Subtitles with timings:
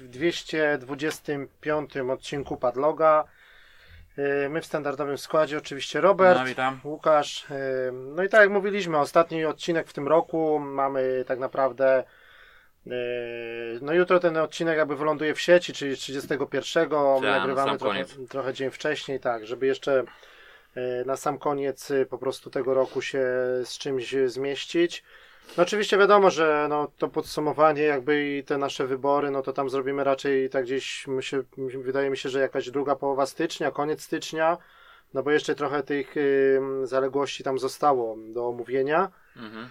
[0.00, 3.24] W 225 odcinku Padloga.
[4.18, 6.80] Y, My w standardowym składzie oczywiście Robert, No, witam.
[6.84, 7.50] Łukasz.
[7.50, 10.58] y, No i tak jak mówiliśmy, ostatni odcinek w tym roku.
[10.58, 12.04] Mamy tak naprawdę.
[12.86, 12.90] y,
[13.82, 16.88] No jutro ten odcinek jakby wyląduje w sieci, czyli 31.
[16.90, 20.04] na Nagrywamy sam trochę, trochę dzień wcześniej, tak, żeby jeszcze
[21.06, 23.26] na sam koniec po prostu tego roku się
[23.64, 25.04] z czymś zmieścić.
[25.56, 29.70] No oczywiście wiadomo, że no, to podsumowanie jakby i te nasze wybory, no to tam
[29.70, 34.02] zrobimy raczej tak gdzieś, my się, wydaje mi się, że jakaś druga połowa stycznia, koniec
[34.02, 34.58] stycznia,
[35.14, 39.10] no bo jeszcze trochę tych y, zaległości tam zostało do omówienia.
[39.36, 39.68] Mhm.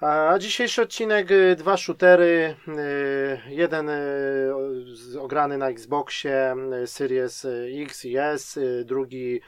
[0.00, 7.46] A dzisiejszy odcinek, y, dwa shootery, y, jeden y, ograny na Xboxie Series
[7.82, 9.40] X i S, drugi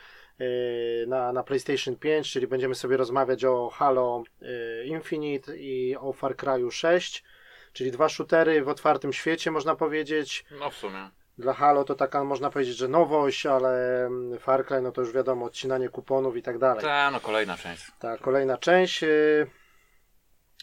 [1.06, 6.36] na, na PlayStation 5, czyli będziemy sobie rozmawiać o Halo y, Infinite i o Far
[6.36, 7.24] Cry'u 6,
[7.72, 10.44] czyli dwa shootery w otwartym świecie można powiedzieć.
[10.60, 11.10] No w sumie.
[11.38, 15.12] Dla Halo to taka można powiedzieć, że nowość, ale mm, Far Cry no to już
[15.12, 16.82] wiadomo, odcinanie kuponów i tak dalej.
[16.82, 17.86] Ta, no kolejna część.
[17.98, 19.02] Ta kolejna część.
[19.02, 19.46] y,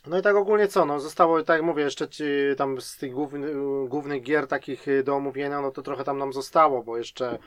[0.08, 2.24] No i tak ogólnie co, no zostało, tak jak mówię, jeszcze ci,
[2.58, 3.54] tam z tych główny,
[3.88, 7.38] głównych gier takich y, do omówienia, no to trochę tam nam zostało, bo jeszcze y,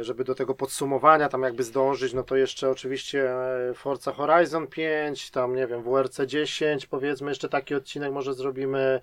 [0.00, 5.30] żeby do tego podsumowania tam jakby zdążyć, no to jeszcze oczywiście e, Forza Horizon 5,
[5.30, 9.00] tam nie wiem, WRC 10, powiedzmy jeszcze taki odcinek może zrobimy,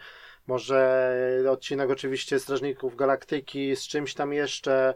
[0.47, 1.11] może
[1.51, 4.93] odcinek oczywiście Strażników Galaktyki z czymś tam jeszcze,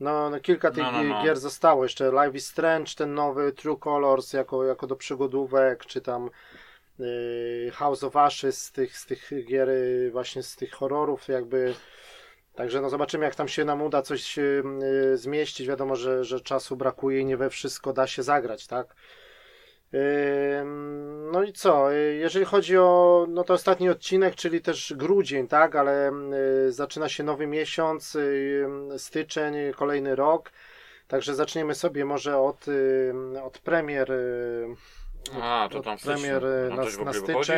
[0.00, 1.22] no, no kilka tych No, no, no.
[1.22, 6.00] gier zostało, jeszcze Life is Strange, ten nowy True Colors jako, jako do przygodówek, czy
[6.00, 6.30] tam
[7.00, 11.74] y, House of Ashes z tych, z tych gier y, właśnie z tych horrorów jakby
[12.54, 14.62] Także no zobaczymy, jak tam się nam uda coś y,
[15.12, 15.68] y, zmieścić.
[15.68, 18.94] Wiadomo, że, że czasu brakuje i nie we wszystko da się zagrać, tak?
[21.32, 21.94] No i co?
[21.94, 25.76] Y, Jeżeli chodzi o no to ostatni odcinek, czyli też grudzień, tak?
[25.76, 26.12] Ale
[26.68, 28.16] zaczyna się nowy miesiąc,
[28.96, 30.52] styczeń, kolejny rok.
[31.08, 32.66] Także zaczniemy sobie może od,
[33.42, 34.12] od premier.
[35.42, 36.76] A, to od tam premier styczeń.
[36.76, 37.52] na, na ogóle wychodzi?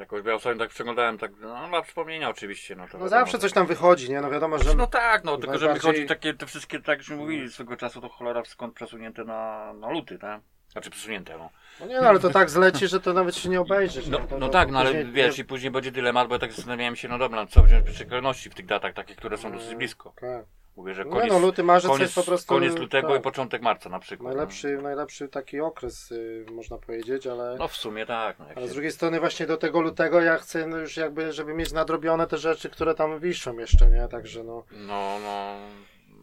[0.00, 3.38] Jakoś, bo ja sobie tak przeglądałem, tak, no dla wspomnienia oczywiście, no to No zawsze
[3.38, 4.20] coś tam wychodzi, nie?
[4.20, 4.74] No wiadomo, że.
[4.74, 8.08] No tak, no tylko że wychodzi takie, te wszystkie, tak jak mówili swego czasu, to
[8.08, 10.40] cholera skąd przesunięte na, na luty, tak?
[10.68, 11.50] Znaczy przesunięte, no.
[11.80, 14.06] No nie, no ale to tak zleci, że to nawet się nie obejrzysz.
[14.06, 16.96] No, no tak, no ale później- wiesz, i później będzie dylemat, bo ja tak zastanawiałem
[16.96, 20.12] się, no dobra, co wziąć przy kolejności w tych datach takich, które są dosyć blisko.
[20.20, 20.59] Tak.
[20.80, 22.48] Mówię, że Nie koniec, no, luty, marzec koniec, jest po prostu...
[22.48, 24.34] koniec lutego tak, i początek marca na przykład.
[24.34, 27.50] najlepszy, najlepszy taki okres, y, można powiedzieć, ale...
[27.50, 27.56] No.
[27.58, 28.38] no w sumie tak.
[28.38, 28.74] No, Ale z się...
[28.74, 32.38] drugiej strony właśnie do tego lutego ja chcę no już jakby, żeby mieć nadrobione te
[32.38, 34.08] rzeczy, które tam wiszą jeszcze, nie?
[34.08, 34.64] Także no...
[34.70, 35.56] No, no.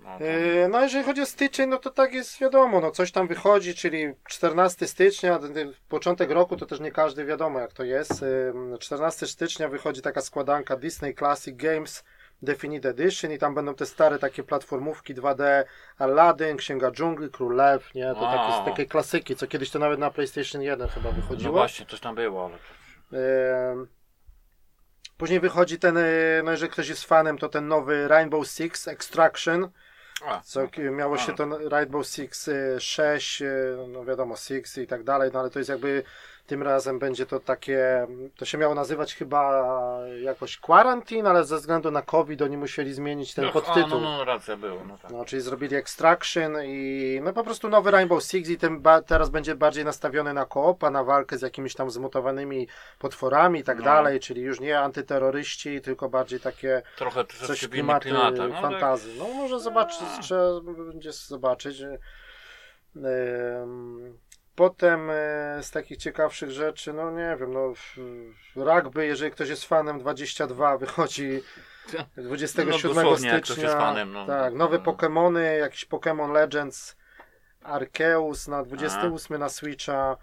[0.03, 0.25] no.
[0.25, 3.75] Yy, No jeżeli chodzi o styczeń, no to tak jest wiadomo, no coś tam wychodzi,
[3.75, 5.39] czyli 14 stycznia,
[5.89, 8.22] początek roku to też nie każdy wiadomo jak to jest.
[8.22, 12.03] Yy, 14 stycznia wychodzi taka składanka Disney Classic Games
[12.42, 15.64] Definite Edition i tam będą te stare takie platformówki 2D,
[15.98, 18.08] Aladdin, Księga Dżungli, Król Lew, nie?
[18.08, 18.66] To takie, A.
[18.66, 21.52] takie klasyki, co kiedyś to nawet na PlayStation 1 chyba no wychodziło.
[21.53, 22.58] właśnie, coś tam było, ale.
[25.18, 26.02] Później wychodzi ten, e,
[26.44, 29.69] no jeżeli ktoś jest fanem, to ten nowy Rainbow Six Extraction,
[30.25, 31.18] A, co no miało a.
[31.18, 33.46] się to Rainbow Six e, 6, e,
[33.88, 36.04] no wiadomo, Six i tak dalej, no ale to jest jakby
[36.47, 39.68] tym razem będzie to takie, to się miało nazywać chyba
[40.22, 43.84] jakoś Quarantine, ale ze względu na COVID oni musieli zmienić ten no, podtytuł.
[43.84, 45.12] A, no, no, racja było, no tak.
[45.12, 49.56] No, czyli zrobili Extraction i no po prostu nowy Rainbow Six i ten teraz będzie
[49.56, 52.68] bardziej nastawiony na koopa, na walkę z jakimiś tam zmutowanymi
[53.00, 53.84] potworami i tak No.
[53.84, 58.50] dalej, czyli już nie antyterroryści, tylko bardziej takie Trochę coś klimaty klimatach.
[58.50, 59.09] No, fantazy.
[59.18, 61.81] No może zobaczyć, trzeba będzie zobaczyć.
[62.95, 64.18] Em,
[64.57, 65.13] Potem e,
[65.63, 67.74] z takich ciekawszych rzeczy, no nie wiem, no
[68.56, 71.42] rugby, jeżeli ktoś jest fanem 22, wychodzi
[72.18, 73.69] 27 No, stycznia.
[73.69, 74.25] fanem, no.
[74.25, 74.83] tak, nowe No.
[74.83, 76.95] Pokémony, jakiś Pokémon Legends
[77.63, 80.18] Arceus na 28 na Switcha.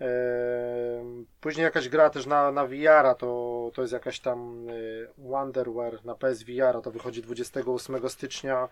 [0.00, 6.04] Em, Później jakaś gra też na, na VR, to, to jest jakaś tam y, Wonderware
[6.04, 8.68] na PSVR, to wychodzi 28 stycznia.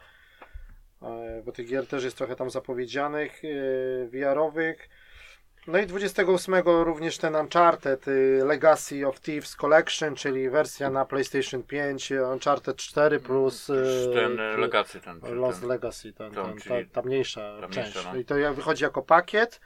[1.02, 3.42] E, Bo tych gier też jest trochę tam zapowiedzianych
[4.12, 4.88] VR-owych.
[5.66, 11.62] No i 28 również ten Uncharted y, Legacy of Thieves Collection, czyli wersja na PlayStation
[11.62, 15.20] 5, y, Uncharted 4 plus y, Ten e, legacy ten.
[15.34, 15.68] Lost ten.
[15.68, 17.94] Legacy, ten, Tą, ten, ta, ta mniejsza ta część.
[17.94, 18.18] mniejsza, no.
[18.18, 19.60] I to wychodzi jako pakiet.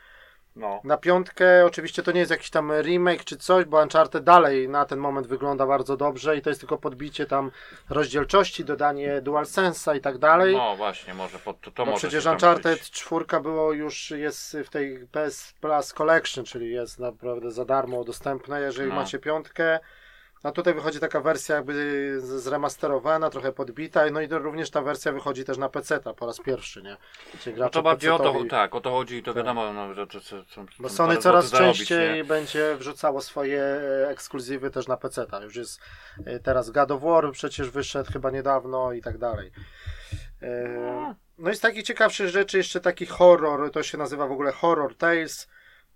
[0.56, 0.80] No.
[0.84, 4.84] Na piątkę oczywiście to nie jest jakiś tam remake czy coś, bo Uncharted dalej na
[4.84, 7.50] ten moment wygląda bardzo dobrze i to jest tylko podbicie tam
[7.90, 10.56] rozdzielczości, dodanie DualSense'a i tak dalej.
[10.56, 12.90] no właśnie, może pod, to, to Bo może przecież Uncharted być.
[12.90, 18.60] 4 było już jest w tej PS Plus Collection, czyli jest naprawdę za darmo dostępne,
[18.60, 18.94] jeżeli No.
[18.94, 19.80] macie piątkę.
[20.42, 25.44] A tutaj wychodzi taka wersja jakby zremasterowana, trochę podbita, no i również ta wersja wychodzi
[25.44, 26.96] też na PC po raz pierwszy, nie?
[27.40, 30.06] Czyli No to bardziej o to, tak, o to chodzi i to wiadomo, no, że
[30.06, 32.24] to, to, to, Bo Sony coraz zarobić, częściej nie?
[32.24, 35.26] będzie wrzucało swoje e, ekskluzywy też na PC.
[35.42, 35.80] Już jest
[36.24, 39.52] e, teraz God of War przecież wyszedł chyba niedawno i tak dalej.
[40.42, 44.52] E, No i z takich ciekawszych rzeczy jeszcze taki horror, to się nazywa w ogóle
[44.52, 45.48] Horror Tales,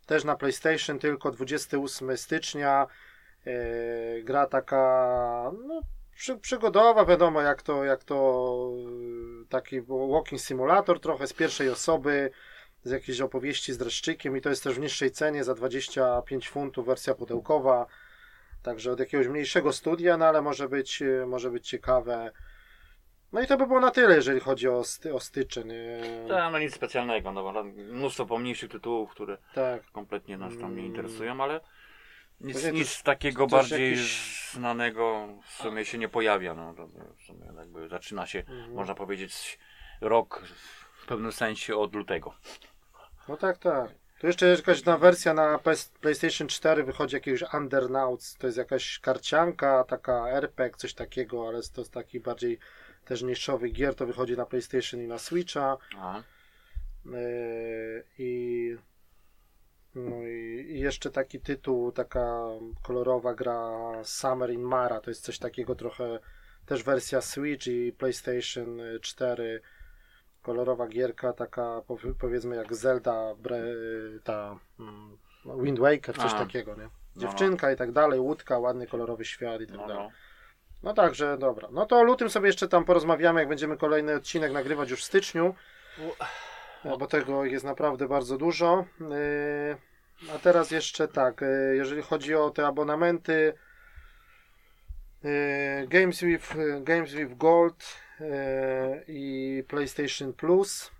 [0.06, 2.86] też na PlayStation, tylko 28 stycznia.
[3.46, 5.80] E, Gra taka no,
[6.14, 8.70] przy, przygodowa, wiadomo jak to, jak to
[9.42, 12.30] e, taki walking simulator trochę z pierwszej osoby
[12.84, 16.86] z jakiejś opowieści z dreszczykiem i to jest też w niższej cenie za 25 funtów
[16.86, 17.86] wersja pudełkowa.
[18.62, 22.30] Także od jakiegoś mniejszego studia, no ale może być, e, może być ciekawe.
[23.32, 25.68] No i to by było na tyle, jeżeli chodzi o, sty, o styczeń.
[26.28, 29.82] Tak, no nic specjalnego, no, bo mnóstwo pomniejszych tytułów, które Tak.
[29.92, 30.86] kompletnie nas tam nie Mm.
[30.86, 31.60] interesują, ale
[32.40, 36.54] nic, Właśnie nic takiego też bardziej jakiś- znanego w sumie się nie pojawia.
[36.54, 38.72] No, to w sumie jakby zaczyna się, Mhm.
[38.74, 39.58] można powiedzieć,
[40.00, 40.42] rok
[41.02, 42.34] w pewnym sensie od lutego.
[43.28, 43.90] No tak, tak.
[44.20, 45.60] Tu jeszcze jest jakaś na wersja na
[46.00, 48.36] PlayStation 4 wychodzi jakiegoś Undernauts.
[48.36, 52.58] To jest jakaś karcianka, taka RPG, coś takiego, ale to jest taki bardziej
[53.04, 53.94] też niszowy gier.
[53.94, 55.76] To wychodzi na PlayStation i na Switcha.
[55.98, 56.22] A,
[57.04, 58.76] Yy, I,
[59.96, 62.40] no i, i jeszcze taki tytuł, taka
[62.82, 63.70] kolorowa gra
[64.04, 65.00] Summer in Mara.
[65.00, 66.18] To jest coś takiego trochę,
[66.66, 69.60] też wersja Switch i PlayStation 4.
[70.42, 73.62] Kolorowa gierka, taka powi- powiedzmy jak Zelda, bre,
[74.24, 76.38] ta mm, no, Wind Waker, coś A.
[76.38, 76.82] takiego, nie?
[76.82, 76.90] no.
[77.16, 80.04] Dziewczynka i tak dalej, łódka, ładny kolorowy świat i tak no, dalej.
[80.04, 80.10] no.
[80.82, 81.68] No także, dobra.
[81.72, 85.04] No to o lutym sobie jeszcze tam porozmawiamy, jak będziemy kolejny odcinek nagrywać już w
[85.04, 85.54] styczniu.
[86.86, 88.84] E, Bo tego jest naprawdę bardzo dużo.
[89.00, 89.76] E,
[90.34, 91.46] A teraz jeszcze tak, e,
[91.76, 93.52] jeżeli chodzi o te abonamenty
[95.24, 97.84] e, Games with, Games with Gold
[99.08, 100.90] i PlayStation Plus.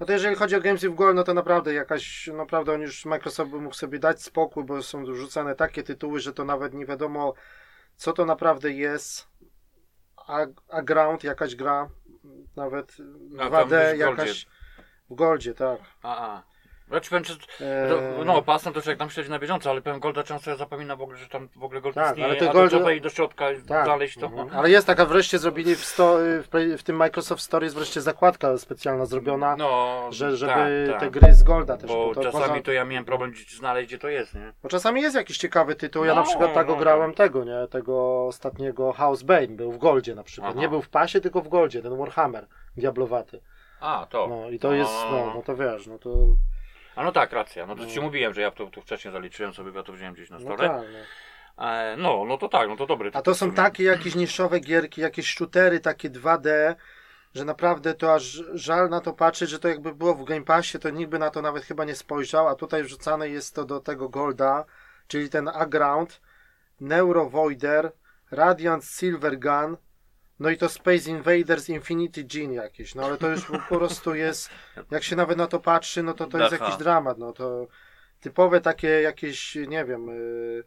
[0.00, 3.04] No to jeżeli chodzi o Games with Gold, no to naprawdę jakaś, naprawdę on już
[3.04, 6.86] Microsoft by mógł sobie dać spokój, bo są rzucane takie tytuły, że to nawet nie
[6.86, 7.34] wiadomo
[7.96, 9.28] co to naprawdę jest.
[10.16, 11.88] A, a Ground, jakaś gra,
[12.56, 12.96] nawet
[13.38, 14.46] A, tam 2D, gdzieś w jakaś
[15.10, 15.80] w Goldzie, tak.
[16.02, 16.42] A, a.
[16.92, 20.00] Znaczy, powiem, czy, Eee, to, no, pasem to człowiek tam śledzi na bieżąco, ale powiem
[20.00, 22.52] Golda często ja zapominam w ogóle, że tam w ogóle Gold Tak, istnieje, ale to
[22.52, 23.84] Gold- trzeba iść do środka i tak.
[23.84, 24.26] znaleźć to.
[24.26, 24.48] Mhm.
[24.52, 26.48] Ale jest taka wreszcie zrobili w, sto, w,
[26.78, 30.68] w tym Microsoft Store jest wreszcie zakładka specjalna zrobiona, No, że, żeby tak,
[31.00, 31.10] te tak.
[31.10, 31.90] gry z Golda też.
[31.90, 34.52] Bo to czasami poza- to ja miałem problem znaleźć, gdzie to jest, nie?
[34.62, 36.04] Bo czasami jest jakiś ciekawy tytuł.
[36.04, 37.16] Ja No, na przykład tak no, grałem no.
[37.16, 37.66] tego, nie?
[37.70, 39.46] Tego ostatniego House Bane.
[39.48, 40.50] Był w Goldzie na przykład.
[40.52, 40.60] Aha.
[40.60, 42.46] Nie był w pasie, tylko w Goldzie, ten Warhammer
[42.76, 43.40] diablowaty.
[43.80, 44.26] A, to.
[44.28, 46.10] No i to jest, no, no to wiesz, no to.
[46.96, 47.66] A no tak, racja.
[47.66, 47.88] No to No.
[47.90, 50.38] ci mówiłem, że ja to, to wcześniej zaliczyłem sobie, bo ja to wziąłem gdzieś na
[50.38, 50.68] No stole.
[50.68, 50.72] tak,
[51.58, 51.64] no.
[51.68, 53.08] E, no, no to tak, no to dobry.
[53.08, 53.56] A to tytuł w są sumie.
[53.56, 56.74] takie jakieś niszowe gierki, jakieś shootery takie 2D,
[57.34, 60.78] że naprawdę to aż żal na to patrzeć, że to jakby było w Game Passie,
[60.78, 63.80] to nikt by na to nawet chyba nie spojrzał, a tutaj wrzucane jest to do
[63.80, 64.64] tego Golda,
[65.06, 66.20] czyli ten Aground,
[66.80, 67.92] Neurovoider,
[68.30, 69.76] Radiant Silver Gun,
[70.40, 74.50] no i to Space Invaders Infinity Gene jakieś, no ale to już po prostu jest,
[74.90, 76.64] jak się nawet na to patrzy, no to to jest Aha.
[76.64, 77.66] jakiś dramat, no to
[78.20, 80.64] typowe takie jakieś, nie wiem, yy,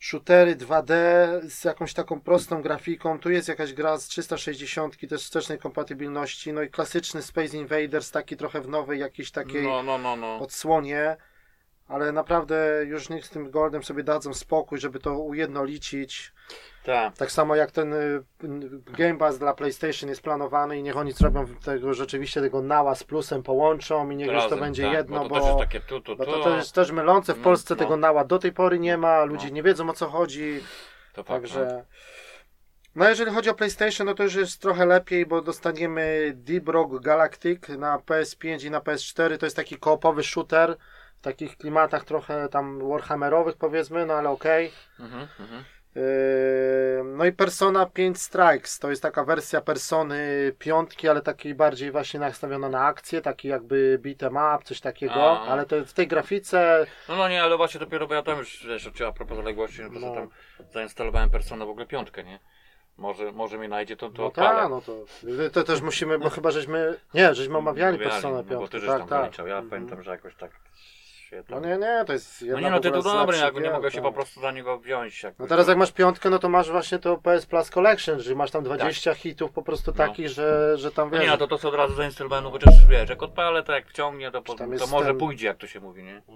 [0.00, 0.94] shootery 2D
[1.48, 3.18] z jakąś taką prostą grafiką.
[3.18, 6.52] Tu jest jakaś gra z 360 też wstecznej kompatybilności.
[6.52, 10.38] No i klasyczny Space Invaders, taki trochę w nowej jakiejś takiej No, no, no, no.
[10.38, 11.16] odsłonie.
[11.88, 16.32] Ale naprawdę już niech z tym Goldem sobie dadzą spokój, żeby to ujednolicić.
[16.84, 17.16] Tak.
[17.16, 18.22] Tak samo jak ten y,
[18.98, 23.04] Game Pass dla PlayStation jest planowany i niech oni zrobią tego rzeczywiście tego nała z
[23.04, 25.58] plusem połączą i niech już to Razem, będzie tak, jedno, bo bo, to też jest
[25.58, 26.26] takie tu, tu, tu.
[26.26, 27.34] bo to, jest też mylące.
[27.34, 27.78] W No, Polsce no.
[27.78, 29.54] tego nała do tej pory nie ma, ludzie No.
[29.54, 30.60] nie wiedzą o co chodzi.
[31.12, 31.84] to Także.
[32.94, 37.00] No jeżeli chodzi o PlayStation, no to już jest trochę lepiej, bo dostaniemy Deep Rock
[37.02, 39.38] Galactic na PS5 i na PS4.
[39.38, 40.76] To jest taki koopowy shooter
[41.26, 44.72] takich klimatach trochę tam Warhammerowych powiedzmy, no ale okej.
[44.98, 45.04] no.
[45.04, 45.64] Mhm, mhm.
[45.94, 50.18] Yy, No i Persona 5 Strikes to jest taka wersja Persony
[50.58, 55.46] piątki, ale takiej bardziej właśnie nastawiona na akcję, taki jakby beat'em up, coś takiego, A.
[55.46, 58.66] ale to w tej grafice No, no nie, ale właśnie dopiero, bo ja tam już,
[58.66, 60.14] wiesz, a propos zaległości, no to No.
[60.14, 60.28] tam
[60.72, 62.38] zainstalowałem Persona w ogóle piątkę, nie?
[62.96, 64.92] Może, może mnie najdzie, to, to No tak, no to,
[65.52, 68.98] to też musimy, bo chyba żeśmy, nie, żeśmy omawiali Personę no, bo ty żeś tak,
[68.98, 69.20] tam tak.
[69.20, 69.70] zaliczał, ja Mhm.
[69.70, 70.50] pamiętam, że jakoś tak
[71.26, 71.70] się No tam...
[71.70, 73.94] nie, nie, to jest jedna No nie, no tytuł z dobry, jakby nie mogę się
[73.94, 74.04] tak.
[74.04, 75.22] po prostu za niego wziąć.
[75.22, 78.34] Jakoś, No teraz jak masz piątkę, no to masz właśnie to PS Plus Collection, że
[78.34, 79.98] masz tam 20 hitów po prostu Tak.
[79.98, 80.12] No.
[80.12, 81.24] takich, że, że tam No wiesz...
[81.24, 83.88] nie, no to to co od razu zainstalowałem, no chociaż wiesz, jak odpalę, to jak
[83.88, 86.22] wciągnie, to, po, to może ten- pójdzie, jak to się mówi, nie?
[86.28, 86.34] No.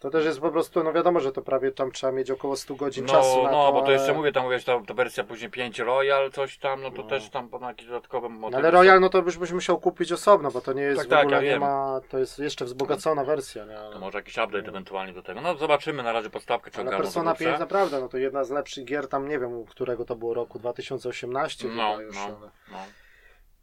[0.00, 2.74] To też jest po prostu, no wiadomo, że to prawie tam trzeba mieć około 100
[2.74, 5.24] godzin No, czasu no, to, bo to ale- jeszcze mówię, tam mówisz, ta, ta wersja
[5.24, 7.08] później 5 Royal, coś tam, no to No.
[7.08, 8.58] też tam ponad jakieś dodatkowe No, motywy.
[8.58, 11.10] ale Royal, no to byś, byś musiał kupić osobno, bo to nie jest Tak, w
[11.10, 11.60] tak, ogóle, ja nie wiem.
[11.60, 13.76] ma, to jest jeszcze wzbogacona wersja, nie?
[13.92, 15.40] To może jakiś update ewentualnie do tego.
[15.40, 17.60] No zobaczymy na razie podstawkę, czy Ale Persona to 5 dobrze.
[17.60, 21.68] naprawdę, no to jedna z lepszych gier, tam nie wiem, którego to było roku, 2018
[21.68, 22.14] No, chyba już.
[22.16, 22.78] no, ale- no.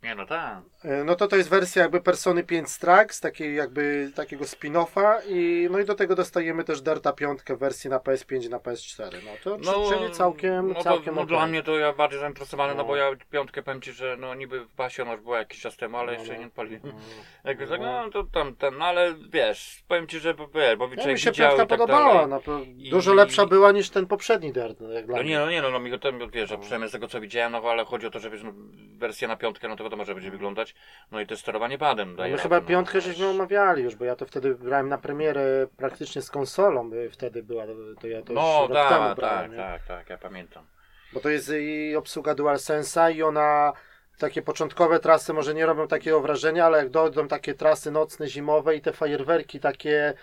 [0.03, 0.57] Nie no tak.
[0.83, 5.67] E, No to to jest wersja jakby Persony 5 Strikes, takiej jakby takiego spin-offa i
[5.71, 9.11] no i do tego dostajemy też Derta 5 w wersji na PS5 i na PS4.
[9.25, 11.37] No to No, czyli całkiem, no całkiem no okej.
[11.37, 12.77] dla mnie to ja bardziej zainteresowany, no.
[12.81, 12.85] No.
[12.87, 15.77] bo ja piątkę powiem Ci, że no niby w pasie ona już była jakiś czas
[15.77, 16.39] temu, ale No, jeszcze no.
[16.39, 16.81] nie odpaliłem.
[16.83, 16.91] No.
[17.43, 21.19] Tak, no to tam ten, no ale wiesz, powiem Ci, że wiesz, bo człowiek mi
[21.19, 22.41] się piątka tak podobała, no,
[22.77, 25.69] I- dużo lepsza była niż ten poprzedni Dirt, no, jak No nie, no nie, no,
[25.71, 28.09] no mi go tam, wiesz, a przynajmniej z tego co widziałem, no ale chodzi o
[28.09, 28.53] to, że wiesz, no,
[28.97, 30.75] wersja na piątkę, no to wiadomo, że będzie wyglądać,
[31.11, 33.03] no i to sterowanie padem No daje my radę, chyba no, piątkę wiesz.
[33.03, 37.43] żeśmy omawiali już, bo ja to wtedy brałem na premierę praktycznie z konsolą, by wtedy
[37.43, 37.63] była,
[38.01, 40.65] to ja to No już rok temu tak, brałem, tak, tak, tak, ja pamiętam.
[41.13, 43.73] Bo to jest i obsługa DualSense'a i ona
[44.17, 48.75] takie początkowe trasy może nie robią takiego wrażenia, ale jak dojdą takie trasy nocne, zimowe
[48.75, 50.13] i te fajerwerki, takie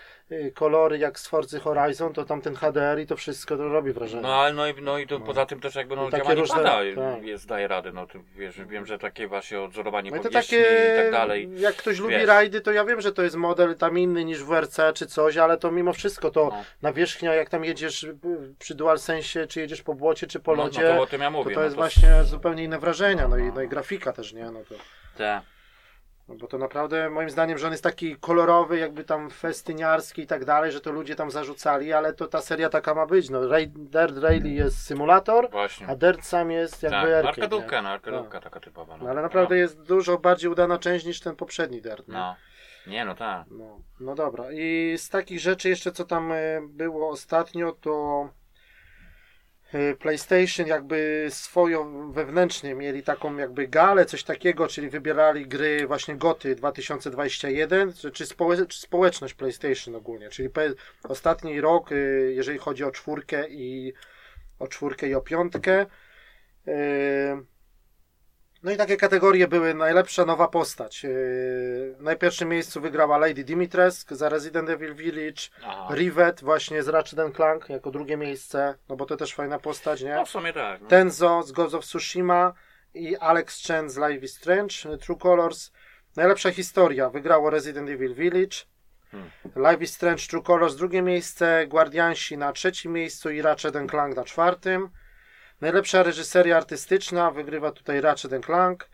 [0.54, 4.22] kolory jak z Forza Horizon, to tam ten HDR i to wszystko to robi wrażenie.
[4.22, 5.26] No ale no i, no i to No.
[5.26, 7.22] poza tym też jakby no takie działanie różne- pada tak.
[7.24, 10.60] jest, daje radę, no ty wiesz, wiem, że takie właśnie odzorowanie No i to takie,
[10.60, 11.48] i tak dalej.
[11.56, 12.26] jak ktoś lubi Wiesz.
[12.26, 15.36] rajdy, to ja wiem, że to jest model tam inny niż w WRC czy coś,
[15.36, 16.64] ale to mimo wszystko to No.
[16.82, 18.16] nawierzchnia, jak tam jedziesz y,
[18.58, 21.54] przy DualSensie, czy jedziesz po błocie, czy po No, lodzie, no to ja to, mówię.
[21.54, 23.52] to no jest właśnie zupełnie inne wrażenia, no i, No.
[23.54, 24.44] no i grafika też, nie?
[24.50, 24.74] No to...
[25.16, 25.40] Te.
[26.30, 30.26] No bo to naprawdę moim zdaniem, że on jest taki kolorowy, jakby tam festyniarski i
[30.26, 33.30] tak dalej, że to ludzie tam zarzucali, ale to ta seria taka ma być.
[33.30, 35.86] No, Raid, Dirt Rally jest symulator, Właśnie.
[35.86, 38.96] a Dirt sam jest jakby Tak, arcade, arkadówka, no arkadówka taka typowa.
[38.96, 42.08] No, ale naprawdę jest dużo bardziej udana część niż ten poprzedni Dirt.
[42.08, 42.14] nie?
[42.14, 42.36] No.
[42.86, 43.46] Nie no tak.
[43.50, 44.52] No, no dobra.
[44.52, 46.36] I z takich rzeczy jeszcze, co tam e,
[46.68, 48.28] było ostatnio, to
[49.98, 56.54] PlayStation jakby swoją wewnętrznie mieli taką jakby galę, coś takiego, czyli wybierali gry właśnie GOTY
[56.54, 60.48] 2021, czy, czy, społe, czy społeczność PlayStation ogólnie, czyli
[61.02, 61.96] ostatni rok, e,
[62.32, 63.92] jeżeli chodzi o czwórkę i
[64.58, 65.86] o czwórkę i o piątkę.
[66.68, 67.42] e,
[68.62, 71.04] no i takie kategorie były najlepsza nowa postać.
[71.04, 75.42] Yy, na pierwszym miejscu wygrała Lady Dimitrescu za Resident Evil Village.
[75.64, 75.94] Aha.
[75.94, 80.14] Rivet właśnie z Ratchet Clank jako drugie miejsce, no bo to też fajna postać, nie?
[80.14, 80.80] No w sumie tak.
[80.80, 80.88] No.
[80.88, 82.52] Tenzo z Ghost of Tsushima
[82.94, 85.70] i Alex Chen z Life is Strange, True Colors.
[86.16, 88.56] Najlepsza historia wygrało Resident Evil Village.
[89.10, 89.30] Hmm.
[89.56, 94.24] Life is Strange True Colors drugie miejsce, Guardiansi na trzecim miejscu i Ratchet Clank na
[94.24, 94.88] czwartym.
[95.60, 98.88] Najlepsza reżyseria artystyczna wygrywa tutaj Ratchet Clank.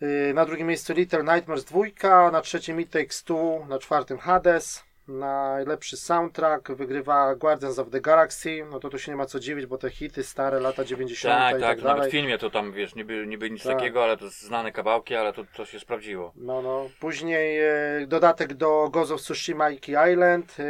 [0.00, 4.84] Yy, Na drugim miejscu Little Nightmares 2, na trzecim It Takes Two, na czwartym Hades.
[5.08, 8.66] Najlepszy soundtrack wygrywa Guardians of the Galaxy.
[8.70, 11.34] No to tu się nie ma co dziwić, bo te hity stare, lata 90.
[11.34, 12.10] Tak, tak, tak nawet dalej.
[12.10, 13.76] w filmie to tam wiesz, niby, niby nic Tak.
[13.76, 16.32] takiego, ale to znane kawałki, ale to, to się sprawdziło.
[16.36, 16.90] No, no.
[17.00, 19.80] Później e, dodatek do Ghost of Tsushima i
[20.12, 20.62] Island, e,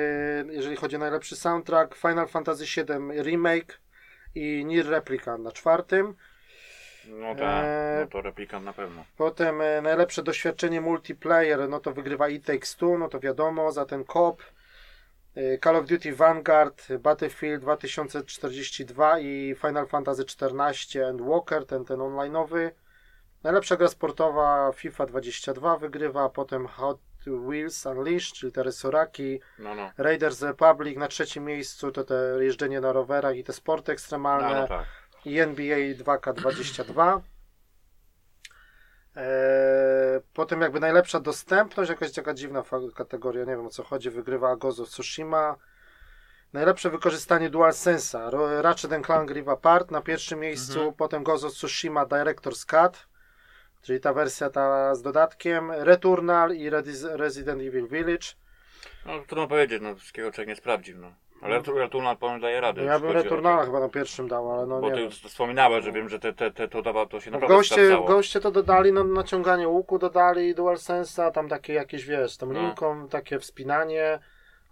[0.52, 3.78] jeżeli chodzi o najlepszy soundtrack, Final Fantasy VII Remake
[4.36, 6.14] i Nier Replicant na czwartym.
[7.08, 7.66] No tak,
[8.00, 9.04] no to replikant na pewno.
[9.16, 13.84] Potem e, najlepsze doświadczenie multiplayer, no to wygrywa It Takes Two, no to wiadomo, za
[13.84, 14.42] ten kop.
[15.34, 21.98] E, Call of Duty Vanguard, Battlefield 2042 i Final Fantasy XIV and Walker, ten, ten
[21.98, 22.70] online'owy.
[23.42, 26.98] Najlepsza gra sportowa FIFA 22 wygrywa, potem Hot
[27.30, 29.40] Wheels Unleashed, czyli te resoraki.
[29.58, 29.90] No, no.
[29.98, 34.60] Raiders Republic na trzecim miejscu, to te jeżdżenie na rowerach i te sporty No, ekstremalne
[34.60, 34.86] no tak.
[35.24, 37.20] i NBA 2K22.
[39.16, 42.62] Eee, potem jakby najlepsza dostępność, jakaś taka dziwna
[42.94, 45.56] kategoria, nie wiem o co chodzi, wygrywa of Tsushima.
[46.52, 48.30] Najlepsze wykorzystanie DualSense'a,
[48.62, 50.94] Ratchet Clank Rift Apart na pierwszym miejscu, Mhm.
[50.94, 53.06] potem of Tsushima Director's Cut,
[53.86, 56.70] czyli ta wersja ta z dodatkiem, Returnal i
[57.12, 58.26] Resident Evil Village.
[59.06, 61.12] No trudno powiedzieć, no wszystkiego człowiek nie sprawdził, no.
[61.42, 61.72] Ale No.
[61.74, 62.82] Returnal powiem daje radę.
[62.82, 65.84] No ja bym Returnala chyba na pierwszym dał, ale no Bo nie ty już wspominałeś,
[65.84, 68.06] że wiem, że te, te, te, to, dawa, to się W naprawdę goście, w sprawdzało.
[68.06, 72.60] goście to dodali, no naciąganie łuku dodali, DualSense'a, tam takie jakieś, wiesz, tą No.
[72.60, 74.18] linką, takie wspinanie,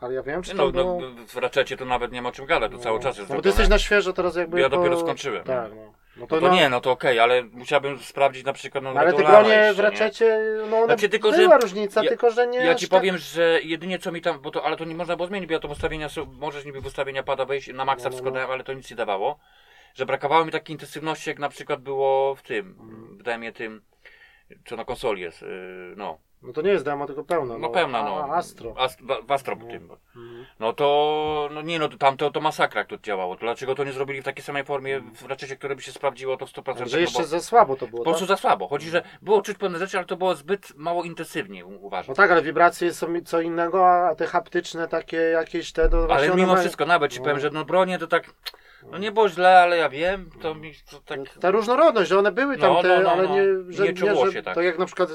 [0.00, 1.00] ale ja wiem, czy to no, było...
[1.00, 3.37] no, w raczecie to nawet nie ma o czym gadać, to cały czas jest No
[3.37, 4.61] bo ty jesteś na świeżo teraz jakby...
[4.61, 5.44] Ja po- dopiero skończyłem.
[5.44, 5.92] Tak, no.
[6.16, 8.90] No No to, to no, nie, no to okej, ale musiałbym sprawdzić na przykład no,
[8.90, 10.38] ale bronie w raczecie,
[10.71, 13.18] no one Znaczy, tylko, że była różnica, ja- tylko że nie Ja ci tak- powiem,
[13.18, 15.61] że jedynie co mi tam, bo to, ale to nie można było zmienić, bo ja
[15.61, 18.40] to ustawienia, możesz niby w ustawienia pada wejść, na maksa No, no, no.
[18.40, 19.38] ale to nic nie dawało.
[19.94, 23.18] Że brakowało mi takiej intensywności, jak na przykład było w tym, Mhm.
[23.18, 23.83] w demie tym,
[24.66, 25.49] co na konsoli jest, yy,
[25.97, 26.18] no.
[26.44, 27.58] No to nie jest demo, tylko pełno.
[27.58, 28.24] No, pełna, no.
[28.24, 28.74] A, Astro.
[28.78, 29.90] Ast, w Astro tym.
[30.16, 30.46] Mhm.
[30.60, 33.36] No to, no nie no, to tamto to masakra jak to działało.
[33.36, 36.36] To dlaczego to nie zrobili w takiej samej formie w raczecie, które by się sprawdziło
[36.36, 36.86] to w 100%?
[36.86, 38.28] Że no jeszcze bo za słabo to było, po prostu tak?
[38.28, 38.68] za słabo.
[38.68, 42.08] Chodzi, że było czuć pewne rzeczy, ale to było zbyt mało intensywnie, uważam.
[42.08, 45.88] No tak, ale wibracje są co innego, a te haptyczne takie jakieś te...
[45.92, 47.24] No Ale mimo mają- wszystko, nawet ci No.
[47.24, 48.30] powiem, że no bronie to tak,
[48.91, 51.21] no nie było źle, ale ja wiem, to mi to tak...
[51.41, 53.35] Ta różnorodność, że one były tam No, te, no, no, ale no.
[53.35, 54.55] nie, że, Nie czuło że, się tak.
[54.55, 55.11] To jak na przykład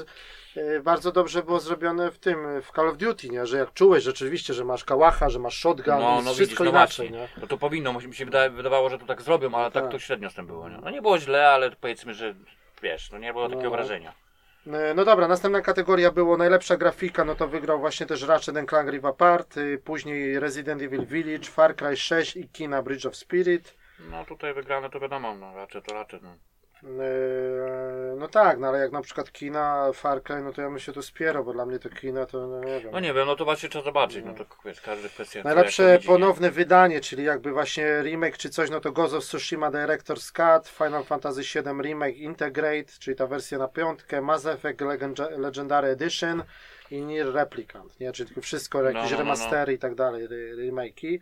[0.56, 3.46] e, bardzo dobrze było zrobione w tym, w Call of Duty, nie?
[3.46, 6.64] Że jak czułeś rzeczywiście, że masz kałacha, że masz shotgun, No, no wszystko widzisz, no
[6.64, 7.26] inaczej, właśnie.
[7.26, 7.40] nie?
[7.40, 9.92] No to powinno, mi się wydawało, że to tak zrobią, ale tak tak.
[9.92, 10.78] to średnio z tym było, nie?
[10.82, 12.34] No nie było źle, ale powiedzmy, że
[12.82, 13.70] wiesz, no nie było takiego No.
[13.70, 14.14] wrażenia.
[14.66, 18.90] E, No dobra, następna kategoria było najlepsza grafika, no to wygrał właśnie też Ratchet Clank
[18.90, 23.74] Rift Apart, y, później Resident Evil Village, Far Cry 6 i Kina Bridge of Spirit.
[24.10, 26.36] No tutaj wygrane to wiadomo, no raczej to raczej, no.
[26.84, 30.78] E, No tak, no ale jak na przykład Kina, Far Cry, no to ja bym
[30.78, 32.92] się tu spierał, bo dla mnie to Kina to no nie wiem.
[32.92, 35.42] No nie wiem, no to właśnie trzeba zobaczyć, no to wiesz, każda kwestia...
[35.44, 36.14] Najlepsze widzi, nie?
[36.14, 40.68] ponowne wydanie, czyli jakby właśnie remake czy coś, no to Ghost of Tsushima Director's Cut,
[40.68, 46.42] Final Fantasy VII Remake Integrate, czyli ta wersja na piątkę, Mass Effect Legend- Legendary Edition
[46.90, 48.12] i Nier Replicant, nie?
[48.12, 49.18] Czyli wszystko, jakieś no, no, no.
[49.18, 51.18] remastery i tak dalej, re- remake'i.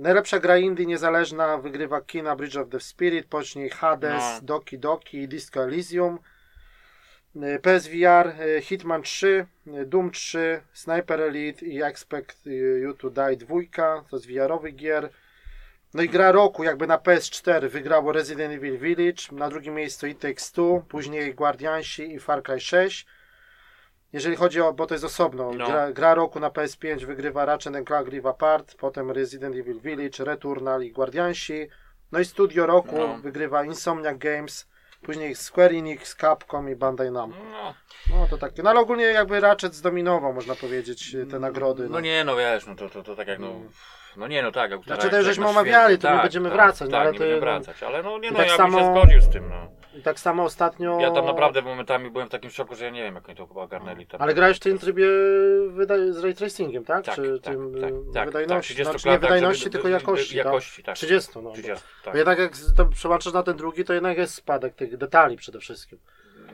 [0.00, 4.40] Najlepsza gra indie niezależna wygrywa Kina Bridge of the Spirit, później Hades, No.
[4.42, 6.18] Doki Doki i Disco Elysium.
[7.36, 12.46] Y, PSVR, y, Hitman 3, y, Doom 3, Sniper Elite i Expect
[12.82, 15.10] You to Die 2, to z VR-owych gier.
[15.94, 20.18] No i gra roku jakby na PS4 wygrało Resident Evil Village, na drugim miejscu It
[20.18, 23.06] Takes Two, później Guardiansi i Far Cry 6.
[24.12, 25.66] Jeżeli chodzi o, bo to jest osobno, No.
[25.66, 30.82] gra, gra roku na PS5 wygrywa Ratchet Clank Rift Apart, potem Resident Evil Village, Returnal
[30.82, 31.68] i Guardiansi.
[32.12, 33.18] No i studio roku No.
[33.18, 34.68] wygrywa Insomniac Games,
[35.02, 37.38] później Square Enix, Capcom i Bandai Namco.
[37.52, 37.74] No,
[38.10, 41.88] No to takie, no ale ogólnie jakby Ratchet zdominował, można powiedzieć, te nagrody.
[41.88, 43.48] no nie, no wiesz, no to, to, to tak jak no...
[44.16, 44.70] No nie, no tak.
[44.84, 47.24] Znaczy, tak, to żeśmy omawiali, to nie będziemy tak, wracać, no Tak, ale nie to-
[47.24, 47.46] będziemy no.
[47.46, 49.68] wracać, ale no nie, no tak ja bym się samo- zgodził z tym, no.
[49.94, 50.98] I tak samo ostatnio...
[51.00, 53.46] Ja tam naprawdę momentami byłem w takim szoku, że ja nie wiem, jak oni to
[53.46, 54.06] chyba ogarnęli.
[54.06, 54.22] Tam.
[54.22, 55.06] Ale grałeś w tym trybie
[55.68, 57.04] wyda- z ray tracingiem, tak?
[57.04, 58.48] Tak, Czy tak, tym tak, y, tak, wydajności?
[58.48, 60.36] tak, 30 znaczy nie wydajności, żeby- tylko jakości.
[60.36, 60.86] jakości, tak?
[60.86, 60.96] tak.
[60.96, 61.52] 30, no.
[61.52, 62.12] 30, tak.
[62.14, 65.58] Bo jednak jak to przełączasz na ten drugi, to jednak jest spadek tych detali przede
[65.60, 65.98] wszystkim.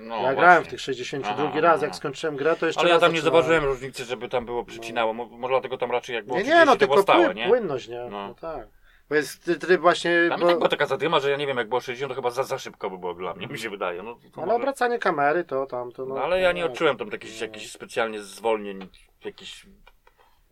[0.00, 0.36] No, ja właśnie.
[0.40, 1.86] grałem w tych 62 Aha, raz, aha.
[1.86, 3.42] jak skończyłem grę, to jeszcze Ale ja tam nie zaczynałem.
[3.44, 5.12] zauważyłem różnicy, żeby tam było przycinało.
[5.12, 7.48] Mo- Może dlatego tam raczej jak było Nie, 30, nie, no tylko stałe, pły- nie?
[7.48, 7.98] płynność, nie?
[8.10, 8.28] No.
[8.28, 8.34] No.
[8.34, 8.68] tak.
[9.08, 10.26] Bo jest ty- tryb właśnie...
[10.28, 10.46] Tam bo...
[10.46, 12.58] tak była taka zadyma, że ja nie wiem, jak było 60, to chyba za, za
[12.58, 14.02] szybko by było dla mnie, mi się wydaje.
[14.02, 14.56] No, Ale może...
[14.56, 16.14] obracanie kamery to tam, to no...
[16.14, 18.88] no, ale ja nie odczułem tam jakichś, jakichś specjalnie zwolnień,
[19.24, 19.66] jakichś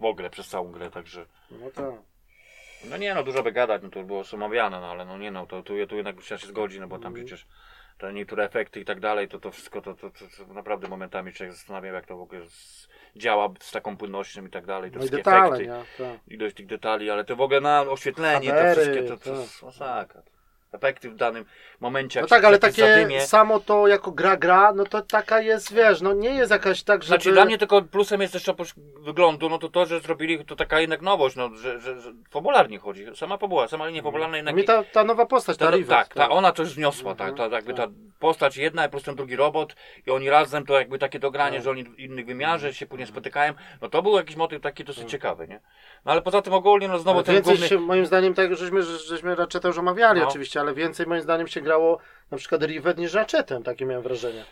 [0.01, 1.27] w ogóle przez całą grę, także...
[1.51, 1.85] No tak.
[2.91, 5.47] No nie no, dużo by gadać, no to było omawiane, no ale no nie no,
[5.47, 7.27] to tu, tu jednak trzeba się zgodzić, no bo tam Mhm.
[7.27, 7.47] przecież
[7.99, 11.33] te niektóre efekty i tak dalej, to to wszystko, to, to, to, to naprawdę momentami
[11.33, 14.99] człowiek zastanawiał, jak to w ogóle z, działa z taką płynnością i tak dalej, te
[14.99, 16.07] No i wszystkie detale, efekty, nie?
[16.07, 16.21] Tak.
[16.29, 19.41] ilość tych detali, ale to w ogóle na oświetlenie, Kamery, wszystkie, to, to, tak.
[19.41, 20.23] jest masakra.
[20.75, 21.45] Efekty w danym
[21.81, 23.21] momencie, No tak, ale takie zadymie.
[23.27, 27.03] samo to jako gra gra, no to taka jest, wiesz, no nie jest jakaś tak,
[27.03, 27.09] żeby...
[27.09, 30.57] Znaczy dla mnie tylko plusem jest jeszcze oprócz wyglądu, no to to, że zrobili to
[30.57, 33.07] taka jednak nowość, no, że, że, że fabularnie chodzi.
[33.15, 34.55] Sama fabuła, sama linia fabularna jednak...
[34.55, 37.49] Mi ta, ta nowa postać, ta, Ta, Rivet, tak, ta, ona coś zniosła, Mhm, ta,
[37.49, 37.91] ta, jakby ta tak.
[38.19, 39.75] postać jedna plus ten drugi robot
[40.07, 41.65] i oni razem to jakby takie dogranie, Tak.
[41.65, 45.11] że oni w innych wymiarze się później spotykają, no to był jakiś motyw taki dosyć
[45.11, 45.61] ciekawy, nie?
[46.05, 47.69] No ale poza tym ogólnie, no znowu Ale ten więcej główny...
[47.69, 50.29] się, moim zdaniem, tak, żeśmy, żeśmy Ratcheta już omawiali No.
[50.29, 51.99] oczywiście, ale więcej moim zdaniem się grało
[52.31, 54.45] na przykład Rivet niż Ratchetem, takie miałem wrażenie.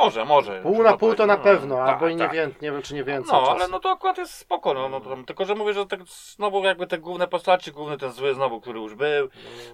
[0.00, 0.60] Może, może.
[0.62, 2.32] Pół na pół to na no, pewno, tak, albo i nie, tak.
[2.32, 3.32] wiem, nie wiem czy nie więcej.
[3.32, 3.54] No, czasem.
[3.56, 6.64] ale no to akurat jest spoko, no, no to, tylko że mówię, że tak znowu
[6.64, 9.28] jakby te główne postaci, główny ten zły znowu, który już był,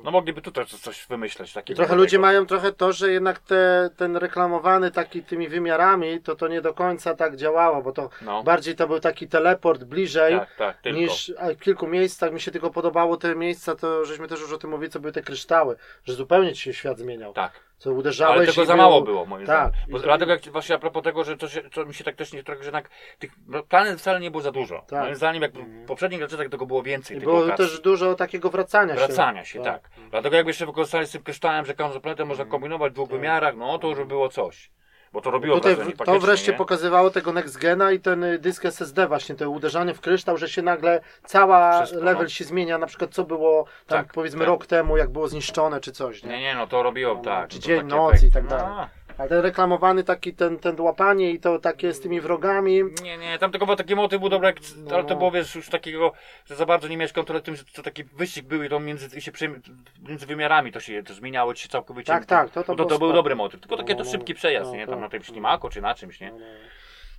[0.05, 1.77] no mogliby tutaj coś- wymyśleć takiego.
[1.77, 6.49] trochę ludzie mają trochę to, że jednak te, ten reklamowany taki tymi wymiarami, to to
[6.49, 10.39] nie do końca tak działało, bo to No, bardziej to był taki teleport bliżej.
[10.39, 10.99] tak, tak, tylko.
[11.01, 14.53] niż a w kilku miejscach mi się tylko podobało te miejsca, to żeśmy też już
[14.53, 17.33] o tym mówili, co były te kryształy, że zupełnie ci się świat zmieniał.
[17.33, 17.53] Tak.
[17.79, 19.69] Co uderzałeś Ale tego za mało było, moim Tak.
[19.69, 19.91] zdaniem.
[19.91, 22.33] Bo dlatego jak właśnie a propos tego, że to, się, to mi się tak też
[22.33, 24.85] nie trochę, że jednak tych no, planet wcale nie było za dużo.
[24.89, 25.03] Tak.
[25.03, 27.17] Moim zdaniem jak w poprzednich latach tego było więcej.
[27.17, 27.67] I było lokacji.
[27.67, 29.07] też dużo takiego wracania się.
[29.07, 29.91] Wracania się, tak.
[30.11, 33.57] Dlatego jakby jeszcze wykorzystali z tym kryształem, że każdą planetę można kombinować w dwóch wymiarach,
[33.57, 34.71] no to już by było coś.
[35.13, 36.59] Bo to robiło Tutaj wrażenie to wreszcie nie?
[36.59, 40.49] pokazywało tego Next Gena i ten y, dysk SSD właśnie, to uderzanie w kryształ, że
[40.49, 42.29] się nagle cała Wszystko, level no.
[42.29, 44.49] się zmienia, na przykład co było tam Tak, powiedzmy tak.
[44.49, 46.31] rok temu, jak było zniszczone czy coś, nie?
[46.31, 47.49] Nie, nie, no to robiło, No, tak.
[47.49, 48.67] czy no dzień, noc i tak dalej.
[48.77, 48.89] No,
[49.29, 53.51] Ten reklamowany taki, ten, ten łapanie i to takie z tymi wrogami, Nie, nie, tam
[53.51, 55.17] tylko był taki motyw był dobry, No, ale to no.
[55.17, 56.13] było wiesz już takiego,
[56.47, 59.19] że za bardzo nie miałeś kontroli tym, że to taki wyścig był i to między,
[59.19, 59.61] i się przy,
[60.09, 62.13] między wymiarami to się to zmieniało ci się całkowicie.
[62.13, 63.61] Tak, tak, to- to to, to, było był dobry motyw.
[63.61, 64.87] Tylko taki No, to no, szybki przejazd, no, nie?
[64.87, 64.91] tak.
[64.91, 66.31] Tam na tym ślimaku czy na czymś, nie?
[66.31, 66.45] No, no.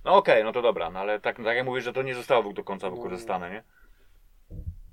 [0.04, 2.52] No okej, no to dobra, no ale tak, tak jak mówisz, że to nie zostało
[2.52, 3.62] do końca wykorzystane, nie?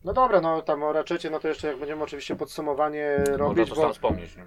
[0.04, 3.70] No dobra, no tam o raczecie, no to jeszcze jak będziemy oczywiście podsumowanie Można robić,
[3.70, 4.46] to bo, sam wspomnieć, nie?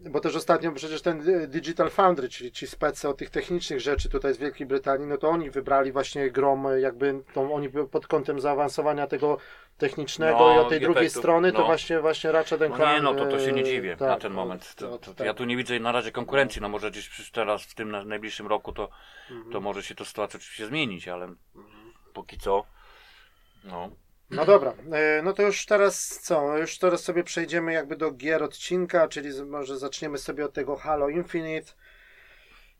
[0.00, 4.08] Bo też ostatnio przecież ten y, Digital Foundry, czyli ci specy od tych technicznych rzeczy
[4.08, 8.06] tutaj z Wielkiej Brytanii, no to oni wybrali właśnie grom, y, jakby tą, oni pod
[8.06, 9.38] kątem zaawansowania tego
[9.78, 11.64] technicznego No, i od tej drugiej strony to no.
[11.64, 14.36] właśnie właśnie Ratchet No nie, no to, to się nie dziwię tak, na ten od-
[14.36, 14.74] moment.
[14.74, 15.26] To, to, tak.
[15.26, 18.46] Ja tu nie widzę na razie konkurencji, no może gdzieś teraz w tym na- najbliższym
[18.46, 18.88] roku to,
[19.30, 19.52] Mhm.
[19.52, 21.34] to może się to sytuacja oczywiście zmienić, ale
[22.14, 22.64] póki co,
[23.64, 23.90] no.
[24.30, 26.58] No dobra, e, no to już teraz co?
[26.58, 31.08] Już teraz sobie przejdziemy jakby do gier odcinka, czyli może zaczniemy sobie od tego Halo
[31.08, 31.72] Infinite.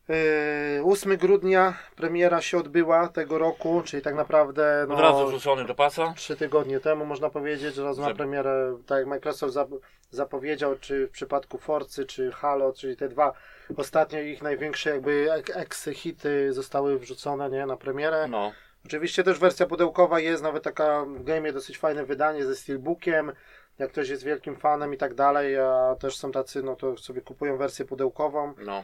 [0.09, 5.65] E, 8 grudnia premiera się odbyła tego roku, czyli tak naprawdę Od razu no, wrzucony
[5.65, 6.13] do pasa.
[6.17, 9.79] trzy tygodnie temu można powiedzieć, że raz na premierę, tak jak Microsoft zap-
[10.09, 13.33] zapowiedział, czy w przypadku Forcy, czy Halo, czyli te dwa
[13.77, 18.27] ostatnio ich największe jakby ex-hity zostały wrzucone nie, na premierę.
[18.29, 18.51] No,
[18.85, 23.31] Oczywiście też wersja pudełkowa jest, nawet taka w game dosyć fajne wydanie ze steelbookiem,
[23.79, 27.21] jak ktoś jest wielkim fanem i tak dalej, a też są tacy, no to sobie
[27.21, 28.53] kupują wersję pudełkową.
[28.65, 28.83] no.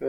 [0.00, 0.06] Yy,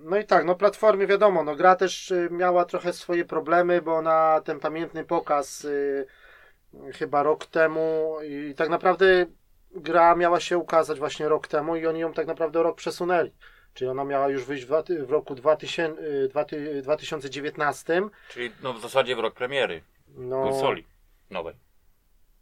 [0.00, 4.02] No i tak, no platformy wiadomo, no gra też y, miała trochę swoje problemy, bo
[4.02, 6.06] na ten pamiętny pokaz y,
[6.94, 9.26] chyba rok temu i tak naprawdę
[9.70, 13.32] gra miała się ukazać właśnie rok temu i oni ją tak naprawdę rok przesunęli.
[13.74, 14.72] Czyli ona miała już wyjść w,
[15.06, 18.02] w roku 2000, y, dwa ty- 2019.
[18.30, 19.82] Czyli no w zasadzie w rok premiery
[20.16, 20.84] No, konsoli
[21.30, 21.54] nowej.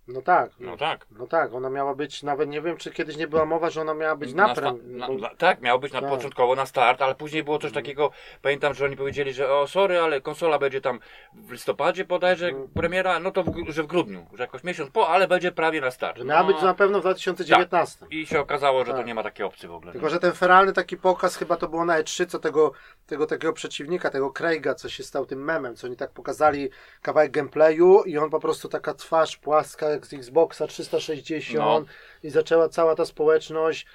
[0.08, 0.50] No tak.
[0.60, 1.06] No tak.
[1.18, 3.94] No tak, ona miała być, nawet nie wiem, czy kiedyś nie była mowa, że ona
[3.94, 6.10] miała być na, sta- na, bo- na, tak, miał być na Tak.
[6.10, 8.10] początkowo na start, ale później było coś takiego,
[8.42, 11.00] pamiętam, że oni powiedzieli, że o sorry, ale konsola będzie tam
[11.34, 12.68] w listopadzie bodajże Mhm.
[12.68, 15.90] premiera, no to w, że w grudniu, że jakoś miesiąc po, ale będzie prawie na
[15.90, 16.18] start.
[16.18, 18.06] Że miała No, być na pewno w 2019.
[18.10, 19.06] I się okazało, że to Tak.
[19.06, 19.92] nie ma takiej opcji w ogóle.
[19.92, 22.72] Tylko, że ten feralny taki pokaz chyba to było na E3, co tego,
[23.06, 26.70] tego takiego przeciwnika, tego Craiga, co się stał tym memem, co oni tak pokazali
[27.02, 31.84] kawałek gameplayu i on po prostu taka twarz płaska jak z Xboxa 360 No.
[32.22, 33.86] i zaczęła cała ta społeczność.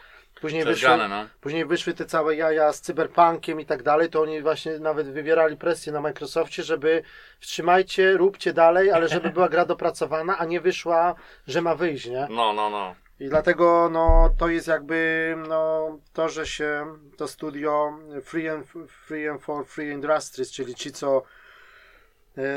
[0.42, 1.26] Później wyszły, no.
[1.42, 5.58] później wyszły te całe jaja z cyberpunkiem i tak dalej, to oni właśnie nawet wywierali
[5.58, 7.04] presję na Microsoftie, żeby
[7.40, 11.16] wstrzymajcie, róbcie dalej, ale żeby była gra dopracowana, a nie wyszła,
[11.48, 12.28] że ma wyjść, nie?
[12.30, 12.96] No, no, no.
[13.20, 16.86] I dlatego no, to jest jakby no, to, że się
[17.18, 18.66] to studio Free and,
[19.08, 21.24] Free and for Free Industries, czyli ci, co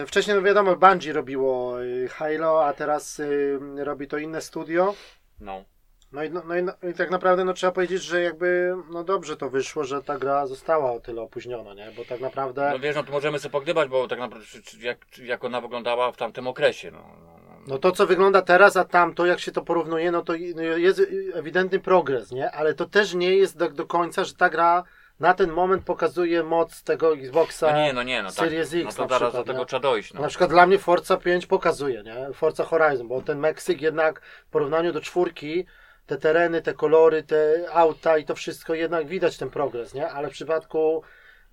[0.06, 4.94] wcześniej, no wiadomo, Bungie robiło e, Halo, a teraz e, robi to inne studio.
[5.40, 5.64] no.
[6.12, 9.04] No i, no, no, i, no i tak naprawdę no, trzeba powiedzieć, że jakby no
[9.04, 11.92] dobrze to wyszło, że ta gra została o tyle opóźniona, nie?
[11.96, 14.44] Bo tak naprawdę No wiesz, no to możemy sobie pogdybać, bo tak naprawdę
[14.80, 16.90] jak, jak ona wyglądała w tamtym okresie.
[16.90, 17.58] No, no, no.
[17.66, 21.02] No to, co wygląda teraz, a tamto, jak się to porównuje, no to no jest
[21.34, 22.50] ewidentny progres, nie?
[22.50, 24.84] Ale to też nie jest do, do końca, że ta gra
[25.20, 27.72] na ten moment pokazuje moc tego Xboxa.
[27.72, 28.38] no nie, no nie, no tak.
[28.38, 29.66] Series X no to zaraz do tego nie?
[29.66, 30.14] trzeba dojść.
[30.14, 30.20] No.
[30.20, 32.32] Na przykład dla mnie Forza 5 pokazuje, nie?
[32.34, 35.66] Forza Horizon, bo ten Meksyk jednak w porównaniu do czwórki,
[36.06, 40.08] te tereny, te kolory, te auta i to wszystko jednak widać ten progres, nie?
[40.10, 41.02] Ale w przypadku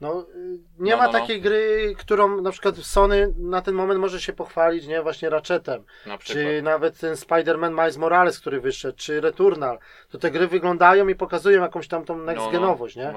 [0.01, 0.25] no,
[0.79, 1.19] nie No, ma no, no.
[1.19, 5.01] takiej gry, którą na przykład Sony na ten moment może się pochwalić, nie?
[5.01, 5.83] Właśnie Ratchetem.
[6.05, 6.17] Na.
[6.17, 11.15] Czy nawet ten Spider-Man Miles Morales, który wyszedł, czy Returnal, to te gry wyglądają i
[11.15, 13.13] pokazują jakąś tam tą next genowość, nie?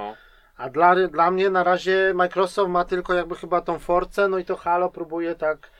[0.56, 4.44] A dla, dla mnie na razie Microsoft ma tylko jakby chyba tą Forcę, no i
[4.44, 5.70] to Halo próbuje tak.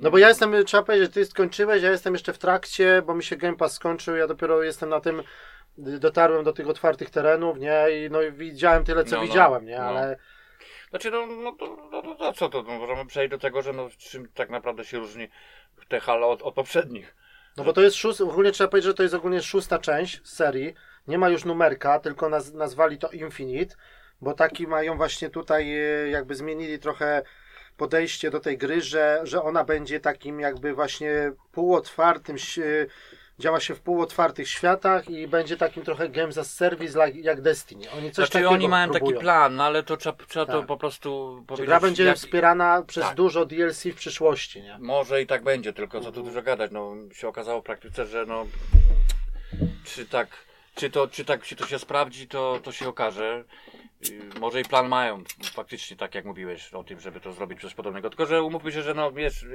[0.00, 3.24] No bo ja jestem, trzeba powiedzieć, ty skończyłeś, ja jestem jeszcze w trakcie, bo mi
[3.24, 5.22] się Game Pass skończył, ja dopiero jestem na tym,
[5.78, 7.84] dotarłem do tych otwartych terenów, nie?
[7.90, 9.78] I no i widziałem tyle, co No, no, widziałem, nie?
[9.78, 9.84] no.
[9.84, 10.16] Ale
[10.90, 11.76] Znaczy, no, no, to,
[12.20, 12.62] no, co to?
[12.62, 15.28] No, możemy przejść do tego, że no, czym tak naprawdę się różni
[15.88, 17.16] te Halo od, od poprzednich.
[17.56, 20.74] No bo to jest szóst, ogólnie trzeba powiedzieć, że to jest ogólnie szósta część serii.
[21.08, 23.74] Nie ma już numerka, tylko naz, nazwali to Infinite,
[24.20, 27.22] bo taki mają właśnie tutaj, e, jakby zmienili trochę
[27.76, 32.60] podejście do tej gry, że, że ona będzie takim jakby właśnie półotwartym, ś-
[33.38, 37.90] działa się w półotwartych światach i będzie takim trochę games as service like, jak Destiny.
[37.90, 39.10] Oni coś Znaczy, oni mają próbują.
[39.12, 40.66] taki plan, no, ale to trzeba, trzeba to Tak.
[40.66, 41.66] po prostu powiedzieć.
[41.66, 43.14] gra będzie jak- wspierana przez Tak.
[43.16, 44.78] dużo DLC w przyszłości, nie?
[44.78, 46.26] Może i tak będzie, tylko co tu Mhm.
[46.26, 46.70] dużo gadać.
[46.70, 48.46] No, się okazało w praktyce, że no,
[49.84, 50.28] czy tak,
[50.80, 53.44] czy to, czy tak się to się sprawdzi, to, to się okaże.
[54.08, 57.74] Yy, Może i plan mają, faktycznie, tak jak mówiłeś o tym, żeby to zrobić coś
[57.74, 58.10] podobnego.
[58.10, 59.46] Tylko, że umówmy się, że no wiesz,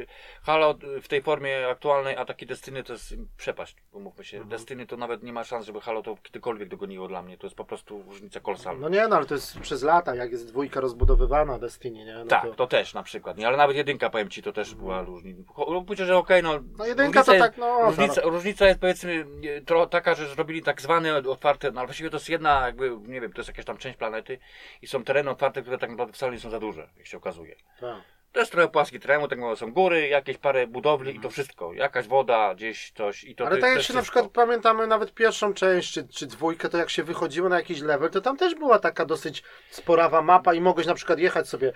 [0.43, 4.37] Halo w tej formie aktualnej, a taki Destiny to jest przepaść, umówmy się.
[4.37, 4.49] Mhm.
[4.49, 7.37] Destiny to nawet nie ma szans, żeby Halo to kiedykolwiek dogoniło dla mnie.
[7.37, 8.81] To jest po prostu różnica kolosalna.
[8.81, 12.13] No nie, no ale to jest przez lata, jak jest dwójka rozbudowywana Destiny, nie?
[12.15, 12.53] No tak, to...
[12.53, 12.67] to...
[12.67, 13.47] też na przykład, nie?
[13.47, 15.53] Ale nawet jedynka, powiem Ci, to też była różnica.
[15.89, 16.59] Myślę, że okej, no...
[16.77, 17.85] No jedynka to jest- tak, no...
[17.85, 19.25] Różnica, różnica jest powiedzmy
[19.65, 23.21] tro, taka, że zrobili tak zwane otwarte, no ale właściwie to jest jedna jakby, nie
[23.21, 24.34] wiem, to jest jakaś tam część planety
[24.81, 27.55] i są tereny otwarte, które tak naprawdę wcale nie są za duże, jak się okazuje.
[27.79, 28.14] Tak.
[28.35, 31.73] To jest trochę płaski teren, tak są góry, jakieś parę budowli i to wszystko.
[31.73, 34.19] Jakaś woda, gdzieś coś i to Ale ty- tak jak też się na wszystko.
[34.19, 38.09] przykład pamiętamy nawet pierwszą część, czy, czy dwójkę, to jak się wychodziło na jakiś level,
[38.09, 41.73] to tam też była taka dosyć sporawa mapa i mogłeś na przykład jechać sobie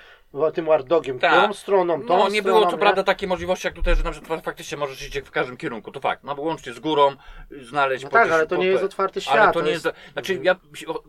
[0.54, 1.48] tym Wardogiem Tak.
[1.48, 4.12] tą stroną, tą No nie było stroną, co prawda takiej możliwości jak tutaj, że na
[4.12, 6.24] przykład faktycznie możesz iść w każdym kierunku, to fakt.
[6.24, 7.16] No bo łącznie z górą,
[7.52, 8.04] y, znaleźć...
[8.04, 9.36] No tak, ale to po- nie jest otwarty świat.
[9.38, 9.88] Ale to nie jest.
[10.14, 10.44] Znaczy, Mhm.
[10.44, 10.56] ja,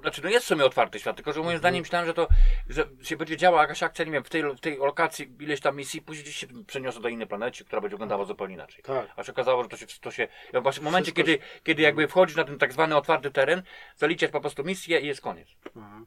[0.03, 2.29] znaczy, no jest w sumie otwarty świat, tylko że moim zdaniem myślałem, że to,
[2.69, 5.77] że się będzie działała jakaś akcja, nie wiem, w tej, w tej lokacji ileś tam
[5.77, 8.83] misji, później gdzieś się przeniosę do innej planety, która będzie wyglądała zupełnie inaczej.
[8.83, 9.07] Tak.
[9.17, 11.83] A się okazało, że to się, to się ja właśnie w momencie, Wszystko kiedy, kiedy
[11.83, 13.63] jakby wchodzisz na ten tak zwany otwarty teren,
[13.97, 15.49] zaliczasz po prostu misję i jest koniec.
[15.77, 16.07] Mhm.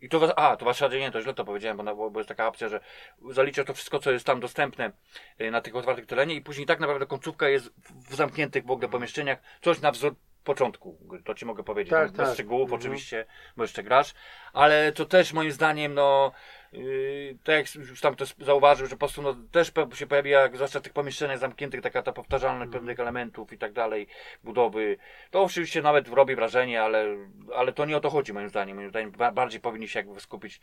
[0.00, 2.28] I to was, a, to wasza nie, to źle to powiedziałem, bo, na- bo, jest
[2.28, 2.80] taka opcja, że
[3.30, 4.92] zaliczasz to wszystko, co jest tam dostępne
[5.40, 7.70] y, na tych otwartych terenie i później tak naprawdę końcówka jest
[8.08, 10.14] w, zamkniętych w ogóle pomieszczeniach, coś na wzór
[10.44, 12.34] początku, to ci mogę powiedzieć, Tak, no, bez tak.
[12.34, 12.80] szczegółów Mhm.
[12.80, 14.14] oczywiście, bo jeszcze grasz,
[14.52, 16.32] ale to też moim zdaniem, no,
[16.72, 20.54] yy, tak jak już tam też zauważył, że po prostu no, też się pojawia, jak
[20.56, 22.72] zwłaszcza w tych pomieszczeniach zamkniętych, taka ta powtarzalność Mhm.
[22.72, 24.06] pewnych elementów i tak dalej,
[24.44, 24.96] budowy,
[25.30, 27.06] to oczywiście nawet robi wrażenie, ale,
[27.56, 30.20] ale to nie o to chodzi moim zdaniem, moim zdaniem ba- bardziej powinni się jakby
[30.20, 30.60] skupić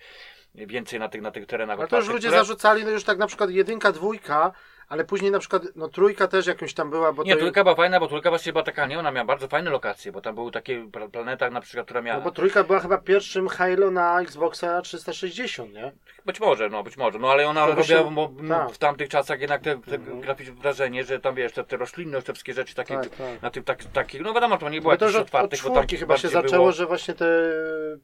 [0.55, 3.17] więcej na tych, na tych terenach Ale to już ludzie które- zarzucali, no już tak
[3.17, 4.51] na przykład jedynka, dwójka,
[4.89, 7.39] ale później na przykład, no trójka też jakąś tam była, bo Nie, to...
[7.39, 10.21] trójka była fajna, bo trójka właśnie była taka, nie, ona miała bardzo fajne lokacje, bo
[10.21, 12.17] tam były takie pla- planeta na przykład, która miała...
[12.19, 15.91] No bo trójka była chyba pierwszym Halo na Xboxa 360, nie?
[16.27, 18.71] Być może, no być może, no ale ona To robiła mo- m- tak.
[18.71, 20.21] w tamtych czasach jednak te, te Mhm.
[20.21, 23.41] graficzne wrażenie, że tam wiesz, te, te roślinność, te wszystkie rzeczy takie, Tak, tak.
[23.41, 26.17] na tym tak, takich, no wiadomo, to nie Bo już jakichś otwartych, bo tam chyba
[26.17, 27.25] się zaczęło, było- że właśnie te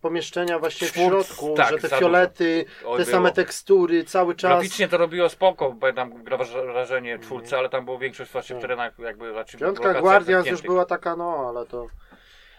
[0.02, 3.16] pomieszczenia właśnie w środku, tak, że te fiolety, Oj, te było.
[3.18, 4.52] same tekstury, cały czas.
[4.52, 6.24] Graficznie to robiło spoko, bo tam
[6.68, 8.62] wrażenie czwórce, ale tam było większość właśnie w Tak.
[8.62, 11.88] terenach jakby raczej Piątka Guardians już była taka, no ale to...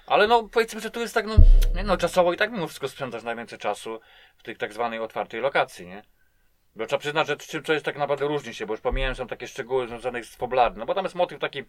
[0.07, 1.37] Ale no powiedzmy, że tu jest tak, no,
[1.75, 4.01] nie no czasowo i tak mimo wszystko spędzasz najwięcej czasu
[4.37, 6.03] w tych tak zwanej otwartej lokacji, nie?
[6.77, 9.27] Bo trzeba przyznać, że czym co jest tak naprawdę różni się, bo już pomijałem są
[9.27, 11.65] takie szczegóły związane z fabularnym, no bo tam jest motyw taki,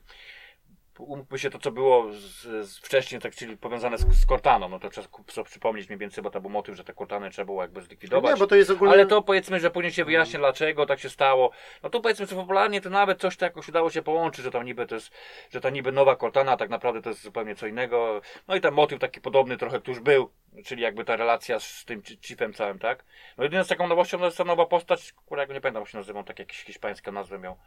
[1.00, 4.80] umówmy się to co było z, z wcześniej, tak czyli powiązane z, z Cortaną, no
[4.80, 7.82] to trzeba przypomnieć mniej więcej, bo to był motyw, że te Cortany trzeba było jakby
[7.82, 8.34] zlikwidować.
[8.34, 8.94] Nie, bo to jest ogólnie...
[8.94, 11.52] Ale to powiedzmy, że później się wyjaśnia dlaczego tak się stało.
[11.84, 14.66] No tu powiedzmy, że popularnie to nawet coś tak jakoś udało się połączyć, że tam
[14.66, 15.12] niby to jest,
[15.50, 18.22] że ta niby nowa Cortana, a tak naprawdę to jest zupełnie co innego.
[18.48, 20.30] No i ten motyw taki podobny trochę tu już był,
[20.66, 23.06] czyli jakby ta relacja z tym chi- chiefem całym, tak?
[23.38, 25.90] No jedyną z taką nowością to jest ta nowa postać, która jak nie pamiętam jak
[25.90, 27.58] się nazywał, tak jakieś hiszpańską nazwę miał.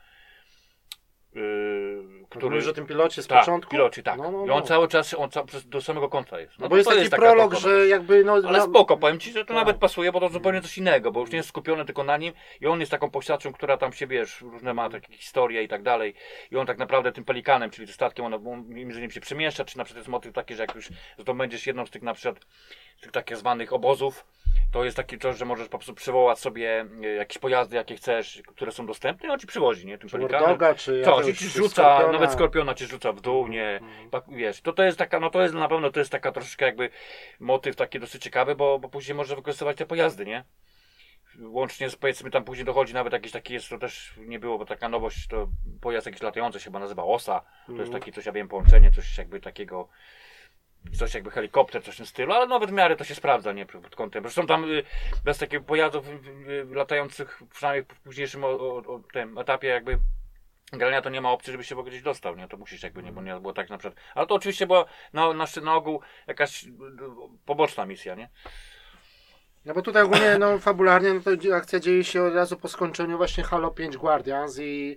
[1.35, 2.51] Yy, Który...
[2.51, 3.71] Mówisz o tym pilocie z tak, początku?
[3.71, 4.19] pilocie, tak.
[4.19, 4.63] No, no, I on no.
[4.63, 6.59] cały czas, on ca- do samego końca jest.
[6.59, 8.33] No bo jest taki taka prolog, że jakby no...
[8.33, 9.57] ale no- spoko, powiem ci, że to Tak.
[9.57, 12.33] nawet pasuje, bo to zupełnie coś innego, bo już nie jest skupiony tylko na nim
[12.61, 15.83] i on jest taką postacią, która tam się, wiesz, różne ma takie historie i tak
[15.83, 16.15] dalej
[16.51, 19.79] i on tak naprawdę tym pelikanem, czyli statkiem, on, on między nim się przemieszcza, czy
[19.79, 20.89] na przykład jest motyw taki, że jak już
[21.19, 22.45] zdobędziesz jedną z tych na przykład
[23.01, 24.27] tych takich zwanych obozów,
[24.73, 28.43] to jest taki coś, że możesz po prostu przywołać sobie e, jakieś pojazdy, jakie chcesz,
[28.47, 30.49] które są dostępne on ci przywozi, nie, tym Czy pelikanem.
[30.77, 32.13] Czy Co, ci rzuca, skorpiona.
[32.13, 33.81] nawet skorpiona ci rzuca w dół, nie,
[34.11, 36.65] tak, wiesz, to to jest taka, no to jest na pewno, to jest taka troszeczkę
[36.67, 36.91] jakby
[37.41, 40.45] motyw taki dosyć ciekawy, bo, bo później może wykorzystywać te pojazdy, nie?
[41.41, 44.65] Łącznie z, powiedzmy, tam później dochodzi nawet jakiś taki, jest to też nie było, bo
[44.65, 45.49] taka nowość, to
[45.81, 48.01] pojazd jakiś latający się chyba nazywa OSA, to jest Mhm.
[48.01, 49.89] taki coś, ja wiem, połączenie, coś jakby takiego,
[50.99, 53.67] coś jakby helikopter, coś w tym stylu, ale nawet w miarę to się sprawdza, nie,
[53.67, 54.83] pod kątem, zresztą tam y,
[55.25, 56.13] bez takich pojazdów y,
[56.53, 59.99] y, latających, przynajmniej w późniejszym o, o, o tym etapie jakby
[60.73, 62.49] grania to nie ma opcji, żeby się w ogóle gdzieś dostał, nie?
[62.49, 64.05] To musisz jakby, nie, bo nie było tak na przykład.
[64.15, 66.65] Ale to oczywiście była na, na, na ogół jakaś
[67.45, 68.29] poboczna misja, nie?
[69.65, 73.17] No bo tutaj ogólnie, no fabularnie, no to akcja dzieje się od razu po skończeniu
[73.17, 74.97] właśnie Halo 5 Guardians i,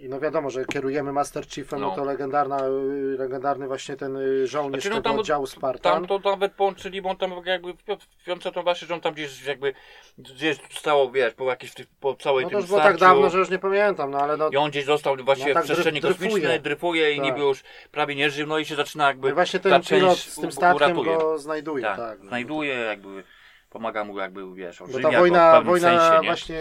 [0.00, 1.94] i no wiadomo, że kierujemy Master Chiefem, no, No.
[1.96, 5.92] to legendarna, y, legendarny właśnie ten y, żołnierz Znaczy, no tego tam- oddziału Spartan.
[5.92, 8.94] Tam to nawet połączyli, bo on tam jakby w pi- w piątce to właśnie, że
[8.94, 9.74] on tam gdzieś jakby
[10.18, 13.38] gdzieś stało, wiesz, po jakiejś po całej no to tym już było tak dawno, że
[13.38, 16.00] już nie pamiętam, no ale no I on gdzieś został właśnie No tak w przestrzeni
[16.00, 16.28] dryf- dryfuje.
[16.30, 17.24] kosmicznej, dryfuje i Tak.
[17.26, 20.18] niby już prawie nie żył, no i się zaczyna jakby no i właśnie ten pilot
[20.18, 21.18] z tym statkiem uratuje.
[21.18, 22.18] go znajduje, tak, tak.
[22.22, 22.28] no.
[22.28, 23.24] znajduje jakby,
[23.70, 26.28] pomaga mu jakby, wiesz, Bo ożywia ta go wojna, w pewnym wojna sensie, nie?
[26.28, 26.60] właśnie,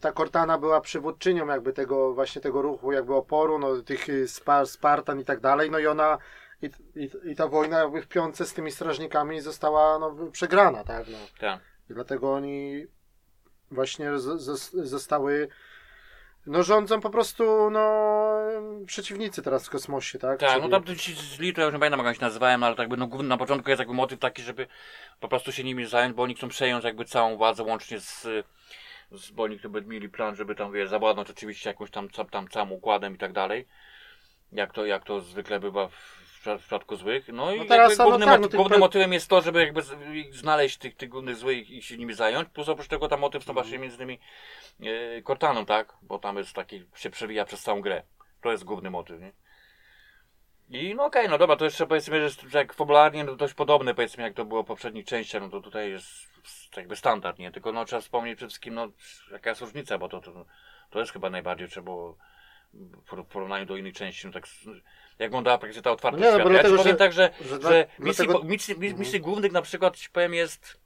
[0.00, 5.20] ta Cortana była przywódczynią jakby tego, właśnie tego ruchu jakby oporu, no tych Spar, Spartan
[5.20, 6.18] i tak dalej, no i ona,
[6.62, 11.08] i, i, i ta wojna jakby w piątce z tymi strażnikami została no, przegrana, tak,
[11.08, 11.18] no.
[11.38, 11.60] Tak.
[11.90, 12.86] I dlatego oni
[13.70, 15.48] właśnie z, z, zostały,
[16.46, 18.26] no rządzą po prostu, no,
[18.86, 20.40] przeciwnicy teraz w kosmosie, tak?
[20.40, 22.22] Tak, Czyli- no tam ci z Lee to ja już nie pamiętam jak oni się
[22.22, 24.66] nazywałem, ale tak jakby no, główny- na początku jest jakby motyw taki, żeby
[25.20, 28.26] po prostu się nimi zająć, bo oni chcą przejąć jakby całą władzę łącznie z,
[29.12, 32.48] z bo oni chyba mieli plan, żeby tam wiesz, zawładnąć oczywiście jakąś tam, tam, tam
[32.48, 33.66] całym układem i tak dalej.
[34.52, 37.28] Jak to, jak to zwykle bywa w w przypadku złych.
[37.28, 39.60] No i No teraz no głównym, tak, moty- no tych głównym motywem jest to, żeby
[39.60, 39.82] jakby
[40.30, 42.48] znaleźć tych, tych głównych złych i się nimi zająć.
[42.48, 43.64] Plus oprócz tego tam motyw to Mhm.
[43.64, 44.18] właśnie między innymi
[45.18, 45.92] e, Cortaną, tak?
[46.02, 48.02] Bo tam jest taki, się przewija przez całą grę.
[48.40, 49.32] To jest główny motyw, nie?
[50.68, 53.94] I no okej, no dobra, to jeszcze powiedzmy, że jest jak fabularnie no, dość podobne
[53.94, 56.06] powiedzmy jak to było w poprzednich częściach, no to tutaj jest
[56.76, 57.52] jakby standard, nie?
[57.52, 58.88] Tylko no trzeba wspomnieć przede wszystkim, no
[59.32, 60.46] jaka jest różnica, bo to, to,
[60.90, 62.16] to jest chyba najbardziej trzeba było
[62.74, 64.46] w porównaniu do innych części, no tak
[65.18, 66.50] jak wyglądała praktycznie ta otwarta No nie, no, świata.
[66.50, 68.86] bo Ja ci powiem że- tak, że, że że, dla- misji, dlatego- bo- misji, misji,
[68.86, 69.00] Mhm.
[69.00, 70.80] misji głównych na przykład ci powiem jest,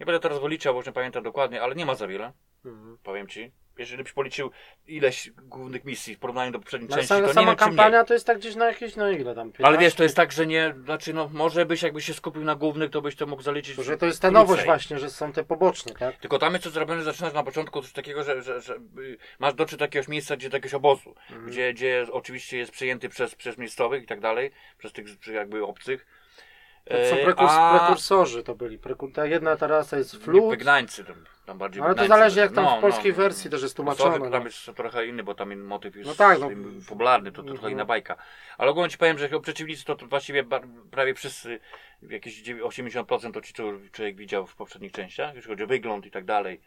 [0.00, 2.32] nie będę teraz wyliczał, bo już nie pamiętam dokładnie, ale nie ma za wiele,
[2.66, 2.98] Mhm.
[3.02, 3.52] powiem ci.
[3.78, 4.50] Jeżeli byś policzył
[4.86, 7.64] ileś głównych misji w porównaniu do poprzednich No, części, sama, to nie sama wiem, czy
[7.64, 7.76] mniej.
[7.76, 9.52] kampania to jest tak gdzieś na jakieś, no ile tam?
[9.52, 9.64] 15?
[9.66, 12.54] Ale wiesz, to jest tak, że nie, znaczy no, może byś jakby się skupił na
[12.54, 13.76] głównych, to byś to mógł zaliczyć.
[13.76, 14.42] Że to jest ta krócej.
[14.46, 16.16] nowość właśnie, że są te poboczne, tak?
[16.16, 19.54] Tylko tam jest co zrobione, zaczynasz na początku coś takiego, że, że, że y, masz
[19.54, 21.46] dotrzeć do jakiegoś miejsca, gdzie do jakiegoś obozu, Mhm.
[21.50, 26.06] gdzie, gdzie oczywiście jest przejęty przez, przez miejscowych i tak dalej, przez tych jakby obcych.
[26.84, 28.78] To są E, prekurs, a- prekursorzy to byli.
[28.78, 32.52] Prekur, ta jedna ta rasa jest flut, Wygnańcy, tam, tam bardziej ale to zależy jak
[32.52, 33.16] tam No, w polskiej no.
[33.16, 34.30] wersji też jest tłumaczone.
[34.30, 34.44] tam No.
[34.44, 36.50] jest trochę inny, bo tam motyw jest No tak, no.
[36.88, 37.72] popularny, to, to trochę Mhm.
[37.72, 38.16] inna bajka.
[38.58, 40.44] Ale ogólnie ci powiem, że przeciwnicy to, to właściwie
[40.90, 41.60] prawie wszyscy,
[42.02, 46.06] jakieś dziewię- 80% to ci, co człowiek widział w poprzednich częściach, jeśli chodzi o wygląd
[46.06, 46.60] i tak dalej.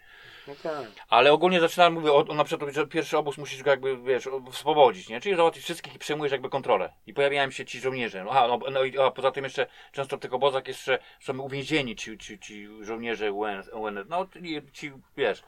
[0.48, 0.88] No tak.
[1.10, 4.30] Ale ogólnie zaczynałem, mówię, o, o, na przykład, że pierwszy obóz musisz go jakby, wiesz,
[4.52, 5.22] swobodzić, nie?
[5.22, 6.94] Czyli załatwić wszystkich i przejmujesz jakby kontrolę.
[7.08, 8.24] I pojawiają się ci żołnierze.
[8.24, 11.40] No, a, no, no i a poza tym jeszcze często w tych obozach jeszcze są
[11.40, 15.44] uwięzieni ci, ci, ci żołnierze UN, UN, no ci, ci wiesz,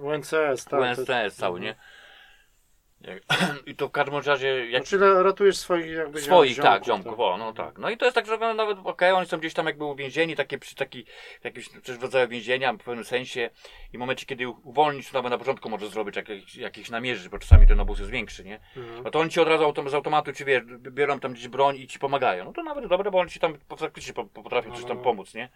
[0.00, 0.80] UNCS, tak.
[0.80, 1.74] UNSS cały, nie?
[3.00, 3.22] Jak-
[3.66, 7.36] I to w każdym razie, jak Znaczy ratujesz swoich jakby Swoich, ziomków, tak, ziomków, o,
[7.36, 7.78] no tak.
[7.78, 10.58] No i to jest tak zrobione nawet, okej, oni są gdzieś tam jakby uwięzieni, takie
[10.58, 11.04] przy taki,
[11.44, 13.50] jakieś też rodzaju więzienia w pewnym sensie
[13.92, 16.16] i w momencie, kiedy uwolnisz, to nawet na początku możesz zrobić
[16.56, 18.60] jakiś namierzysz, bo czasami ten obóz jest większy, nie?
[18.76, 19.02] Mhm.
[19.02, 21.76] No to oni ci od razu autom, z automatu, ci wiesz, biorą tam gdzieś broń
[21.76, 22.44] i ci pomagają.
[22.44, 24.88] No to nawet dobre, bo oni ci tam faktycznie po- po- potrafią No, coś no,
[24.88, 25.02] tam no.
[25.04, 25.48] pomóc, nie?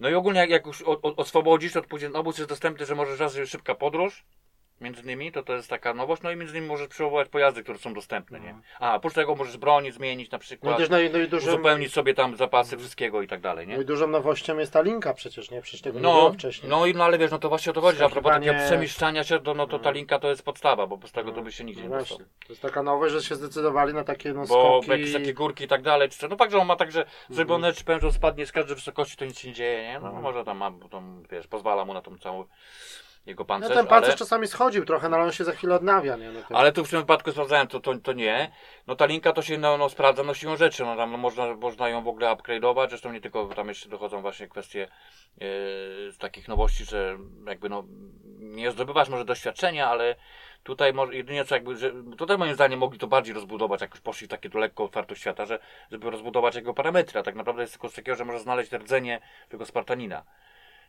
[0.00, 3.36] No i ogólnie jak, jak już oswobodzisz, to później obóz jest dostępny, że możesz raz
[3.46, 4.24] szybka podróż,
[4.80, 7.78] między innymi, to to jest taka nowość, no i między innymi możesz przywołać pojazdy, które
[7.78, 8.54] są dostępne, nie?
[8.80, 11.28] A, oprócz tego możesz broni zmienić na No i przykład, też no i, no i
[11.28, 13.82] dużym, uzupełnić sobie tam zapasy wszystkiego i tak dalej, no nie?
[13.82, 15.62] i dużą nowością jest ta linka przecież, nie?
[15.62, 16.70] Przecież tego nie No, było wcześniej.
[16.70, 18.46] no i no ale wiesz, no to właśnie o to chodzi, że a propos Skakiwanie-
[18.52, 21.42] takiego przemieszczania się, to, no to ta linka to jest podstawa, bo bez tego to
[21.42, 22.18] by się nigdzie No nie dostał.
[22.18, 22.32] właśnie.
[22.46, 24.46] To jest taka nowość, że się zdecydowali na takie no, Bo
[24.82, 24.90] skoki.
[24.90, 27.00] jakieś takie górki i tak dalej, czy co, no fakt, że on ma tak, że
[27.00, 27.16] Mhm.
[27.30, 29.98] zrobione, czy powiem, że on spadnie z każdej wysokości, to nic się nie dzieje, nie?
[30.00, 30.22] No Mhm.
[30.22, 32.44] może tam ma, bo tam, wiesz, pozwala mu na tą całą
[33.26, 34.18] jego No pancerz, ten pancerz ale...
[34.18, 36.32] czasami schodził trochę, no ale on się za chwilę odnawia, nie?
[36.32, 36.40] No.
[36.56, 38.50] Ale tu w tym wypadku sprawdzałem, to, to, to nie.
[38.86, 41.54] No ta linka to się no, no, sprawdza no siłą rzeczy, no tam no, można,
[41.54, 44.88] można ją w ogóle upgrade'ować, zresztą nie tylko, tam jeszcze dochodzą właśnie kwestie
[46.10, 47.84] z takich nowości, że jakby no
[48.38, 50.16] nie zdobywasz może doświadczenia, ale
[50.62, 54.00] tutaj może jedynie co jakby, że tutaj moim zdaniem mogli to bardziej rozbudować, jak już
[54.00, 55.58] poszli w takie to lekko otwartość świata, że
[55.92, 59.20] żeby rozbudować jego parametry, a tak naprawdę jest tylko coś takiego, że można znaleźć rdzenie
[59.48, 60.24] tego Spartanina.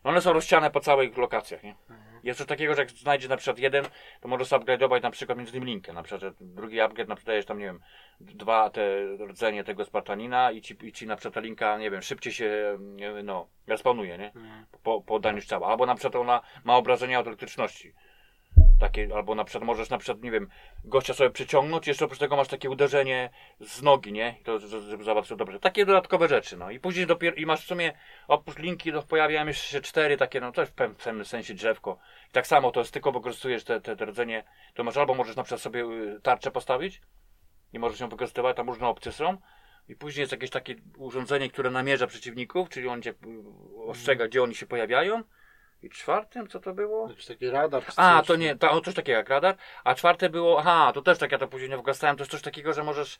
[0.08, 1.76] One są rozsiane po całych lokacjach, nie?
[2.24, 3.86] Jest coś takiego, że jak znajdzie na przykład jeden,
[4.22, 5.94] to możesz upgrade'ować na przykład między innymi linkę.
[5.94, 7.80] Na przykład drugi upgrade, na przykład dajesz tam, nie wiem,
[8.20, 8.82] dwa te
[9.28, 12.78] rdzenie tego Spartanina i ci, i ci na przykład ta linka, nie wiem, szybciej się,
[13.24, 14.32] no, respawnuje, nie?
[14.84, 15.68] Po, po oddaniu ciała.
[15.68, 17.94] Albo na przykład ona ma obrażenia od elektryczności.
[18.80, 20.48] Takie, albo na przykład możesz na przykład, nie wiem,
[20.84, 24.36] gościa sobie przyciągnąć, jeszcze oprócz tego masz takie uderzenie z nogi, nie?
[24.44, 25.60] To, że- żeby zobaczyć dobrze.
[25.60, 26.72] Takie dodatkowe rzeczy, no.
[26.72, 27.94] I później dopiero, i masz w sumie,
[28.28, 31.98] oprócz linki, to pojawiają jeszcze się cztery takie, no pew- w pewnym sensie drzewko.
[32.30, 34.44] I tak samo to jest tylko wykorzystujesz te, te, te rdzenie,
[34.74, 37.02] to masz albo możesz na przykład sobie y, tarczę postawić
[37.74, 39.38] i możesz ją wykorzystywać, tam różne opcje są.
[39.90, 43.16] I później jest jakieś takie urządzenie, które namierza przeciwników, czyli on cię y,
[43.88, 45.24] ostrzega, gdzie oni się pojawiają.
[45.84, 47.10] I czwartym, co to było?
[47.10, 47.86] Jakiś taki radar.
[47.86, 49.56] czy A, to nie, to, coś takiego jak radar.
[49.84, 52.42] A czwarte było, aha, to też tak ja to później nie wgastałem, to jest coś
[52.42, 53.20] takiego, że możesz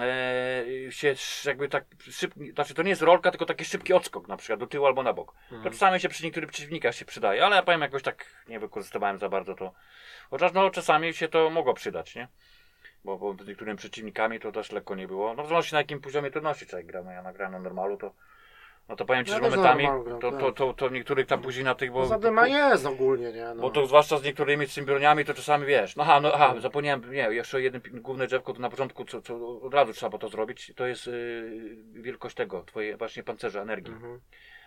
[0.00, 1.14] e, się
[1.46, 4.66] jakby tak szybko, znaczy to nie jest rolka, tylko taki szybki odskok na przykład do
[4.66, 5.34] tyłu albo na bok.
[5.48, 5.72] To Mhm.
[5.72, 9.28] czasami się przy niektórych przeciwnikach się przydaje, ale ja powiem jakoś tak nie wykorzystywałem za
[9.28, 9.72] bardzo to.
[10.30, 12.28] Chociaż no czasami się to mogło przydać, nie?
[13.04, 15.34] Bo, bo z niektórymi przeciwnikami to też lekko nie było.
[15.34, 18.14] No w zależności na jakim poziomie trudności człowiek gra, no ja nagrałem na normalu, to
[18.88, 20.40] no to powiem Ci, Ja że też na momentami gram, to, tak.
[20.40, 22.00] to, to, to niektórych tam później na tych, bo...
[22.00, 23.44] Poza dyma jest ogólnie, nie?
[23.44, 23.62] No.
[23.62, 25.96] Bo to zwłaszcza z niektórymi z tymi broniami, to czasami wiesz.
[25.96, 29.22] No aha, no aha, zapomniałem, nie, jeszcze jedno pi- główne drzewko, to na początku, co,
[29.22, 33.62] co od razu trzeba było to zrobić, to jest yy, wielkość tego, twojej właśnie pancerza,
[33.62, 33.92] energii.
[33.94, 34.20] Mhm.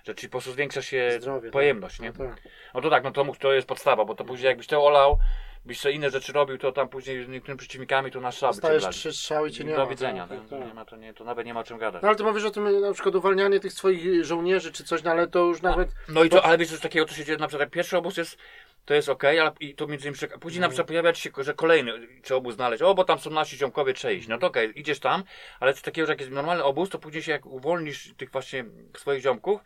[0.03, 2.03] Że ci po prostu zwiększa się Zdrowie, pojemność, tak.
[2.03, 2.25] nie?
[2.25, 2.41] No tak.
[2.73, 5.17] No to tak, no to, mógł- to jest podstawa, bo to później jakbyś to olał,
[5.65, 8.61] byś sobie inne rzeczy robił, to tam później z niektórymi przeciwnikami to na szlaby cię
[8.61, 9.85] Dostajesz trzy strzały i cię nie Do ma.
[9.85, 10.67] widzenia, tak, tak, tak.
[10.67, 12.01] Nie ma, to, nie, to nawet nie ma o czym gadać.
[12.01, 15.11] No ale ty mówisz o tym na przykład uwalnianie tych swoich żołnierzy czy coś, no
[15.11, 15.89] ale to już nawet...
[16.09, 18.17] No i to, ale wiesz, coś takiego, co się dzieje, na przykład jak pierwszy obóz
[18.17, 18.37] jest
[18.85, 21.91] to jest ok, ale i to między innymi, później na przykład pojawia się, że kolejny
[22.21, 24.99] trzeba obóz znaleźć, o, bo tam są nasi ziomkowie, trzeba iść, no to okej, idziesz
[24.99, 25.23] tam,
[25.59, 28.65] ale coś takiego, że jak jest normalny obóz, to później się jak uwolnisz tych właśnie
[28.97, 29.61] swoich ziomków,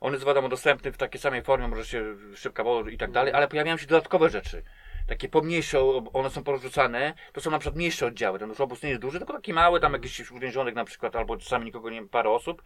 [0.00, 3.32] on jest wiadomo dostępny w takiej samej formie, może się szybka woda i tak dalej,
[3.32, 4.62] ale pojawiają się dodatkowe rzeczy.
[5.10, 5.80] Takie pomniejsze,
[6.12, 8.38] one są porzucane, to są na przykład mniejsze oddziały.
[8.38, 11.36] Ten już obóz nie jest duży, tylko taki mały, tam jakiś uwięzionych na przykład, albo
[11.36, 12.62] czasami nikogo nie parę osób.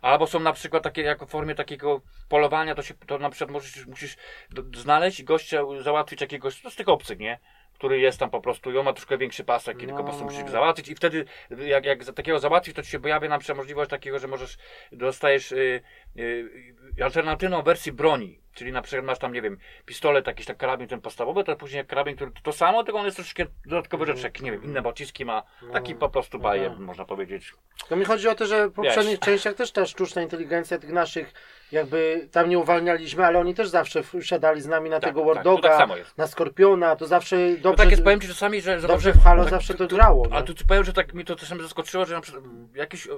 [0.00, 3.50] Albo są na przykład takie, jako w formie takiego polowania, to się, to na przykład
[3.50, 4.16] musisz, musisz
[4.50, 7.38] do- znaleźć i gościa załatwić jakiegoś, no z tych obcych, nie?
[7.74, 10.20] Który jest tam po prostu i on ma troszkę większy pasek i tylko po prostu
[10.24, 10.30] No.
[10.30, 13.58] musisz go załatwić i wtedy jak, jak takiego załatwisz, to ci się pojawia na przykład
[13.58, 14.58] możliwość takiego, że możesz,
[14.92, 15.80] dostajesz y,
[16.18, 18.40] y, alternatywną wersję broni.
[18.54, 21.86] Czyli na przykład masz tam, nie wiem, pistolet, jakiś tak karabin ten podstawowy, to później
[21.86, 25.24] karabin, który to, samo, tylko on jest troszeczkę dodatkowe rzeczy, jak nie wiem, inne pociski
[25.24, 25.42] ma,
[25.72, 26.78] taki po prostu bajer, tak.
[26.78, 27.54] można powiedzieć.
[27.88, 31.32] To mi chodzi o to, że w poprzednich częściach też ta sztuczna inteligencja tych naszych,
[31.72, 35.28] jakby tam nie uwalnialiśmy, ale oni też zawsze wsiadali z nami na Tak, tego tak,
[35.28, 36.18] War to Doga, tak samo jest.
[36.18, 37.76] na Skorpiona, to zawsze No dobrze...
[37.76, 38.80] tak jest, powiem Ci czasami, że...
[38.80, 40.46] dobrze w Halo tak, zawsze to tu- grało, Ale nie?
[40.46, 42.44] tu ci powiem, że tak mi to czasami zaskoczyło, że na przykład
[42.74, 43.10] jakiś, y,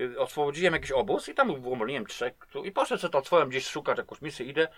[0.00, 3.66] y, oswobodziłem jakiś obóz i tam uwolniłem trzech tu, i poszedł sobie to swoją gdzieś
[3.66, 4.68] szukać jakąś misję, idę.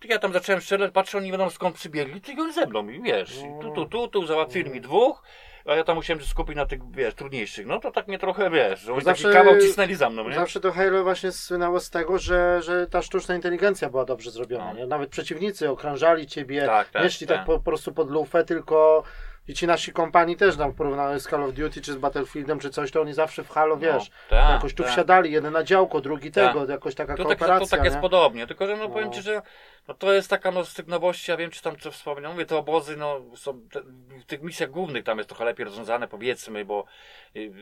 [0.00, 3.02] To ja tam zacząłem strzelać, patrzę, oni wiadomo skąd przybiegli, ty oni ze mną i
[3.02, 5.22] wiesz, i tu, tu, tu, tu, załatwili mi dwóch,
[5.66, 7.66] a ja tam musiałem się skupić na tych, wiesz, trudniejszych.
[7.66, 10.34] No to tak mnie trochę, wiesz, że oni Zawsze- taki kawał cisnęli za mną, nie?
[10.34, 14.72] Zawsze to Halo właśnie słynęło z tego, że, że ta sztuczna inteligencja była dobrze zrobiona.
[14.72, 14.78] No.
[14.78, 14.86] Nie?
[14.86, 17.46] Nawet przeciwnicy okrążali ciebie, Tak, tak, nie szli tak tak.
[17.46, 19.02] po prostu pod lufę, tylko
[19.48, 22.70] i ci nasi kompanii też tam porównane z Call of Duty, czy z Battlefieldem, czy
[22.70, 24.92] coś, to oni zawsze w Halo, wiesz, No, tak, jakoś tu tak.
[24.92, 26.52] wsiadali, jeden na działko, drugi Tak.
[26.52, 28.02] tego, jakoś taka To tak, to kooperacja, tak jest nie?
[28.02, 29.14] podobnie, tylko że no powiem No.
[29.14, 29.42] Ci, że
[29.88, 32.46] no to jest taka no z tych nowości, ja wiem czy tam co wspomniałem, mówię
[32.46, 33.80] te obozy no są, te,
[34.20, 36.84] w tych misjach głównych tam jest trochę lepiej rozwiązane powiedzmy, bo
[37.34, 37.52] yy,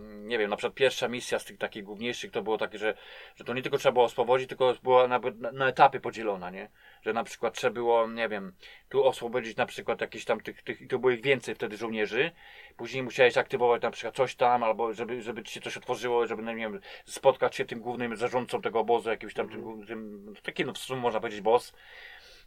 [0.00, 2.94] nie wiem, na przykład pierwsza misja z tych takich główniejszych to było takie, że,
[3.36, 6.68] że to nie tylko trzeba było oswobodzić, tylko była na, na, na etapy podzielona, nie?
[7.02, 8.52] Że na przykład trzeba było, nie wiem,
[8.88, 12.30] tu oswobodzić na przykład jakieś tam tych, tych i to było ich więcej wtedy żołnierzy,
[12.76, 16.42] później musiałeś aktywować na przykład coś tam, albo żeby, żeby ci się coś otworzyło, żeby,
[16.42, 20.64] no nie wiem, spotkać się tym głównym zarządcą tego obozu, jakimś tam tym, tym taki
[20.64, 21.72] no w sumie można powiedzieć boss.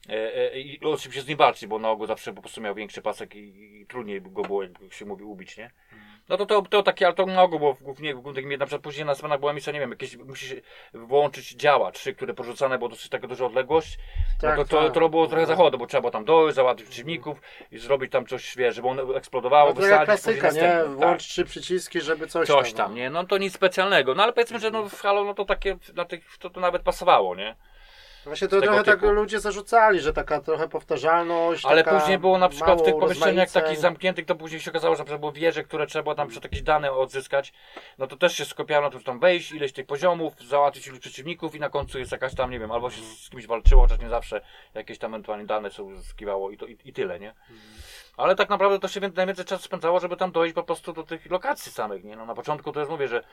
[0.10, 3.02] E, e, I oczywiście z nim walczyć, bo na ogół zawsze po prostu miał większy
[3.02, 5.72] pasek i, i trudniej go było, jak się mówi, ubić, nie?
[6.30, 8.66] No to, to, to takie, ale to na ogół było w głównie, w głównych, na
[8.66, 10.56] przykład później na scenach była misja, nie wiem, jakieś, musisz
[10.94, 13.98] włączyć działa, trzy, które porzucane, było dosyć taka duża odległość,
[14.42, 14.94] Tak, no to, to, tak.
[14.94, 17.42] to było trochę zachodu, bo trzeba było tam dojść, załatwić przeciwników
[17.72, 20.62] i zrobić tam coś, wiesz, żeby on eksplodowało, No wysadzić, klasyka, nie?
[20.62, 22.78] tak Włącz trzy przyciski, żeby coś, coś tam.
[22.78, 22.98] tam, no.
[22.98, 23.10] nie?
[23.10, 24.16] No to nic specjalnego.
[24.16, 26.82] No ale powiedzmy, że no w Halo no to takie, na tych, to, to nawet
[26.82, 27.56] pasowało, nie?
[28.26, 31.66] Właśnie to trochę tak ludzie zarzucali, że taka trochę powtarzalność.
[31.66, 33.82] Ale taka później było na przykład w tych pomieszczeniach takich rozmaiceń.
[33.82, 36.44] zamkniętych, to później się okazało, że na przykład były wieże, które trzeba było tam przed
[36.44, 37.54] jakieś dane odzyskać.
[37.98, 41.60] No to też się skupiano, to tam wejść, ileś tych poziomów, załatwić ilu przeciwników i
[41.60, 44.42] na końcu jest jakaś tam, nie wiem, albo się z kimś walczyło, chociaż nie zawsze
[44.74, 47.34] jakieś tam ewentualnie dane są uzyskiwało i, to, i, i tyle, nie?
[48.18, 51.04] Ale tak naprawdę to się wię- najwięcej czasu spędzało, żeby tam dojść po prostu do
[51.04, 52.16] tych lokacji samych, nie?
[52.16, 53.24] No na początku to już mówię, że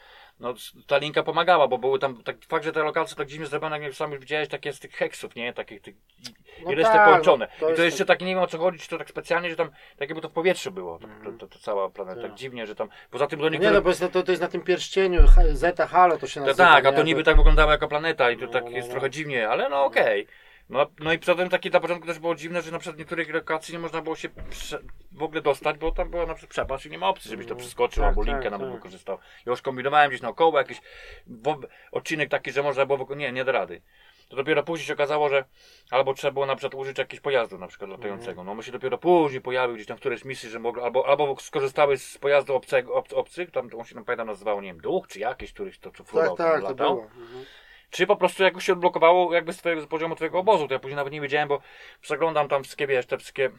[0.41, 0.55] no,
[0.87, 3.95] ta linka pomagała, bo były tam, tak, fakt, że te lokacje tak dziwnie zrobione, jak
[3.95, 5.53] sam już widziałeś, takie z tych heksów, nie?
[5.53, 7.49] Takich, tych, i, No i resztę tak, połączone.
[7.61, 9.51] no to I to jeszcze tak- nie wiem o co chodzi, czy to tak specjalnie,
[9.51, 12.31] że tam, tak jakby to w powietrzu było, to, to, to, to cała planeta, tak
[12.31, 12.39] Tak.
[12.39, 13.73] dziwnie, że tam, poza tym do No niektórych...
[13.73, 15.21] Nie no, bo jest, to, to jest na tym pierścieniu,
[15.53, 16.65] Zeta Halo to się nazywa.
[16.65, 18.93] tak, a to niby tak wyglądało jako planeta i to No, tak no, jest no.
[18.93, 20.27] trochę dziwnie, ale no okej.
[20.69, 23.35] No, no i poza tym takie na początku też było dziwne, że na przykład niektórych
[23.35, 24.79] lokacji nie można było się prze,
[25.13, 27.57] w ogóle dostać, bo tam była na przykład przepaść i nie ma opcji, żebyś to
[27.57, 28.77] przeskoczył tak, albo tak, linkę nawet tak.
[28.77, 29.19] wykorzystał.
[29.47, 30.81] Ja już kombinowałem gdzieś naokoło, jakiś
[31.27, 31.61] wo-
[31.93, 33.83] odcinek taki, że można było, nie, nie da rady.
[34.29, 35.45] To dopiero później się okazało, że
[35.91, 38.45] albo trzeba było na przykład użyć jakiegoś pojazdu na przykład latającego.
[38.45, 41.37] No my się dopiero później pojawił gdzieś tam w którejś misji, że mogło, albo, albo
[41.41, 45.09] skorzystały z pojazdu obcego, ob, obcych, tam on się tam pamiętam nazywał, nie wiem, duch
[45.09, 46.95] czy jakiś, któryś to co fruwał, Tak, tak, tam to latał.
[46.97, 47.07] było.
[47.07, 47.45] Mhm.
[47.93, 50.81] Czy po prostu jakoś się odblokowało jakby z, twojego, z poziomu twojego obozu, to ja
[50.81, 51.61] później nawet nie wiedziałem, bo
[52.01, 53.51] przeglądam tam wszystkie, wiesz, te wszystkie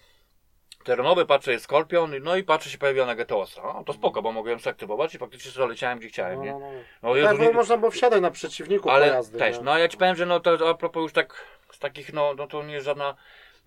[0.84, 3.62] terenowe, patrzę, jest Skorpion, no i patrzę, się pojawiła na Getosa.
[3.62, 6.52] No to spoko, bo mogłem zaktywować i faktycznie sobie leciałem gdzie chciałem, No, nie?
[6.52, 7.16] no, no.
[7.16, 9.40] No, Tak, bo nie- można było wsiadać na przeciwniku ale pojazdy.
[9.40, 9.64] też, nie?
[9.64, 12.48] no ja ci powiem, że no to a propos już tak z takich, no, no
[12.48, 13.16] to nie jest żadna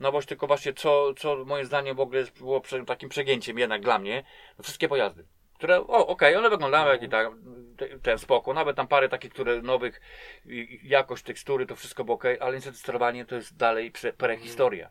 [0.01, 4.25] nowość, tylko właśnie co, co moim zdaniem w ogóle było takim przegięciem jednak dla mnie,
[4.59, 5.25] no, wszystkie pojazdy.
[5.59, 7.29] Które, o, okej, one wyglądały jak i tak,
[7.77, 10.01] te- ten spoko, nawet tam parę takich, które nowych,
[10.83, 14.91] jakość tekstury, to wszystko było okej, ale niestety sterowanie to jest dalej prze, prehistoria.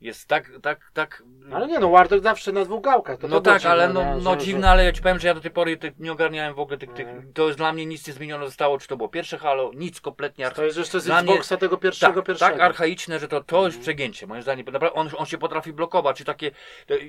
[0.00, 1.22] Jest tak, tak, tak...
[1.52, 3.18] Ale nie no, Wardog zawsze na dwóch gałkach.
[3.18, 4.22] To No to tak, ale dziwne, no, nie?
[4.24, 6.54] no Że- dziwne, ale ja ci powiem, że ja do tej pory tych, nie ogarniałem
[6.54, 7.32] w ogóle tych, tych, Mhm.
[7.32, 10.44] to jest dla mnie nic nie zmienione zostało, czy to było pierwsze Halo, nic kompletnie
[10.44, 12.52] że- To jest, że to jest Dla mnie- Xboxa tego pierwszego, tak, pierwszego.
[12.52, 14.26] tak archaiczne, że to, to jest przegięcie.
[14.26, 16.50] Moim zdaniem, naprawdę on, on się potrafi blokować, czy takie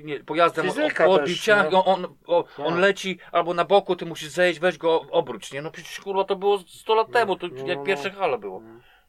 [0.04, 1.70] nie, pojazdem Fizyka o, o też, odbicia, nie?
[1.70, 2.76] i on, on, Tak.
[2.78, 5.62] leci albo na boku, ty musisz zejść, weź go obróć, nie?
[5.62, 7.84] No przecież kurwa to było 100 lat temu, to no, jak no.
[7.84, 8.62] pierwsze halo było.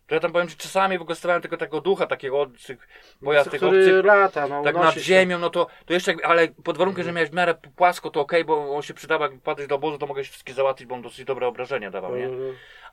[0.09, 2.87] To ja tam powiem, że czasami wykorzystywałem tylko tego ducha, takiego od tych
[3.23, 4.99] pojazd, tych obcych, lata, no, tak nad się.
[4.99, 8.45] ziemią, no to, to jeszcze, ale pod warunkiem, że miałeś w miarę płasko, to okej,
[8.45, 11.25] bo on się przydawał, jak padłeś do obozu, to mogłeś wszystkie załatwić, bo on dosyć
[11.25, 12.29] dobre obrażenia dawał, nie?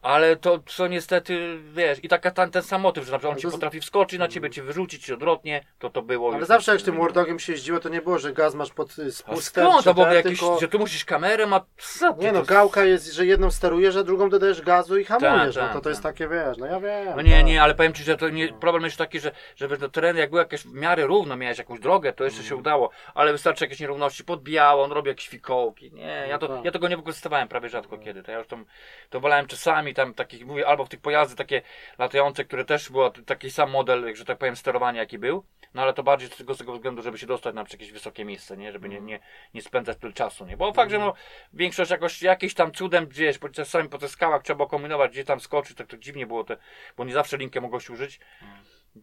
[0.03, 3.35] No, Ale to, co niestety, wiesz, i taka ten, ten sam motyw, że na przykład
[3.37, 6.49] on ci to potrafi wskoczyć na ciebie, cię wyrzucić odwrotnie, to to było Ale już-
[6.49, 9.07] zawsze jak z tym Wardogiem się jeździło, to nie było, że gaz masz pod y,
[9.07, 10.61] A spustem, skąd czy to ten, jakieś, tylko...
[10.61, 13.97] że tu musisz kamerę, ma co ty, Nie no, to- gałka jest, że jedną sterujesz,
[13.97, 15.55] a drugą dodajesz gazu i hamujesz.
[15.55, 16.13] Tak, no to tak, to jest tak.
[16.13, 17.17] takie, wiesz, no ja wiem.
[17.17, 17.47] No nie, tak.
[17.47, 20.21] nie, ale powiem Ci, że to nie, problem jest taki, że, że wiesz, do tereny,
[20.21, 22.49] jak było jakieś w miarę równo, miałeś jakąś drogę, to jeszcze Mm.
[22.49, 26.65] się udało, ale wystarczy jakieś nierówności, podbijało, on robi jakieś fikołki, nie, ja, to, tak.
[26.65, 28.65] ja tego nie wykorzystywałem prawie rzadko kiedy, to ja już tam,
[29.11, 31.63] to wolałem czasami tam takich, mówię, albo w tych pojazdy takie
[31.99, 35.93] latające, które też było taki sam model, że tak powiem, sterowania jaki był, no ale
[35.93, 38.73] to bardziej z tego, z tego względu, żeby się dostać na jakieś wysokie miejsce, nie,
[38.73, 39.21] żeby nie, nie,
[39.55, 41.15] nie spędzać tyle czasu, nie, bo fakt, że no,
[41.53, 45.41] większość jakoś, jakiś tam cudem gdzieś, bo czasami po tych skałach trzeba kombinować, gdzie tam
[45.41, 46.57] skoczyć, tak to dziwnie było, te,
[46.97, 48.21] bo nie zawsze linkę mogłeś użyć,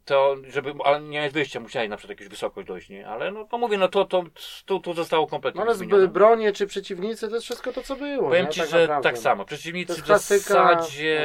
[0.05, 3.45] to żeby, ale nie miałeś wyjścia, musiałeś na przykład jakąś wysokość dojść, nie, ale no
[3.45, 4.23] to mówię, no to, to,
[4.65, 6.07] to, to zostało kompletnie No ale zmienione.
[6.07, 8.27] bronie czy przeciwnicy to jest wszystko to, co było.
[8.27, 8.51] Powiem nie?
[8.51, 9.09] ci, tak że naprawdę.
[9.09, 9.45] tak samo.
[9.45, 11.21] Przeciwnicy w zasadzie,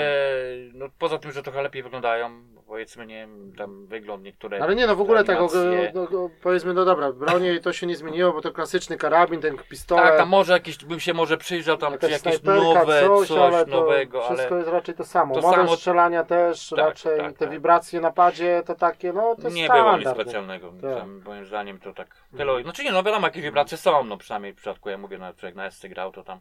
[0.75, 4.63] no poza tym, że trochę lepiej wyglądają, powiedzmy, nie wiem, tam wygląd niektóre.
[4.63, 5.49] Ale nie, no w ogóle tak, o,
[5.95, 9.57] no, no, powiedzmy, no dobra, bronie to się nie zmieniło, bo to klasyczny karabin, ten
[9.69, 13.39] pistolet, Tak, tam może jakieś, bym się może przyjrzał tam, czy jakieś nowe, coś, coś,
[13.39, 15.35] ale nowego, wszystko ale jest raczej to samo.
[15.35, 17.51] to Model samo- strzelania też Tak, raczej, tak, te tak.
[17.51, 20.73] wibracje na padzie to takie, no to nie było nic specjalnego.
[20.83, 20.99] Tak.
[20.99, 22.17] Tam, moim zdaniem to tak.
[22.37, 25.27] Tyle, znaczy nie, no wiadomo, jakie wibracje są, no przynajmniej w przypadku, ja mówię, no,
[25.43, 26.41] jak na SC grał, to tam.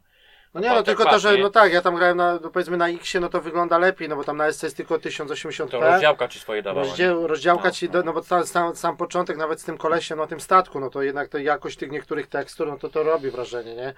[0.53, 2.89] No nie, no tylko to, że no tak, ja tam grałem na, no powiedzmy na
[2.89, 5.79] X, no to wygląda lepiej, no bo tam na SC jest tylko To 1080p.
[5.81, 6.87] rozdziałka ci swoje dawała.
[6.87, 7.91] Rozdział, rozdziałka No, ci, no.
[7.91, 10.89] do, no bo sam, sam, sam początek nawet z tym kolesiem na tym statku, no
[10.89, 13.93] to jednak to jakość tych niektórych tekstur, no to to robi wrażenie, nie?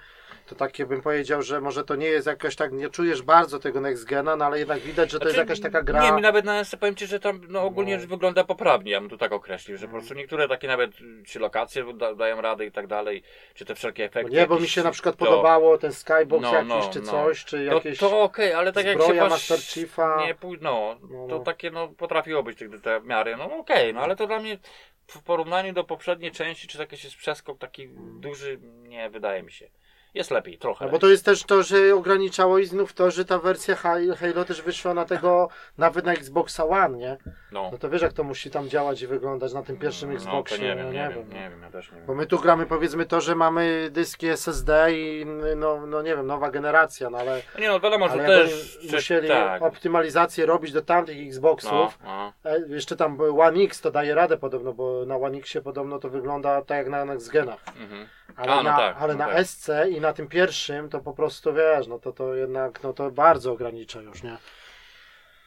[0.46, 3.80] To takie bym powiedział, że może to nie jest jakoś tak, nie czujesz bardzo tego
[3.80, 6.02] next gena, no ale jednak widać, że to jest Znaczy, jakaś taka gra.
[6.02, 8.06] Nie, mi nawet na SC powiem Ci, że tam no, ogólnie No.
[8.06, 10.90] wygląda poprawnie, ja bym to tak określił, że po prostu niektóre takie nawet,
[11.26, 13.22] czy lokacje da, dają radę i tak dalej,
[13.54, 14.32] czy te wszelkie Bo efekty.
[14.32, 17.06] nie, bo mi się na przykład to, podobało ten skybox No, jakiś, no, czy no.
[17.06, 17.98] coś, czy To, jakieś...
[17.98, 20.26] to okej, ale tak jak się Master Chiefa.
[20.26, 21.44] nie no, No, to no.
[21.44, 24.58] takie no potrafiło być tych te miary, no okej, no ale to dla mnie
[25.06, 27.88] w porównaniu do poprzedniej części, czy jakiś jest przeskok taki
[28.20, 29.70] duży, nie wydaje mi się.
[30.14, 30.84] Jest lepiej, trochę.
[30.84, 34.44] No bo to jest też to, że ograniczało i znów to, że ta wersja Halo
[34.44, 35.48] też wyszła na tego,
[35.78, 37.16] nawet na Xboxa One, nie?
[37.52, 37.68] no.
[37.72, 40.56] No to wiesz jak to musi tam działać i wyglądać na tym pierwszym no, Xboxie,
[40.56, 41.28] to nie wiem, no, nie, wiem, wiem.
[41.28, 42.06] nie wiem, ja też nie wiem.
[42.06, 46.26] Bo my tu gramy powiedzmy to, że mamy dyski SSD i no, no nie wiem,
[46.26, 48.78] nowa generacja, no ale, Nie no, wiadomo, że też...
[48.92, 49.62] musieli tak.
[49.62, 52.50] optymalizację robić do tamtych Xboxów, No, no.
[52.50, 56.08] e, jeszcze tam One X to daje radę podobno, bo na One Xie podobno to
[56.08, 57.64] wygląda tak jak na Next Genach.
[57.80, 58.06] Mhm.
[58.36, 59.46] Ale, A, no na, tak, ale no na tak.
[59.46, 63.10] SC i na tym pierwszym to po prostu wiesz, no to to jednak no to
[63.10, 64.36] bardzo ogranicza już, nie?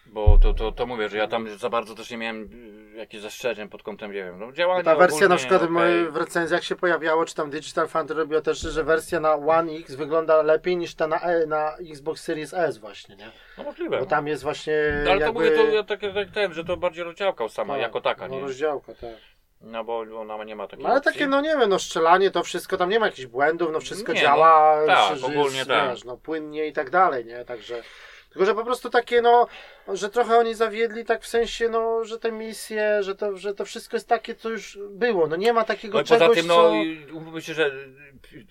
[0.05, 2.49] Bo to, to, to mówię, że ja tam za bardzo też nie miałem
[2.93, 5.75] y, jakichś zastrzeżeń pod kątem, nie wiem, no działania Ta wersja na ogólnie, przykład w,
[5.75, 6.11] okej.
[6.11, 9.95] w recenzjach się pojawiało, czy tam Digital Foundry robiło też, że wersja na One X
[9.95, 13.31] wygląda lepiej niż ta na, e, na Xbox Series S właśnie, nie?
[13.57, 13.99] No możliwe.
[13.99, 14.73] Bo tam jest właśnie
[15.05, 15.39] No, ale to jakby...
[15.39, 15.99] mówię, to ja tak
[16.33, 18.41] ten, że to bardziej rozdziałka sama, tak, jako taka, no, nie?
[18.41, 19.32] rozdziałka, tak.
[19.63, 21.13] No bo ona nie ma takiej No, ale opcji.
[21.13, 24.13] takie, no nie wiem, no strzelanie, to wszystko, tam nie ma jakichś błędów, no wszystko
[24.13, 25.89] Nie, działa, no, tak, ogólnie jest, tak.
[25.89, 27.45] wiesz, no płynnie i tak dalej, nie?
[27.45, 27.83] Także...
[28.29, 29.47] Tylko, że po prostu takie, no,
[29.87, 33.65] że trochę oni zawiedli tak w sensie, no, że te misje, że to, że to
[33.65, 35.27] wszystko jest takie, co już było.
[35.27, 36.73] No nie ma takiego No czegoś, poza tym, no, co...
[36.75, 37.71] i umówmy się, że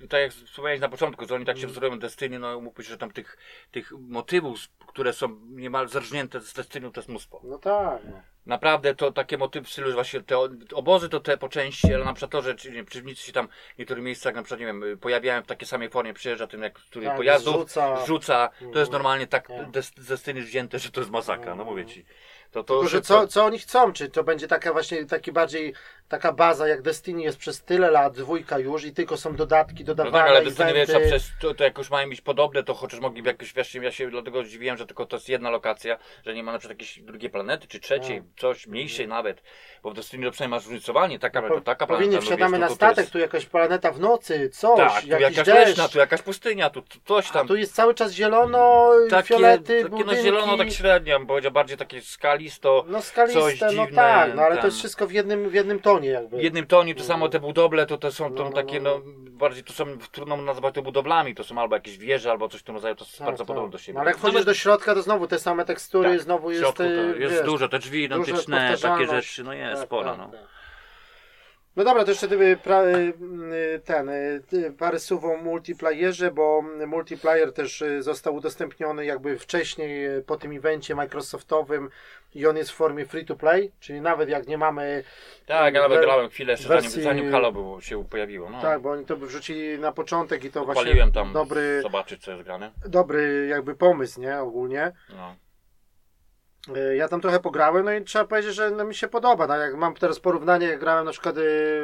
[0.09, 2.99] tak jak wspomniałeś na początku, że oni tak się wzorują Destiny, no umówmy się, że
[2.99, 3.39] tam tych,
[3.71, 7.41] tych motywów, które są niemal zerżnięte z Destiny, to jest mnóstwo.
[7.45, 8.23] No tak, no.
[8.47, 10.39] Naprawdę to takie motywy w stylu właśnie te
[10.75, 14.05] obozy to te po części, ale na przykład to, że przeciwnicy się tam w niektórych
[14.05, 17.17] miejscach na przykład, nie wiem, pojawiają w takiej samej formie, przyjeżdża tym jak który Tak,
[17.17, 18.07] pojazdów, zrzuca.
[18.07, 19.71] rzuca, to jest normalnie tak Tak.
[19.71, 22.05] des- z Destiny wzięte, że to jest masakra, no mówię ci.
[22.53, 23.93] To, to, Tylko, że co, co oni chcą?
[23.93, 25.75] Czy to będzie taka właśnie, taki bardziej,
[26.09, 29.87] taka baza jak Destiny jest przez tyle lat, dwójka już i tylko są dodatki No
[29.87, 31.07] dodawane, tak, ale Destiny wiesz, eventy.
[31.07, 34.11] a przez to, to jakoś mają być podobne, to chociaż mogliby jakoś, wiesz, ja się
[34.11, 37.31] dlatego zdziwiłem, że tylko to jest jedna lokacja, że nie ma na przykład jakiejś drugiej
[37.31, 38.27] planety, czy trzeciej, Tak.
[38.41, 39.43] coś mniejszej nawet,
[39.83, 42.59] bo w Destiny to przynajmniej masz różnicowanie, taka, Po, to taka powinni planeta, no wsiadamy
[42.59, 45.69] na statek, jest, tu jakaś planeta w nocy, coś, tak, tu jakiś jakaś deszcz.
[45.69, 47.49] leśna, tu jakaś pustynia, tu, tu coś A tam.
[47.49, 50.15] tu jest cały czas zielono, takie, fiolety, takie budynki.
[50.17, 52.01] no zielono, tak średnio, powiedział, bardziej takie
[52.51, 54.67] skalisto, No coś skaliste, no dziwne, tak, no ale to tam.
[54.67, 56.37] jest wszystko w jednym, w jednym tonie jakby.
[56.39, 58.99] w jednym tonie, to samo te budowle, to, to są No, to no, takie, no,
[59.07, 62.61] no, bardziej to są, trudno nazwać to budowlami, to są albo jakieś wieże, albo coś
[62.61, 63.47] w tym rodzaju, to jest Tak, bardzo tak.
[63.47, 63.95] podobne do siebie.
[63.95, 66.51] No, ale jak wchodzisz Nawet- do środka, to znowu te same tekstury, Tak, znowu W
[66.51, 69.89] jest, środku to y, jest wiesz, dużo, te drzwi identyczne, takie rzeczy, no jest tak,
[69.89, 70.31] sporo, tak, no.
[71.77, 73.13] No dobra, to jeszcze gdyby pra, y,
[73.77, 74.43] y, ten, y,
[74.79, 81.89] parę słów o multiplayerze, bo multiplayer też został udostępniony jakby wcześniej po tym evencie Microsoftowym
[82.35, 85.05] i on jest w formie free to play, czyli nawet jak nie mamy,
[85.47, 88.51] Tak, ja nawet grałem chwilę jeszcze wersji- zanim, zanim Halo było, się pojawiło.
[88.51, 88.63] No.
[88.63, 92.31] tak, bo oni to wrzucili na początek i to właśnie Paliłem tam dobry, zobaczyć co
[92.31, 92.71] jest grane.
[92.89, 94.93] dobry jakby pomysł, nie, ogólnie.
[95.17, 95.37] No.
[96.69, 99.47] Y, Ja tam trochę pograłem, no i trzeba powiedzieć, że no, mi się podoba.
[99.47, 101.41] No, jak mam teraz porównanie, jak grałem na przykład y,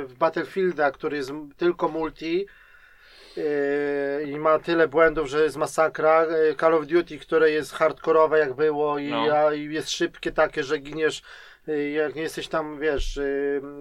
[0.07, 2.47] w Battlefielda, który jest tylko multi
[4.26, 6.24] i ma tyle błędów, że jest masakra.
[6.24, 9.26] y, Call of Duty, które jest hardkorowe jak było i, No.
[9.36, 11.22] a, i jest szybkie takie, że giniesz
[11.68, 13.20] y, jak nie jesteś tam, wiesz,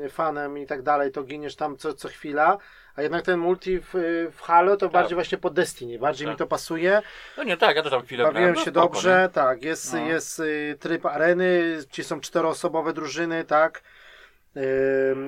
[0.09, 2.57] fanem i tak dalej, to giniesz tam co, co chwila.
[2.95, 3.87] A jednak ten multi w,
[4.31, 5.99] w Halo to bardziej właśnie pod Destiny.
[5.99, 6.33] Bardziej Tak.
[6.33, 7.01] mi to pasuje.
[7.37, 9.63] no nie, tak, ja też tam chwilę Bawiłem no się dobrze, tak.
[9.63, 9.99] Jest, No.
[9.99, 13.81] jest y, tryb areny, ci są czteroosobowe drużyny, tak.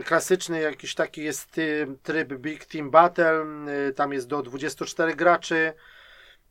[0.06, 1.60] Klasyczny jakiś taki jest
[2.04, 3.46] tryb Big Team Battle,
[3.88, 5.74] y, tam jest do 24 graczy.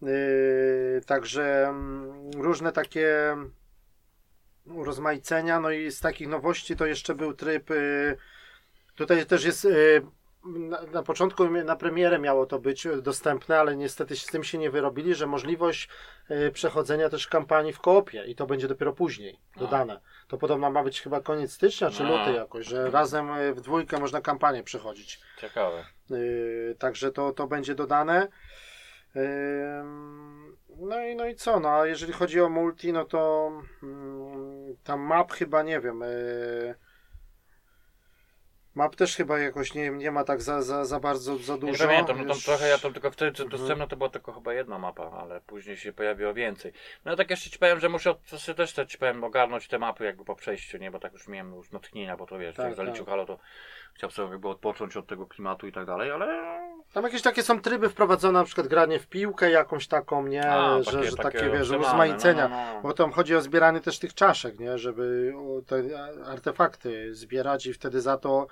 [0.02, 3.36] Y, Także mm, różne takie
[4.64, 5.60] urozmaicenia.
[5.60, 7.70] No i z takich nowości to jeszcze był tryb.
[7.70, 8.16] y,
[8.94, 9.68] Tutaj też jest.
[10.44, 14.70] Na, na początku na premierę miało to być dostępne, ale niestety z tym się nie
[14.70, 15.88] wyrobili, że możliwość
[16.30, 19.60] y, przechodzenia też kampanii w koopie i to będzie dopiero później A.
[19.60, 20.00] dodane.
[20.28, 22.08] To podobno ma być chyba koniec stycznia czy A.
[22.08, 25.20] luty jakoś, że razem y, w dwójkę można kampanię przechodzić.
[25.38, 25.84] Ciekawe.
[26.10, 28.28] Yy, także to, to będzie dodane.
[30.80, 31.60] No i, no i co?
[31.60, 36.00] No, a jeżeli chodzi o multi, no to mm, tam map chyba nie wiem.
[36.00, 36.74] yy,
[38.78, 41.86] Map też chyba jakoś nie, nie ma tak za, za, za bardzo za Nie dużo.
[41.86, 43.60] pamiętam, no tam Już- trochę, ja tam tylko wtedy co Mhm.
[43.60, 46.72] dostępna to była tylko chyba jedna mapa, ale później się pojawiło więcej.
[47.04, 50.04] No tak jeszcze ci powiem, że muszę sobie też te, ci powiem ogarnąć te mapy
[50.04, 52.74] jakby po przejściu, nie, bo tak już miałem już natchnienia, bo to wiesz, Tak, jak
[52.74, 53.10] zaliczył tak.
[53.12, 53.38] Halo, to
[53.94, 56.58] chciałem sobie jakby odpocząć od tego klimatu i tak dalej, ale
[56.92, 60.50] Tam jakieś takie są tryby wprowadzone, na przykład granie w piłkę jakąś taką, nie?
[60.50, 62.48] A, że, takie- że takie takie, wiesz, rozmaicenia.
[62.48, 62.80] no, no, no.
[62.82, 64.78] Bo tam chodzi o zbieranie też tych czaszek, nie?
[64.78, 65.34] Żeby
[65.66, 65.82] te
[66.26, 68.46] artefakty zbierać i wtedy za to.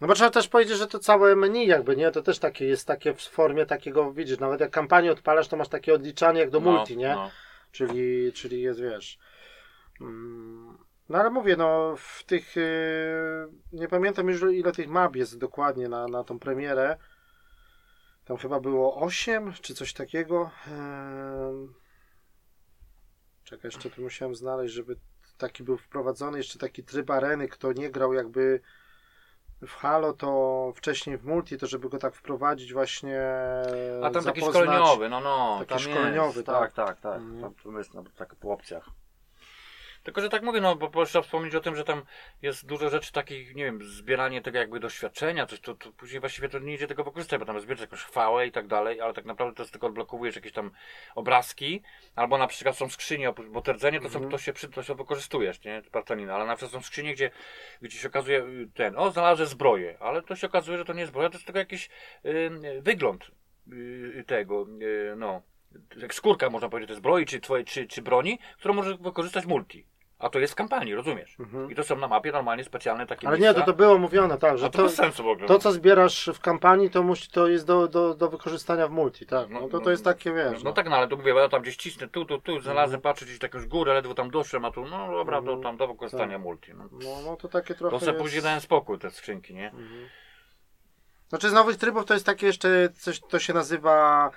[0.00, 2.10] No bo trzeba też powiedzieć, że to całe menu jakby, nie?
[2.10, 5.68] To też takie jest takie w formie takiego, widzisz, nawet jak kampanię odpalasz, to masz
[5.68, 7.14] takie odliczanie jak do No, multi, nie?
[7.14, 7.30] no.
[7.72, 9.18] Czyli, czyli jest, wiesz.
[10.00, 10.78] Mm,
[11.10, 12.56] No ale mówię, no w tych.
[12.56, 16.96] yy, Nie pamiętam już ile tych map jest dokładnie na, na tą premierę.
[18.24, 20.50] Tam chyba było 8 czy coś takiego.
[20.66, 21.74] Em,
[23.44, 24.96] Czekaj, jeszcze tu musiałem znaleźć, żeby
[25.38, 26.38] taki był wprowadzony.
[26.38, 27.48] Jeszcze taki tryb areny.
[27.48, 28.60] Kto nie grał jakby
[29.66, 33.20] w Halo, to wcześniej w multi, to żeby go tak wprowadzić właśnie.
[34.02, 34.64] A tam taki zapoznać.
[34.64, 35.64] szkoleniowy, no no.
[35.68, 36.46] Taki szkoleniowy, jest.
[36.46, 36.72] tak.
[36.72, 37.16] tak, tak, tak.
[37.20, 37.54] Mhm.
[37.64, 38.90] Tam jest no, tak po opcjach.
[40.10, 42.02] Tylko, że tak mówię, no bo trzeba wspomnieć o tym, że tam
[42.42, 46.48] jest dużo rzeczy takich, nie wiem, zbieranie tego jakby doświadczenia, coś, to, to później właściwie
[46.48, 49.24] to nie idzie tego wykorzystać, bo tam zbierasz jakąś chwałę i tak dalej, ale tak
[49.24, 50.70] naprawdę to jest tylko odblokowujesz jakieś tam
[51.14, 51.82] obrazki,
[52.16, 54.30] albo na przykład są skrzynie, bo te rdzenie to, są, Mhm.
[54.30, 57.30] to się przy, to się wykorzystujesz, nie, Spartanina, ale na przykład są skrzynie, gdzie,
[57.82, 61.00] gdzie się okazuje y, ten, o znalazłem zbroję, ale to się okazuje, że to nie
[61.00, 61.90] jest zbroja, to jest tylko jakiś
[62.24, 62.50] y,
[62.80, 63.30] wygląd
[63.72, 65.42] y, tego, y, no,
[65.96, 69.86] jak skórka można powiedzieć, tej zbroi czy, twoje, czy, czy broni, którą możesz wykorzystać multi.
[70.20, 71.36] A to jest w kampanii, rozumiesz?
[71.40, 71.70] Mhm.
[71.70, 73.60] I to są na mapie normalnie specjalne takie Ale nie, miejsca.
[73.60, 75.48] to, to było mówione, tak, A że to, to, bez sensu w ogóle.
[75.48, 79.26] to co zbierasz w kampanii, to, musi, to jest do, do, do wykorzystania w multi,
[79.26, 79.50] tak.
[79.50, 80.62] No, No, to, no, to jest takie, wiesz.
[80.62, 83.00] No tak, no ale to mówię, bo ja tam gdzieś cisnę, tu, tu, tu, znalazłem,
[83.00, 85.62] patrzę gdzieś jakąś górę, ledwo tam doszłem, a tu, no dobra, to Mhm.
[85.62, 86.42] tam do wykorzystania Tak.
[86.42, 86.74] multi.
[86.74, 86.88] No.
[86.92, 87.90] No, no to takie trochę.
[87.96, 88.22] To sobie jest...
[88.22, 89.66] później dałem spokój, te skrzynki, nie?
[89.70, 90.08] Mhm.
[91.28, 94.30] Znaczy z nowych trybów to jest takie jeszcze coś, to się nazywa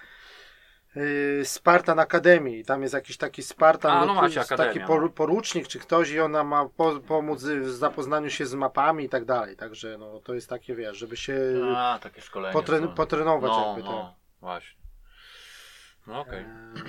[1.44, 2.66] Spartan Akademii.
[2.66, 5.10] Tam jest jakiś taki Spartan, A, no to macie akademię, taki no.
[5.10, 9.26] porucznik czy ktoś i ona ma po, pomóc w zapoznaniu się z mapami i tak
[9.26, 9.56] dalej.
[9.56, 11.40] Także no, to jest takie, wiesz, żeby się
[11.76, 12.54] A, takie szkolenie.
[12.54, 12.94] potren, są.
[12.94, 14.80] potrenować no, jakby no, właśnie.
[16.08, 16.40] No okej.
[16.40, 16.84] Eee,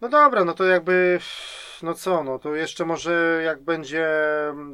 [0.00, 1.20] No dobra, no to jakby,
[1.82, 4.08] no co, no to jeszcze może jak będzie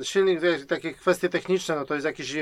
[0.02, 2.34] silnik, takie kwestie techniczne, no to jest jakiś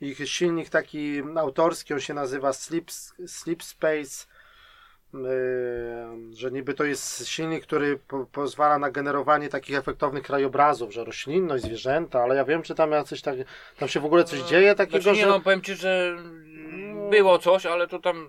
[0.00, 2.90] ich silnik taki autorski, on się nazywa Sleep,
[3.26, 4.26] Sleep Space,
[6.32, 11.64] że niby to jest silnik, który po, pozwala na generowanie takich efektownych krajobrazów, że roślinność,
[11.64, 13.36] zwierzęta, ale ja wiem, czy tam jacyś tak,
[13.78, 15.30] tam się w ogóle coś dzieje takiego, Znaczy, nie, że...
[15.30, 16.16] no powiem ci, że
[17.10, 18.28] było coś, ale to tam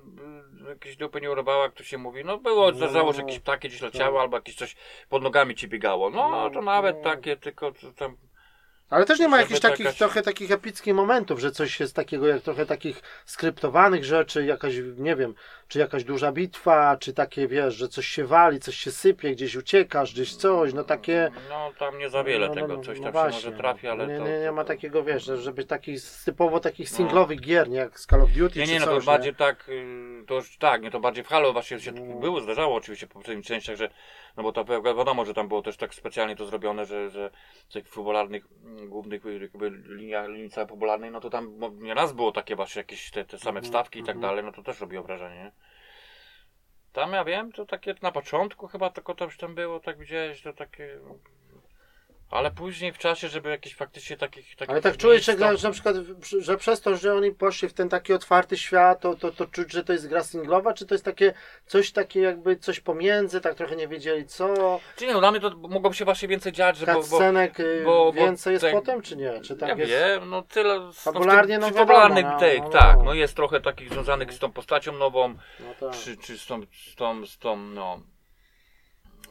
[0.66, 2.26] y, jakieś dupy nie urobała, jak to się mówi.
[2.26, 4.22] No było, No, zdarzało, że no, jakieś ptaki gdzieś leciały, tak.
[4.22, 4.76] albo jakieś coś
[5.10, 6.10] pod nogami ci biegało.
[6.10, 7.04] No No, to nawet no.
[7.04, 8.18] takie, tylko tam
[8.90, 12.28] Ale też nie ma jakichś takich, jakaś- trochę takich epickich momentów, że coś jest takiego,
[12.28, 15.34] jak trochę takich skryptowanych rzeczy, jakaś, nie wiem,
[15.68, 19.56] czy jakaś duża bitwa, czy takie, wiesz, że coś się wali, coś się sypie, gdzieś
[19.56, 21.32] uciekasz, gdzieś coś, no takie...
[21.50, 23.42] No tam nie za wiele no, no, tego, no, coś no tam właśnie.
[23.42, 24.24] się może trafi, ale nie, to...
[24.24, 26.98] nie, nie ma takiego, wiesz, że- żeby takich typowo takich No.
[26.98, 29.36] singlowych gier, nie jak z Call of Duty Nie, czy nie, no coś, to bardziej
[29.36, 32.20] tak, y, to już tak, nie, to bardziej w Halo właśnie się No.
[32.20, 33.90] było, zdarzało oczywiście po poprzednich częściach, że,
[34.38, 37.32] no bo to wi- wiadomo, że tam było też tak specjalnie to zrobione, że, że
[37.70, 41.70] w tych fabularnych, mm, głównych y, jakby liniach, linii całej popularnej, no to tam mo-
[41.70, 44.22] nieraz było takie właśnie jakieś te, te same Mhm, wstawki i tak mhm.
[44.22, 45.52] dalej, no to też robiło wrażenie, nie?
[46.94, 50.42] Tam ja wiem, to takie na początku chyba tylko to już tam było, tak widziałeś,
[50.42, 51.00] to takie...
[52.32, 54.56] Ale później w czasie, żeby jakieś faktycznie takich...
[54.56, 55.96] takich Ale tak czujesz, że, że na przykład,
[56.40, 59.72] że przez to, że oni poszli w ten taki otwarty świat, to, to, to czuć,
[59.72, 61.34] że to jest gra singlowa, czy to jest takie
[61.66, 65.40] coś takie jakby coś pomiędzy, tak trochę nie wiedzieli co, Czy nie, no dla mnie
[65.40, 66.86] to mogłoby się właśnie więcej dziać, że...
[66.86, 69.42] bo- cutscenek y, bo- bo więcej jest tak- potem, czy nie?
[69.42, 69.92] Czy tak ja jest?
[69.92, 70.80] wiem, no tyle.
[70.80, 73.04] no, Fabularnie, no tym, no, take, no tak, wiadomo.
[73.04, 75.28] no jest trochę takich związanych z tą postacią nową,
[75.60, 76.00] No tak.
[76.00, 76.62] czy, czy z tą,
[76.92, 78.00] z tą, z tą, no,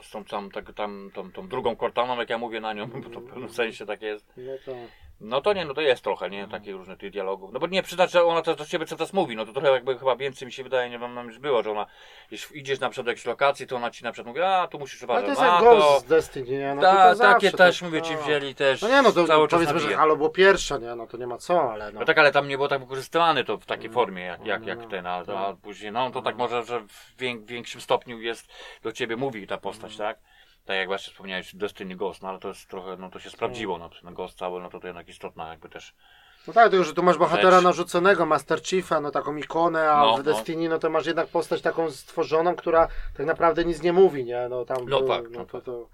[0.02, 3.10] z tą, tam, tak, tam, tą, tą drugą kortaną, jak ja mówię na nią, bo
[3.10, 4.32] to w pewnym sensie tak jest.
[4.66, 4.74] No.
[5.20, 7.52] No to nie, no to jest trochę, nie, takich różnych tych dialogów.
[7.52, 9.70] No bo nie przyznać, że ona też do ciebie cały czas mówi, no to trochę
[9.72, 11.86] jakby chyba więcej mi się wydaje, nie wiem, nam już było, że ona,
[12.30, 14.78] jeśli idziesz na przykład do jakiejś lokacji, to ona ci na przykład mówi, a tu
[14.78, 16.00] musisz uważać, to jest jak to...
[16.00, 16.74] Z Destiny, nie?
[16.74, 18.22] No to, Ta, to takie to- też, mówię ci, no.
[18.22, 19.96] wzięli też, No nie, no to cały czas powiedzmy, że.
[19.96, 20.94] Halo było pierwsze, nie?
[20.94, 22.00] No to nie ma co, ale no.
[22.00, 24.66] No tak, ale tam nie było tak wykorzystywane to w takiej No, formie jak, jak,
[24.66, 25.36] jak no, ten, a, tak.
[25.36, 28.52] a później, no to tak może, że w wię- większym stopniu jest,
[28.82, 29.98] do ciebie mówi ta postać, Mm.
[29.98, 30.18] tak?
[30.68, 33.78] Tak jak właśnie wspomniałeś, Destiny Ghost, no ale to jest trochę, no to się sprawdziło,
[33.78, 35.94] no ten Ghost cały, no to to jednak istotna jakby też.
[36.46, 37.64] No tak, tylko że tu masz bohatera Rzecz.
[37.64, 40.22] narzuconego, Master Chiefa, no taką ikonę, a No, w no.
[40.22, 44.46] Destiny no to masz jednak postać taką stworzoną, która tak naprawdę nic nie mówi, nie?
[44.50, 45.88] No tam No był- tak, no no to, to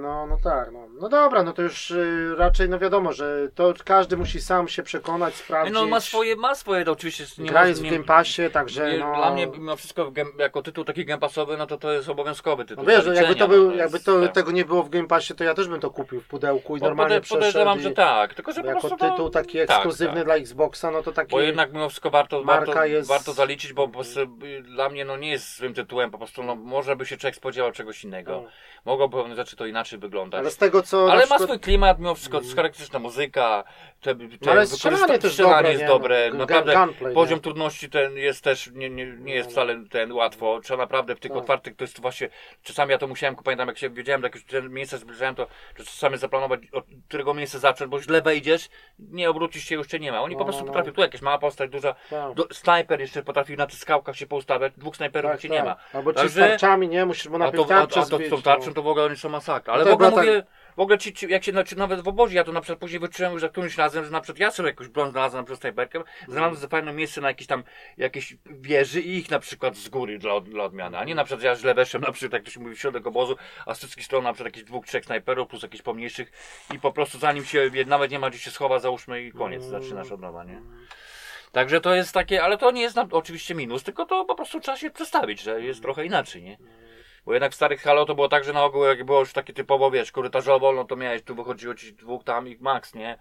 [0.00, 0.84] no, no tak, no.
[1.00, 4.82] No dobra, no to już y, raczej no wiadomo, że to każdy musi sam się
[4.82, 5.74] przekonać, sprawdzić.
[5.74, 8.98] No ma swoje, ma swoje, to oczywiście nie Gra jest w Game Passie, także nie-
[8.98, 9.14] no...
[9.16, 12.68] Dla mnie mimo wszystko jako tytuł taki game passowy, no to to jest obowiązkowy No
[12.68, 12.84] tytuł.
[12.84, 14.32] wiesz, że jakby to był, no jakby jest to, tak.
[14.34, 16.80] tego nie było w Game Passie, to ja też bym to kupił w pudełku i
[16.80, 19.70] Bo normalnie pode- podejrzewam, że tak, tylko że po jako prostu to- tytuł taki tak,
[19.70, 20.24] ekskluzywny tak.
[20.24, 21.30] dla Xboxa, no to taki...
[21.30, 25.04] Bo jednak mimo wszystko warto, warto, jest- warto zaliczyć, bo po prostu y, dla mnie
[25.04, 28.32] no nie jest złym tytułem, po prostu no może by się człowiek spodziewał czegoś innego.
[28.44, 28.48] No.
[28.84, 30.40] Mogłoby pewne rzeczy to inaczej wyglądać.
[30.40, 31.06] Ale z tego co...
[31.06, 33.64] na Ale ma przykład- swój klimat, mimo wszystko, jest charakterystyczna muzyka,
[34.00, 35.88] te, te No ale strzelanie też dobre, jest nie?
[35.88, 37.42] dobre, No, naprawdę gun- gunplay, poziom nie?
[37.42, 39.52] trudności ten jest też, nie, nie, nie jest No, no.
[39.72, 41.38] wcale ten łatwo, trzeba naprawdę w tych Tak.
[41.40, 42.28] otwartych, to jest właśnie,
[42.62, 46.18] czasami ja to musiałem, pamiętam jak się wiedziałem, jak już ten miejsce zbliżałem, to czasami
[46.18, 48.68] zaplanować, od którego miejsca zacząć, bo źle wejdziesz,
[48.98, 50.22] nie obrócisz się, już cię nie ma.
[50.22, 52.34] Oni No, po prostu no, potrafią, tu jakaś mała postać, duża, Tak.
[52.34, 55.58] do, snajper jeszcze potrafi na tych skałkach się poustawiać, dwóch snajperów Tak, cię tak.
[55.58, 55.76] nie ma.
[55.92, 57.04] Albo Także- z tarczami, nie?
[57.06, 59.16] Musisz mu A najpierw to, a, a to z tą tarczą to w ogóle oni
[59.16, 59.73] są masakra.
[59.74, 60.42] Ale No w ogóle była mówię,
[60.76, 63.00] w ogóle ci, ci, jak się znaczy, nawet w obozie, ja to na przykład później
[63.00, 66.02] wyczułem już za którymś razem, że na przykład ja sobie jakąś broń znalazłem przez snajperkę,
[66.28, 67.64] znalazłem za fajne miejsce na jakieś tam
[67.96, 70.98] jakieś wieży i ich na przykład z góry dla, dla odmiany.
[70.98, 73.06] A nie na przykład ja źle weszłem na przykład, jak to się mówi, w środek
[73.06, 76.32] obozu, a z wszystkich stron na przykład jakichś dwóch, trzech snajperów plus jakichś pomniejszych
[76.74, 79.82] i po prostu zanim się nawet nie ma gdzie się schowa, załóżmy i koniec, Mm.
[79.82, 80.62] zaczynasz od nowa, nie?
[81.52, 84.60] Także to jest takie, ale to nie jest na, oczywiście minus, tylko to po prostu
[84.60, 86.56] trzeba się przestawić, że jest trochę inaczej, nie?
[87.26, 89.52] Bo jednak w starych Halo to było tak, że na ogół jak było już takie
[89.52, 93.18] typowo, wiesz, korytarzowo, no to miałeś, tu wychodziło ci dwóch tam i max, nie?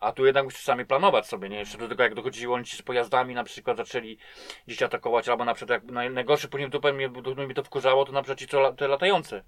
[0.00, 1.58] A tu jednak musisz sami planować sobie, nie?
[1.58, 4.18] Jeszcze do tego jak dochodziło oni ci z pojazdami na przykład zaczęli
[4.66, 8.12] gdzieś atakować, albo na przykład jak naj, najgorsze później dupę mnie, mnie to wkurzało, to
[8.12, 9.42] na przykład ci co, te latające.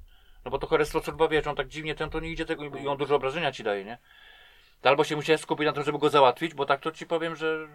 [0.44, 2.88] No bo to Horestro co wiesz, on tak dziwnie ten to nie idzie tego i
[2.88, 3.98] on dużo obrażenia ci daje, nie?
[4.82, 7.68] Albo się musiałeś skupić na tym, żeby go załatwić, bo tak to ci powiem, że.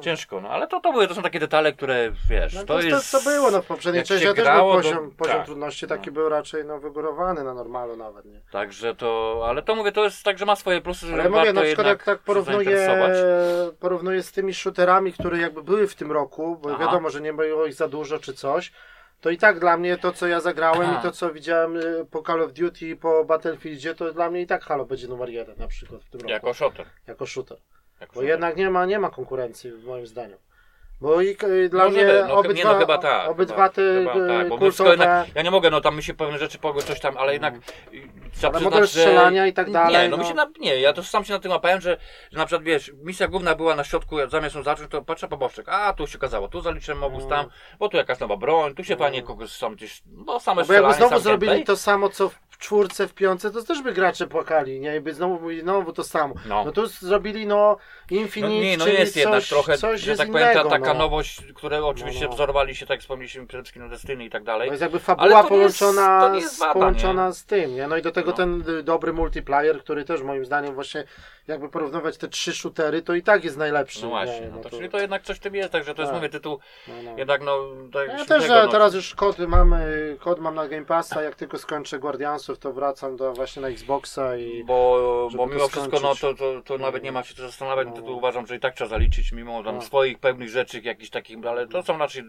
[0.00, 2.80] Ciężko, no ale to, to były, to są takie detale, które wiesz, No to, to,
[2.80, 3.12] jest...
[3.12, 5.46] to, było no, w poprzedniej części, też był poziom, poziom tak.
[5.46, 6.12] trudności taki No.
[6.12, 8.40] był raczej no, wygórowany na normalu nawet, nie?
[8.52, 11.34] Także to, ale to mówię, to jest tak, że ma swoje plusy, że Ale mówię,
[11.36, 12.88] warto na przykład jak tak porównuję,
[13.80, 16.84] porównuję z tymi shooterami, które jakby były w tym roku, bo Aha.
[16.84, 18.72] wiadomo, że nie było ich za dużo czy coś,
[19.20, 21.00] to i tak dla mnie to, co ja zagrałem Aha.
[21.00, 24.40] i to, co widziałem y, po Call of Duty i po Battlefieldzie, to dla mnie
[24.40, 26.30] i tak Halo będzie numer jeden na przykład w tym roku.
[26.30, 26.86] Jako shooter.
[27.06, 27.58] jako shooter.
[28.14, 30.38] Bo jednak nie ma, nie ma konkurencji moim zdaniem.
[31.00, 33.28] Bo i y, dla No, mnie nie, no, chyba- obydwa, nie, no chyba tak.
[33.30, 36.58] obydwa te chyba, tak, bo jednak, ja nie mogę, no tam mi się pewne rzeczy
[36.58, 37.60] pogły coś tam, ale jednak y,
[38.36, 40.28] trzeba Ale przyznać, że- strzelania i tak dalej, Nie, no, mi no.
[40.28, 41.96] się na, nie, ja to sam się na tym łapałem, że,
[42.32, 45.36] że na przykład wiesz, misja główna była na środku, zamiast ją zacząć, to patrzę po
[45.36, 47.28] boczek, a tu się okazało, tu zaliczyłem obóz No.
[47.30, 47.46] tam,
[47.78, 50.72] bo tu jakaś nowa broń, tu się fajnie kogoś tam gdzieś, no same No bo
[50.72, 51.64] jakby strzelanie, znowu sam zrobili gameplay.
[51.66, 54.96] to samo, co w w czwórce, w piątce, to też by gracze płakali, nie?
[54.96, 56.34] I by znowu mówili, znowu to samo.
[56.46, 56.72] No, No.
[56.72, 57.76] tu zrobili, no,
[58.10, 60.64] Infinite, No nie, no czyli jest coś, jednak trochę, coś że jest tak powiem, ta,
[60.64, 60.98] taka no.
[60.98, 62.34] nowość, które oczywiście No, no.
[62.34, 64.68] wzorowali się, tak jak wspomnieliśmy, przede wszystkim na Destiny i tak dalej.
[64.68, 67.32] To jest jakby Ale fabuła to nie jest- połączona, to nie jest z, wada, połączona
[67.32, 67.86] z tym, nie?
[67.86, 68.36] No i do tego No.
[68.36, 71.04] ten y, dobry multiplayer, który też moim zdaniem właśnie,
[71.46, 74.02] jakby porównywać te trzy shootery, to i tak jest najlepszy.
[74.02, 74.48] No właśnie, nie?
[74.48, 76.20] no to, czyli to jednak coś w tym jest, także to jest, Tak.
[76.20, 77.18] mówię, tytuł no, no.
[77.18, 77.58] jednak, no...
[77.92, 81.22] Tak, Ja też, że no, teraz już kod mam, y, kod mam na Game Passa,
[81.22, 84.64] jak tylko skończę Guardiansów, to wracam do właśnie na Xboxa i...
[84.64, 87.92] Bo, bo mimo wszystko, no to, to, to nawet nie ma się co zastanawiać, No.
[87.94, 89.82] to, to uważam, że i tak trzeba zaliczyć, mimo tam No.
[89.82, 92.22] swoich pewnych rzeczy, jakichś takich, ale to są raczej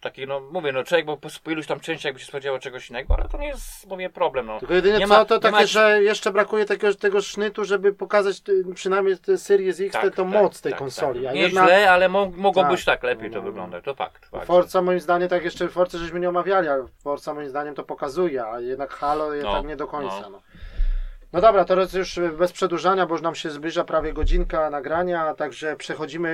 [0.00, 2.90] takie, no mówię, no człowiek, bo po, po iluś tam częściach jakby się spodziewał czegoś
[2.90, 4.58] innego, ale to nie jest, mówię, problem, no.
[4.58, 7.92] Tylko jedynie Nie co, ma- to takie, ma- że jeszcze brakuje takiego, tego sznytu, żeby
[7.92, 8.42] pokazać
[8.74, 11.24] przynajmniej te Series X, Tak, tą tak, moc tej tak, konsoli.
[11.24, 11.34] tak.
[11.34, 12.72] Nie jednak źle, ale mo mogło Tak.
[12.72, 14.26] być tak lepiej No, to no, wyglądać, to fakt.
[14.26, 14.46] fakt.
[14.46, 18.44] Forza moim zdaniem, tak jeszcze Forza żeśmy nie omawiali, ale Forza moim zdaniem to pokazuje,
[18.44, 20.20] a jednak Halo je No, tak nie do końca.
[20.20, 20.30] no.
[20.30, 20.42] No.
[21.32, 25.76] no dobra, teraz już bez przedłużania, bo już nam się zbliża prawie godzinka nagrania, także
[25.76, 26.28] przechodzimy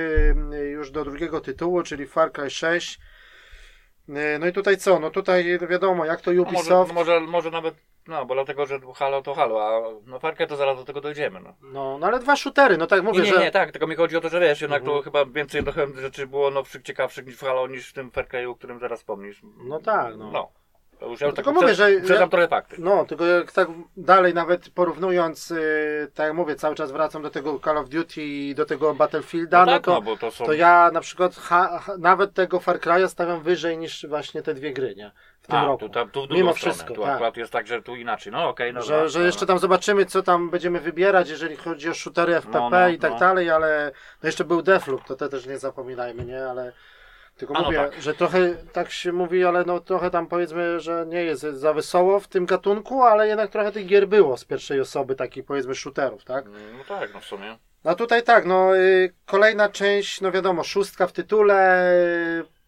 [0.53, 2.99] y, już do drugiego tytułu, czyli Far Cry 6.
[4.09, 4.99] Y, No i tutaj co?
[4.99, 6.93] No tutaj wiadomo, jak to No może, Ubisoft.
[6.93, 7.75] może, może nawet,
[8.07, 11.39] no bo dlatego, że Halo to Halo, a no Farkę to zaraz do tego dojdziemy,
[11.39, 11.53] no.
[11.61, 13.39] No, no ale dwa shootery, no tak mówię, Nie, nie, że.
[13.39, 14.97] nie, tak, tylko mi chodzi o to, że wiesz, jednak Mhm.
[14.97, 18.27] to chyba więcej trochę rzeczy było nowszych, ciekawszych niż w Halo, niż w tym Far
[18.27, 19.41] Cry'u, o którym zaraz wspomnisz.
[19.63, 20.31] No tak, no.
[20.31, 20.51] No.
[21.01, 22.75] Już ja No tak tylko mówię, że- Przedam ja- trochę fakty.
[22.79, 27.29] No, tylko jak tak dalej nawet porównując, y, tak jak mówię, cały czas wracam do
[27.29, 30.45] tego Call of Duty i do tego Battlefielda, no, tak, to, no to są...
[30.45, 34.53] to ja na przykład ha, ha, nawet tego Far Cry'a stawiam wyżej niż właśnie te
[34.53, 35.11] dwie gry, nie?
[35.41, 35.79] W tym a, roku.
[35.79, 36.73] Tu, tam, tu w Mimo stronę.
[36.73, 37.11] wszystko, Tu tak.
[37.15, 38.31] akurat jest tak, że tu inaczej.
[38.33, 41.89] No okej, no że, dobra, że jeszcze tam zobaczymy, co tam będziemy wybierać, jeżeli chodzi
[41.89, 43.19] o shootery FPP No, no, i tak no.
[43.19, 43.91] dalej, ale
[44.23, 46.45] no jeszcze był Defloop, to te też nie zapominajmy, nie?
[46.45, 46.71] Ale
[47.39, 48.01] tylko A, no mówię, tak.
[48.01, 52.19] że trochę tak się mówi, ale no trochę tam powiedzmy, że nie jest za wesoło
[52.19, 56.23] w tym gatunku, ale jednak trochę tych gier było z pierwszej osoby, takich powiedzmy shooterów,
[56.25, 56.45] tak?
[56.77, 57.57] No tak, no w sumie.
[57.83, 61.91] No tutaj tak, no y, kolejna część, no wiadomo, szóstka w tytule.
[61.93, 62.59] y,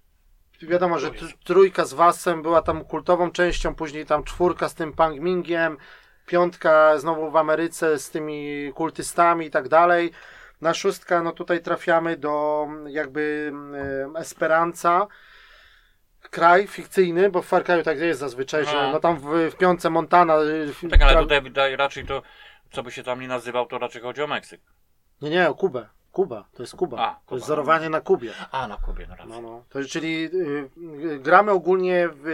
[0.67, 4.93] Wiadomo, że tr- trójka z Wasem była tam kultową częścią, później tam czwórka z tym
[4.93, 5.77] Pang Mingiem,
[6.25, 10.11] piątka znowu w Ameryce z tymi kultystami i tak dalej.
[10.61, 13.51] Na szóstka, no tutaj trafiamy do mm, jakby
[14.15, 15.07] y, Esperanza.
[16.21, 18.91] Kraj fikcyjny, bo w Far Cry'u tak jest zazwyczaj, że No.
[18.91, 20.37] no tam w, w piątce Montana.
[20.89, 22.21] Tak, ale tutaj raczej to,
[22.71, 24.61] co by się tam nie nazywał, to raczej chodzi o Meksyk.
[25.21, 25.87] Nie, nie, o Kubę.
[26.11, 26.97] Kuba, to jest Kuba.
[26.97, 27.35] A, to Kuba.
[27.35, 28.31] jest wzorowanie na Kubie.
[28.51, 29.29] A, na Kubie, na razie.
[29.29, 29.63] No, no.
[29.69, 30.69] To, czyli y,
[31.11, 32.27] y, gramy ogólnie w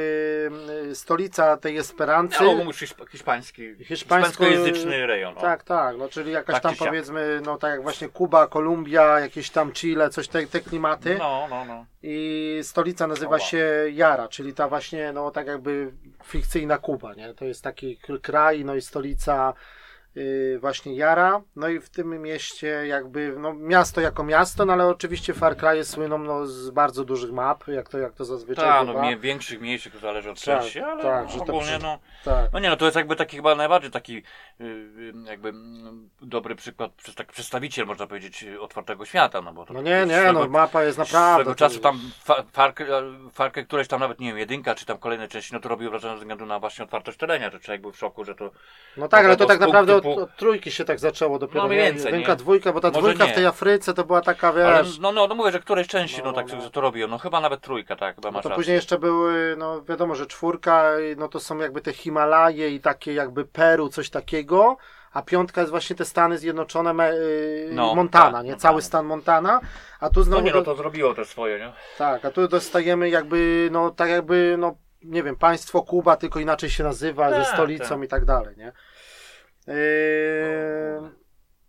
[0.91, 2.43] y, stolica tej Esperancy.
[2.43, 5.37] No, hiszp- hiszpański, Hiszpańsko- hiszpańskojęzyczny rejon.
[5.37, 5.41] O.
[5.41, 9.49] Tak, tak, no czyli jakaś Tak tam powiedzmy, no tak jak właśnie Kuba, Kolumbia, jakieś
[9.49, 11.15] tam Chile, coś te, te klimaty.
[11.19, 11.85] No, no, no.
[12.03, 15.91] I stolica nazywa się Jara, czyli ta właśnie, no tak jakby
[16.23, 17.33] fikcyjna Kuba, nie?
[17.33, 19.53] To jest taki kraj, no i stolica
[20.59, 21.41] właśnie Jara.
[21.55, 25.83] No i w tym mieście jakby, no miasto jako miasto, no ale oczywiście Far Cry
[25.83, 29.61] słyną no, z bardzo dużych map, jak to, jak to zazwyczaj Tak, no mniej, większych,
[29.61, 32.53] mniejszych, to zależy od Tak, części, ale tak, no, że to ogólnie przy- no, Tak.
[32.53, 36.55] no nie no, to jest jakby taki chyba najbardziej taki y, y, jakby mm, dobry
[36.55, 40.33] przykład, tak, przedstawiciel można powiedzieć y, otwartego świata, no bo to No nie, nie, swego-
[40.33, 41.35] no mapa jest naprawdę...
[41.43, 42.85] Swego to czasu tam fa- Farkę,
[43.33, 46.13] Farkę któreś tam nawet, nie wiem, jedynka, czy tam kolejne części, no to robiło wrażenie
[46.13, 48.51] ze względu na właśnie otwartość terenia, że człowiek był w szoku, że to...
[48.97, 51.61] No tak, ale to tak z naprawdę od, pu- od trójki się tak zaczęło dopiero.
[51.61, 51.85] No mniej nie?
[51.85, 52.35] więcej, Jedynka, nie?
[52.35, 53.31] dwójka, bo ta Może dwójka nie.
[53.31, 54.99] w tej Afryce to była taka, Ale, wiesz...
[54.99, 56.61] no, no, no mówię, że któreś części, No, no, no, tak no.
[56.61, 58.55] że to robiło, no chyba nawet trójka, tak, chyba No to rację.
[58.55, 63.13] później jeszcze były, no wiadomo, że czwórka, no to są jakby te Himalaje i takie
[63.13, 64.77] jakby Peru, coś takiego,
[65.13, 68.51] a piątka jest właśnie te Stany Zjednoczone, me, y, No, Montana, tak, nie?
[68.51, 68.57] Montana.
[68.71, 69.59] Cały stan Montana,
[69.99, 71.71] a tu No znowu, nie, no to zrobiło te swoje, nie?
[71.97, 76.69] tak, a tu dostajemy jakby, no tak jakby, no nie wiem, państwo Kuba, tylko inaczej
[76.69, 78.03] się nazywa, ze Tak, stolicą tak.
[78.03, 78.71] i tak dalej, nie?
[79.67, 79.73] Yy,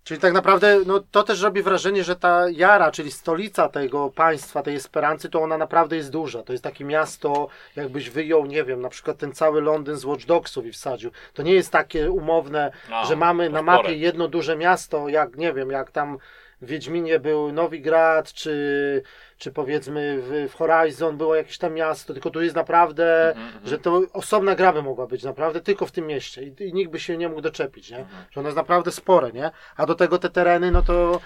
[0.04, 4.62] czyli tak naprawdę, no to też robi wrażenie, że ta Jara, czyli stolica tego państwa,
[4.62, 6.42] tej Esperancy, to ona naprawdę jest duża.
[6.42, 10.24] To jest takie miasto, jakbyś wyjął, nie wiem, na przykład ten cały Londyn z Watch
[10.26, 11.10] Dogsów i wsadził.
[11.34, 13.76] To nie jest takie umowne, No, że mamy na spore.
[13.76, 16.18] mapie jedno duże miasto, jak nie wiem, jak tam
[16.62, 19.02] Wiedźminie był Nowigrad, czy,
[19.38, 23.66] czy powiedzmy w, w Horizon było jakieś tam miasto, tylko tu jest naprawdę, Mhm, mhm.
[23.66, 26.90] że to osobna gra by mogła być naprawdę tylko w tym mieście i, i nikt
[26.90, 27.98] by się nie mógł doczepić, nie?
[27.98, 28.24] Mhm.
[28.30, 29.50] Że ono jest naprawdę spore, nie?
[29.76, 31.20] A do tego te tereny, no to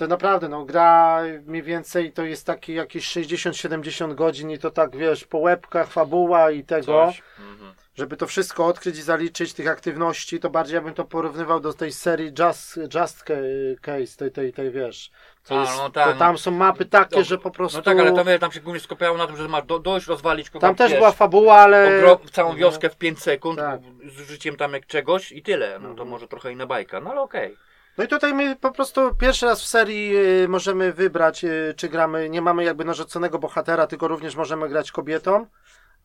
[0.00, 4.96] to naprawdę, no gra mniej więcej to jest taki jakieś 60-70 godzin i to tak,
[4.96, 7.04] wiesz, po łebkach, fabuła i tego.
[7.40, 7.74] Mhm.
[7.94, 11.72] żeby to wszystko odkryć i zaliczyć tych aktywności, to bardziej ja bym to porównywał do
[11.72, 13.34] tej serii Just, Just Ca-
[13.80, 15.10] Case, tej, tej, tej wiesz.
[15.44, 16.38] To A, jest, no tak, to tam no.
[16.38, 17.78] są mapy takie, No, że po prostu...
[17.78, 20.50] No tak, ale tam, tam się głównie skupiało na tym, że masz do, dojść, rozwalić
[20.50, 22.02] kogoś, Tam też wiesz, była fabuła, ale...
[22.32, 23.80] całą wioskę w 5 sekund Tak.
[24.16, 25.78] z życiem tam jak czegoś i tyle.
[25.78, 26.08] No to Mhm.
[26.08, 27.56] może trochę inna bajka, no ale okej.
[27.98, 31.88] No i tutaj my po prostu pierwszy raz w serii y, możemy wybrać, y, czy
[31.88, 35.46] gramy, nie mamy jakby narzuconego bohatera, tylko również możemy grać kobietą,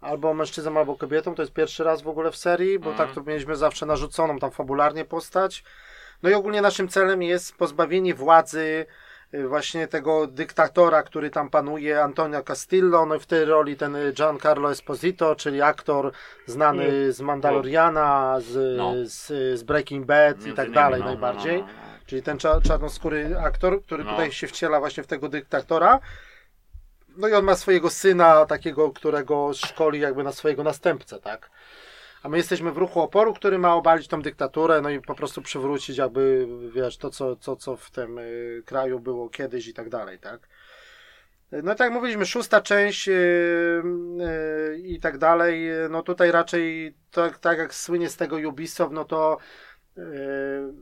[0.02, 1.36] albo mężczyzną, albo kobietą.
[1.36, 3.08] To jest pierwszy raz w ogóle w serii, bo Mhm.
[3.08, 5.64] tak to mieliśmy zawsze narzuconą tam fabularnie postać.
[6.24, 8.86] No i ogólnie naszym celem jest pozbawienie władzy
[9.48, 14.14] właśnie tego dyktatora, który tam panuje, Antonio Castillo, no i w tej roli ten y,
[14.14, 16.12] Giancarlo Esposito, czyli aktor
[16.46, 18.94] znany z Mandaloriana, z, No.
[19.04, 19.28] z,
[19.60, 21.58] z Breaking Bad i tak dalej no, najbardziej.
[21.62, 21.80] no, no, no.
[22.06, 24.12] Czyli ten cza- czarnoskóry aktor, który No.
[24.12, 26.00] tutaj się wciela właśnie w tego dyktatora.
[27.18, 31.50] No i on ma swojego syna, takiego, którego szkoli jakby na swojego następcę, tak?
[32.26, 35.42] A my jesteśmy w ruchu oporu, który ma obalić tą dyktaturę, no i po prostu
[35.42, 39.90] przywrócić jakby, wiesz, to co, co, co w tym y, kraju było kiedyś i tak
[39.90, 40.48] dalej, tak?
[41.52, 43.84] No tak jak mówiliśmy, szósta część yy,
[44.72, 49.06] yy, i tak dalej, no tutaj raczej tak, tak jak słynie z tego Ubisoft, no
[49.06, 49.38] to
[49.98, 50.04] yy,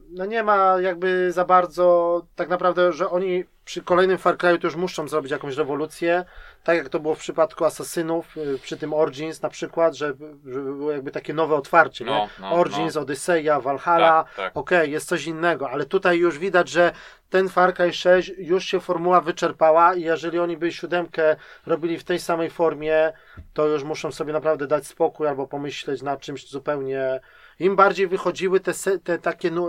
[0.09, 4.67] no nie ma jakby za bardzo tak naprawdę, że oni przy kolejnym Far Cry'u to
[4.67, 6.25] już muszą zrobić jakąś rewolucję,
[6.63, 10.13] tak jak to było w przypadku Asasynów, yy, przy tym Origins na przykład, że,
[10.45, 14.57] żeby było jakby takie nowe otwarcie, No, no, Origins, Odyseja, Valhalla, Tak, tak.
[14.57, 16.91] okej, jest coś innego, ale tutaj już widać, że
[17.29, 21.35] ten Far Cry 6 już się formuła wyczerpała i jeżeli oni by siódemkę
[21.65, 23.13] robili w tej samej formie,
[23.53, 27.19] to już muszą sobie naprawdę dać spokój albo pomyśleć nad czymś zupełnie.
[27.59, 28.71] Im bardziej wychodziły te,
[29.03, 29.67] te takie, no,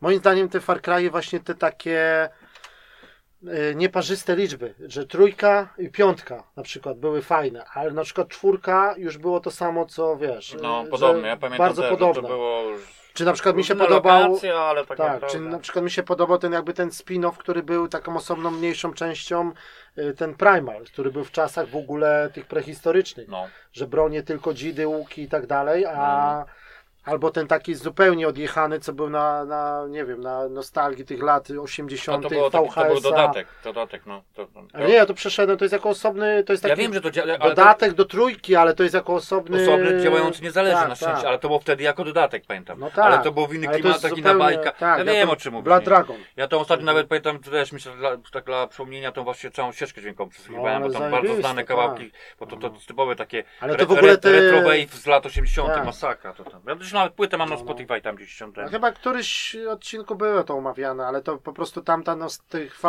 [0.00, 2.39] moim zdaniem te Far Cry właśnie te takie y,
[3.74, 9.18] nieparzyste liczby, że trójka i piątka na przykład były fajne, ale na przykład czwórka już
[9.18, 10.56] było to samo, co wiesz.
[10.62, 12.22] No, że podobne, ja pamiętam bardzo też, że podobne.
[12.22, 12.80] to było już
[13.14, 14.38] Czy na przykład mi się podobał.
[14.58, 17.88] ale tak, Tak, czy na przykład mi się podobał ten jakby ten spin-off, który był
[17.88, 19.52] taką osobną, mniejszą częścią,
[19.98, 24.54] y, ten Primal, który był w czasach w ogóle tych prehistorycznych, No, że bronie tylko
[24.54, 26.60] dzidy, łuki i tak dalej, a No.
[27.04, 31.48] Albo ten taki zupełnie odjechany, co był na, na nie wiem, na nostalgii tych lat
[31.48, 34.22] no 80 to, było taki, to był dodatek, dodatek, no.
[34.34, 36.76] To, to, Ale nie, ja to przeszedłem, to jest jako osobny, to jest taki ja
[36.76, 39.62] wiem, że to działa, ale to dodatek do trójki, ale to jest jako osobny...
[39.62, 41.24] osobny, działający niezależnie Tak, na szczęście, tak.
[41.26, 42.80] ale to było wtedy jako dodatek, pamiętam.
[42.80, 44.72] No tak, ale to był w inny ale to klimat, jest taki na zupełnie- bajka.
[44.72, 45.64] tak, ja ja wiem to- o czym mówisz.
[45.64, 45.84] Blood?
[45.84, 46.16] Dragon.
[46.36, 50.00] Ja to ostatnio nawet pamiętam, też myślę, dla, tak dla przypomnienia, tą właśnie całą ścieżkę
[50.00, 51.66] dźwiękową przesłuchiwałem, No, bo tam bardzo znane tak.
[51.66, 55.26] kawałki, bo to, to typowe takie Ale to w ogóle te- retro wave z lat
[55.26, 55.84] 80 Tak.
[55.86, 56.60] masakra to tam.
[56.90, 57.66] Też nawet płytę mam na No, no.
[57.66, 58.52] Spotify tam gdzieś tam.
[58.56, 62.76] No, chyba któryś odcinku było to omawiane, ale to po prostu tamta no, z tych
[62.80, 62.84] v,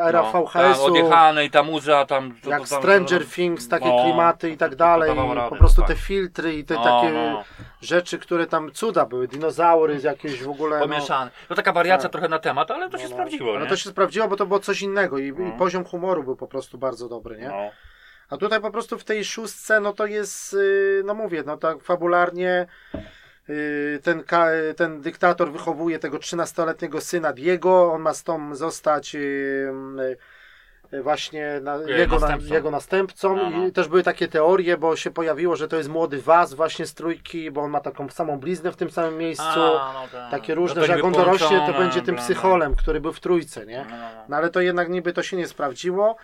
[0.00, 2.34] era no, VHS-u, odjechane i ta muza tam.
[2.42, 5.56] to- jak to tam- Stranger to- Things, takie no, klimaty i tak dalej, radę, po
[5.56, 5.88] prostu tak.
[5.90, 7.44] te filtry i te No, takie no.
[7.80, 10.78] rzeczy, które tam cuda były, dinozaury z jakieś w ogóle...
[10.78, 11.30] no, Pomieszane.
[11.48, 12.12] To taka wariacja Tak.
[12.12, 13.16] trochę na temat, ale to się no, no.
[13.16, 13.66] sprawdziło, nie?
[13.66, 15.58] to się sprawdziło, bo to było coś innego i, i No.
[15.58, 17.48] poziom humoru był po prostu bardzo dobry, nie?
[17.48, 17.70] No.
[18.30, 21.82] A tutaj po prostu w tej szóstce, no to jest, yy, no mówię, no tak
[21.82, 22.66] fabularnie
[24.02, 30.16] ten, ka- ten dyktator wychowuje tego 13-letniego syna Diego, on ma z tą zostać yy,
[31.02, 32.54] właśnie na, jego, na, następcą.
[32.54, 33.66] jego następcą No, no.
[33.66, 36.94] i też były takie teorie, bo się pojawiło, że to jest młody Was właśnie z
[36.94, 39.44] trójki, bo on ma taką samą bliznę w tym samym miejscu.
[39.44, 40.30] A, no tak.
[40.30, 43.20] Takie No różne, to że jak on dorośnie, to będzie tym psycholem, który był w
[43.20, 43.78] trójce, nie?
[43.90, 44.24] No, no, no.
[44.28, 46.16] No ale to jednak niby to się nie sprawdziło.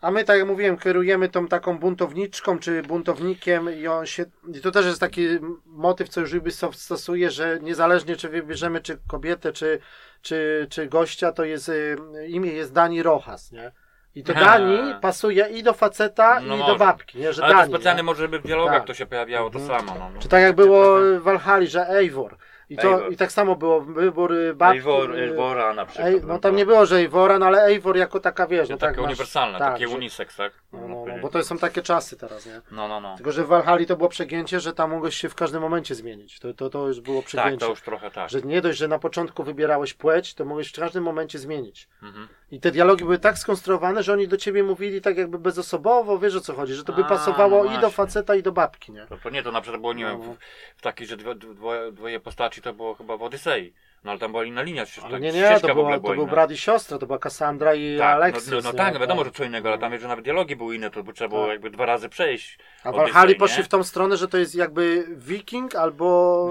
[0.00, 4.24] A my, tak jak mówiłem, kierujemy tą taką buntowniczką czy buntownikiem i on się.
[4.54, 5.28] I to też jest taki
[5.66, 9.78] motyw, co już Ubisoft stosuje, że niezależnie czy wybierzemy czy kobietę, czy,
[10.22, 11.96] czy, czy gościa, to jest y,
[12.28, 13.72] imię jest Dani Rojas, nie?
[14.14, 16.78] I to Dani pasuje i do faceta, No i do może.
[16.78, 17.32] babki, nie?
[17.32, 17.72] Że Ale to Dani.
[17.72, 18.02] specjalnie nie?
[18.04, 18.86] może żeby w dialogach Tak.
[18.86, 19.80] to się pojawiało to Mhm.
[19.80, 19.98] samo.
[19.98, 20.20] No, no.
[20.20, 22.36] Czy tak jak było w Valhalla, że Eivor.
[22.70, 23.12] I, to, Eivor.
[23.12, 24.76] I tak samo było wybór y, babki.
[24.78, 26.08] Eivor, y, Eivora na przykład.
[26.08, 28.78] Ej, no tam nie było, że Eivora, no ale Eivor jako taka wiesz, No, no
[28.78, 28.90] tak.
[28.90, 30.52] takie masz- uniwersalne, tak, takie że- unisex, tak?
[30.72, 32.60] No, no, no, bo to są takie czasy teraz, nie?
[32.70, 33.16] no, no, no.
[33.16, 36.38] Tylko, że w Valhalla to było przegięcie, że tam mogłeś się w każdym momencie zmienić.
[36.40, 37.58] To, to, to już było Tak, przegięcie.
[37.58, 38.30] to już trochę tak.
[38.30, 41.88] Że nie dość, że na początku wybierałeś płeć, to mogłeś w każdym momencie zmienić.
[42.02, 42.28] Mhm.
[42.50, 46.36] I te dialogi były tak skonstruowane, że oni do ciebie mówili tak jakby bezosobowo, wiesz
[46.36, 47.90] o co chodzi, że to by A, pasowało no i do właśnie.
[47.90, 49.06] faceta i do babki, nie?
[49.06, 50.32] To, to nie, to na przykład było, nie wiem, No.
[50.32, 50.36] w,
[50.76, 53.72] w takiej, że dwo, dwoje, dwoje postaci to było chyba w Odysei.
[54.04, 56.26] No ale tam była inna linia, ścieżka, Ale nie, nie, to, była, to był inna.
[56.32, 58.50] brat i siostra, to była Cassandra i Tak, Alexis.
[58.50, 60.56] no, no, no tak, no wiadomo, że co innego, ale tam wiesz, że nawet dialogi
[60.56, 61.50] były inne, to by trzeba było Tak.
[61.50, 62.58] jakby dwa razy przejść.
[62.84, 63.38] A w Odyssey, Valhalla nie?
[63.38, 66.48] poszli w tą stronę, że to jest jakby wiking albo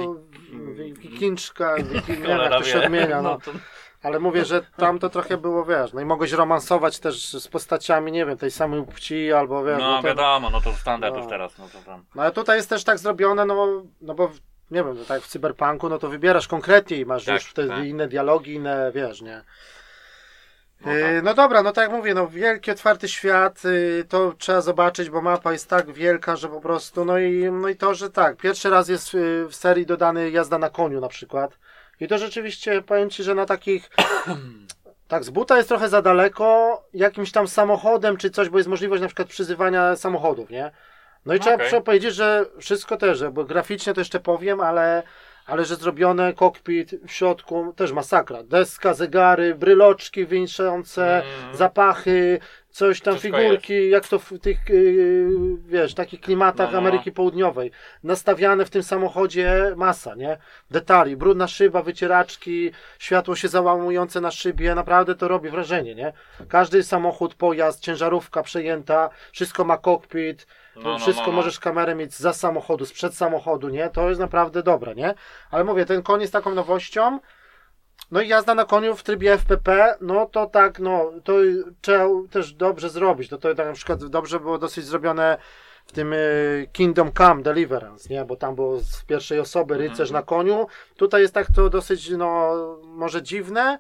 [0.74, 3.38] Wi- wikinczka, wiking, nie wiem Cholera jak to się odmienia, no.
[3.46, 3.52] to-
[4.04, 8.12] Ale mówię, że tam to trochę było, wiesz, no i mogłeś romansować też z postaciami,
[8.12, 9.80] nie wiem, tej samej płci albo wiesz.
[9.80, 11.20] No to, wiadomo, no to standard No.
[11.22, 12.06] już teraz, no to tam.
[12.16, 14.32] no ale tutaj jest też tak zrobione, no, no bo
[14.72, 17.70] nie wiem, no tak w cyberpunku, no to wybierasz konkretnie i masz Tak, już wtedy
[17.70, 17.86] tak.
[17.86, 19.42] inne dialogi, inne, wiesz, nie.
[20.86, 21.24] No Yy, tak.
[21.24, 25.22] No dobra, no tak jak mówię, no wielki otwarty świat, yy, to trzeba zobaczyć, bo
[25.22, 28.70] mapa jest tak wielka, że po prostu, no i, no i to, że tak, pierwszy
[28.70, 31.58] raz jest yy, w serii dodany jazda na koniu na przykład
[32.00, 33.90] i to rzeczywiście, powiem Ci, że na takich,
[35.08, 39.02] tak z buta jest trochę za daleko, jakimś tam samochodem czy coś, bo jest możliwość
[39.02, 40.72] na przykład przyzywania samochodów, nie?
[41.26, 41.68] No i trzeba, Okej.
[41.68, 45.04] trzeba powiedzieć, że wszystko też, bo graficznie to jeszcze powiem, ale,
[45.48, 48.44] ale że zrobione kokpit w środku też masakra.
[48.44, 51.56] Deska, zegary, bryloczki winszące, Mm.
[51.56, 52.40] zapachy,
[52.70, 55.28] coś tam, Wszystko figurki, jak to w tych, yy,
[55.68, 56.78] wiesz, takich klimatach No, no.
[56.78, 57.72] Ameryki Południowej.
[58.04, 60.38] Nastawiane w tym samochodzie masa, nie?
[60.72, 66.14] Detali, brudna szyba, wycieraczki, światło się załamujące na szybie, naprawdę to robi wrażenie, nie?
[66.50, 70.48] Każdy samochód, pojazd, ciężarówka przejęta, wszystko ma kokpit,
[70.84, 71.36] No, no, wszystko no, no.
[71.36, 73.90] możesz kamerę mieć za samochodu, sprzed samochodu, nie?
[73.90, 75.14] To jest naprawdę dobre, nie?
[75.52, 77.20] Ale mówię, ten koń jest taką nowością.
[78.12, 81.34] No i jazda na koniu w trybie FPP, no to tak, no to
[81.82, 83.32] trzeba też dobrze zrobić.
[83.32, 85.38] No to tak na przykład dobrze było dosyć zrobione
[85.86, 88.26] w tym y, Kingdom Come Deliverance, nie?
[88.26, 90.68] Bo tam było z pierwszej osoby rycerz na koniu.
[90.98, 93.80] Tutaj jest tak to dosyć, no może dziwne,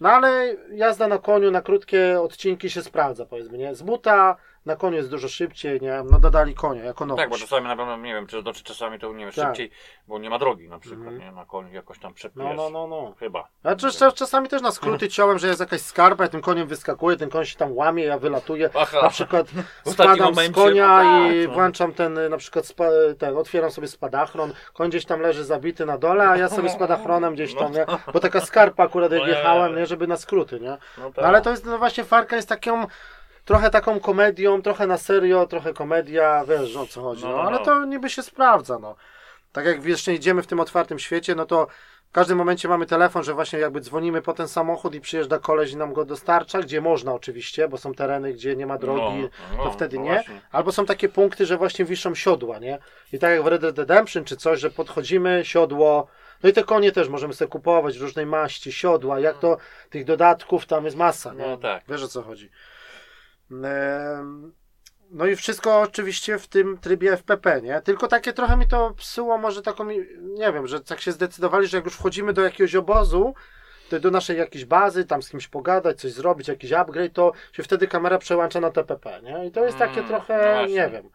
[0.00, 3.74] no ale jazda na koniu na krótkie odcinki się sprawdza, powiedzmy, nie?
[3.74, 6.02] Z buta na koniu jest dużo szybciej, nie?
[6.10, 7.22] No dodali konia jako nowość.
[7.22, 9.46] Tak, bo czasami na pewno, nie wiem, czy, to, czy czasami to nie wiem, Tak.
[9.46, 9.70] szybciej,
[10.08, 11.18] bo nie ma drogi na przykład, Mhm.
[11.18, 11.32] nie?
[11.32, 12.56] Na koniu jakoś tam No, przepijesz.
[12.56, 13.14] no, no, no.
[13.18, 13.48] Chyba.
[13.64, 16.66] A czas, czas, czasami też na skróty ciąłem, że jest jakaś skarpa, ja tym koniem
[16.68, 18.70] wyskakuje, ten koń się tam łamie, ja wylatuję.
[18.74, 18.98] Aha.
[19.02, 19.46] Na przykład
[19.92, 21.54] spadam z konia no tak, i no.
[21.54, 22.84] włączam ten y, na przykład spa,
[23.18, 27.34] ten, otwieram sobie spadachron, koń gdzieś tam leży zabity na dole, a ja sobie spadachronem
[27.34, 27.86] gdzieś tam, nie?
[28.12, 29.86] Bo taka skarpa akurat jak jechałem, nie?
[29.86, 30.76] Żeby na skróty, nie?
[30.98, 31.16] No, tak.
[31.16, 32.86] No ale to jest, no właśnie Farka jest taką
[33.44, 37.42] trochę taką komedią, trochę na serio, trochę komedia, wiesz o co chodzi, No, no, no,
[37.42, 37.64] ale no.
[37.64, 38.96] to niby się sprawdza, no.
[39.52, 41.66] Tak jak jeszcze idziemy w tym otwartym świecie, no to
[42.08, 45.72] w każdym momencie mamy telefon, że właśnie jakby dzwonimy po ten samochód i przyjeżdża koleś
[45.72, 49.56] i nam go dostarcza, gdzie można oczywiście, bo są tereny, gdzie nie ma drogi, No,
[49.56, 50.10] no, to wtedy no nie.
[50.10, 50.40] właśnie.
[50.52, 52.78] Albo są takie punkty, że właśnie wiszą siodła, nie?
[53.12, 56.06] I tak jak w Red Dead Redemption czy coś, że podchodzimy, siodło,
[56.42, 59.56] no i te konie też możemy sobie kupować, różnej maści, siodła, jak to,
[59.90, 61.46] tych dodatków tam jest masa, nie?
[61.46, 61.82] No tak.
[61.88, 62.50] Wiesz o co chodzi.
[65.10, 67.80] No i wszystko oczywiście w tym trybie FPP, nie?
[67.80, 69.84] Tylko takie trochę mi to psuło, może taką,
[70.20, 73.34] nie wiem, że tak się zdecydowali, że jak już wchodzimy do jakiegoś obozu,
[73.90, 77.62] to do naszej jakiejś bazy, tam z kimś pogadać, coś zrobić, jakiś upgrade, to się
[77.62, 79.46] wtedy kamera przełącza na TPP, nie?
[79.46, 80.74] I to jest takie Mm, trochę, no właśnie.
[80.74, 81.10] nie wiem.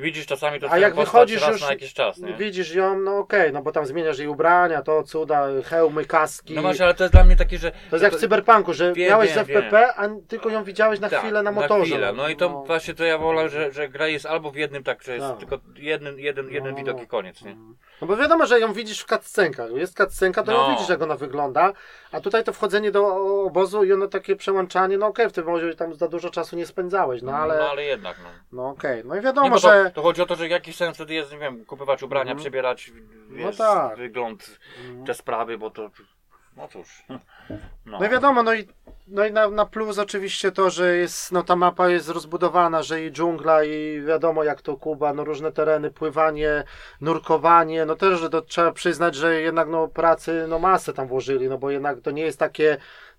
[0.00, 2.34] Widzisz czasami to A jak wychodzisz już- na jakiś czas, nie?
[2.34, 6.54] Widzisz ją, no okej, no bo tam zmieniasz jej ubrania, to cuda, hełmy, kaski.
[6.54, 7.70] No właśnie, ale to jest dla mnie takie, że...
[7.70, 11.00] To jest jak w cyberpunku, że Wiem, miałeś wiem, z FPP, a tylko ją widziałeś
[11.00, 11.84] na Tak, chwilę na motorze.
[11.90, 12.12] chwilę.
[12.12, 12.62] No i to No.
[12.64, 15.38] właśnie to ja wolę, że, że gra jest albo w jednym tak, że jest Tak.
[15.38, 17.56] tylko jeden, jeden, jeden No, widok i koniec, nie?
[18.00, 19.70] No bo wiadomo, że ją widzisz w cutscenkach.
[19.74, 20.70] Jest cutscenka, to ją No.
[20.74, 21.72] widzisz, jak ona wygląda.
[22.12, 25.74] A tutaj to wchodzenie do obozu i ono takie przełączanie, no okej, w tym może
[25.74, 27.58] tam za dużo czasu nie spędzałeś, no ale.
[27.58, 28.28] no ale jednak, no.
[28.52, 29.90] No okej, no i Nie, wiadomo, bo to, że.
[29.94, 32.38] to chodzi o to, że jakiś sens wtedy jest, nie wiem, kupować ubrania, Mhm.
[32.38, 32.92] przebierać,
[33.28, 33.96] No wiesz, tak.
[33.96, 34.58] wygląd,
[35.06, 35.90] te sprawy, bo to,
[36.56, 37.04] no cóż.
[37.86, 38.68] No, No i wiadomo, no i,
[39.08, 43.04] no i na, na plus oczywiście to, że jest, no ta mapa jest rozbudowana, że
[43.04, 46.64] i dżungla i wiadomo jak to Kuba, no różne tereny, pływanie,
[47.00, 51.48] nurkowanie, no też, że to trzeba przyznać, że jednak no pracy, no masę tam włożyli,
[51.48, 52.76] no bo jednak to nie jest takie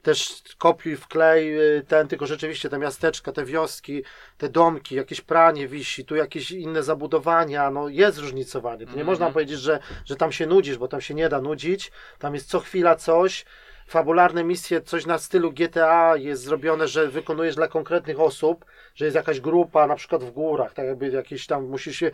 [0.08, 4.03] też kopiuj wklej y, ten, tylko rzeczywiście te miasteczka, te wioski,
[4.38, 8.80] te domki, jakieś pranie wisi, tu jakieś inne zabudowania, no jest zróżnicowanie.
[8.86, 9.08] To nie Mhm.
[9.08, 12.49] można powiedzieć, że, że tam się nudzisz, bo tam się nie da nudzić, tam jest
[12.49, 13.45] co chwila coś,
[13.88, 18.66] fabularne misje, coś na stylu GTA jest zrobione, że wykonujesz dla konkretnych osób,
[18.96, 22.12] że jest jakaś grupa, na przykład w górach, tak jakby jakieś tam musisz się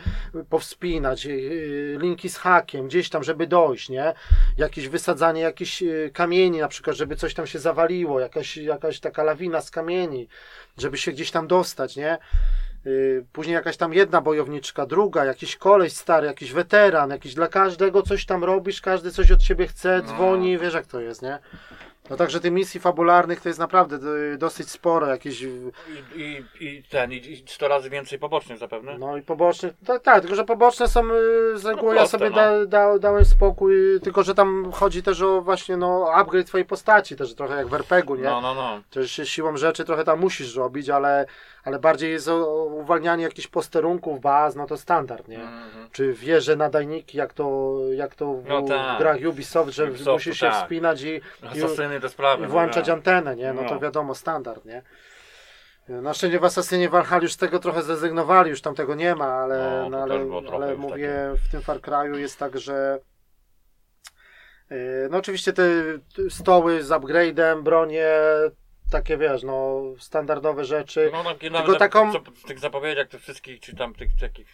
[0.50, 4.14] powspinać, yy, linki z hakiem, gdzieś tam, żeby dojść, nie?
[4.58, 9.24] Jakieś wysadzanie jakichś yy, kamieni, na przykład, żeby coś tam się zawaliło, jakaś, jakaś taka
[9.24, 10.28] lawina z kamieni,
[10.78, 12.18] żeby się gdzieś tam dostać, nie?
[12.86, 18.02] Yy, Później jakaś tam jedna bojowniczka, druga, jakiś koleś stary, jakiś weteran, jakiś dla każdego
[18.02, 20.14] coś tam robisz, każdy coś od ciebie chce, No.
[20.14, 21.40] dzwoni, wiesz jak to jest, nie?
[22.10, 23.95] No także tych misji fabularnych to jest naprawdę
[24.34, 25.72] y, dosyć sporo, jakieś y,
[26.16, 28.98] I, i, i ten, i, i 100 razy więcej pobocznych zapewne.
[28.98, 32.30] no i poboczne, tak, tak, tylko że poboczne są y, z reguły, ja proste, sobie
[32.30, 32.36] no.
[32.36, 37.16] da, da, dałem spokój, tylko że tam chodzi też o właśnie no upgrade twojej postaci,
[37.16, 38.24] też trochę jak w RPG-u, nie?
[38.24, 38.82] No, no, no.
[38.90, 41.26] Też siłą rzeczy trochę tam musisz robić, ale,
[41.64, 42.27] ale bardziej jest
[42.68, 45.41] uwalnianie jakichś posterunków, baz, no to standard, nie?
[45.41, 45.90] Mhm.
[45.91, 48.99] Czy wieże, nadajniki, jak to, jak to w, No tak.
[48.99, 50.64] grach Ubisoft, że Ubisoftu, musisz się tak.
[50.64, 52.44] wspinać i, i Asasyny sprawy.
[52.44, 52.94] i no włączać tak.
[52.94, 53.53] antenę, nie?
[53.53, 53.80] No to No.
[53.80, 54.81] wiadomo, standard, nie?
[55.88, 59.26] Na szczęście w Assassinie Valhalla już z tego trochę zrezygnowali, już tam tego nie ma,
[59.26, 60.15] ale, No, to no, ale,
[60.53, 61.14] ale mówię,
[61.48, 62.99] w tym Far Cry'u jest tak, że
[64.69, 64.77] yy,
[65.11, 65.64] no oczywiście te
[66.15, 68.07] te stoły z upgrade'em, bronie,
[68.94, 71.10] takie wiesz, no standardowe rzeczy.
[71.14, 74.48] No, no, Tylko nawet taką- co, w tych zapowiedziach tych wszystkich, czy tam tych takich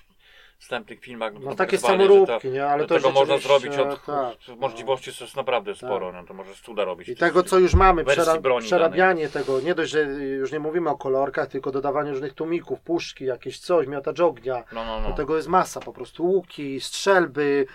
[0.59, 1.33] wstępnych filmach.
[1.39, 2.65] No takie samoróbki, nie?
[2.65, 6.61] Ale to tego można zrobić od tak, możliwości to jest naprawdę sporo, no to możesz
[6.61, 7.09] cuda robić.
[7.09, 10.97] I tego, co już mamy, przera- przerabianie tego, nie dość, że już nie mówimy o
[10.97, 14.63] kolorkach, tylko dodawanie różnych tłumików, puszki, jakieś coś, miotacz ognia.
[14.71, 15.09] No, no, no.
[15.09, 17.65] Do tego jest masa, po prostu łuki, strzelby,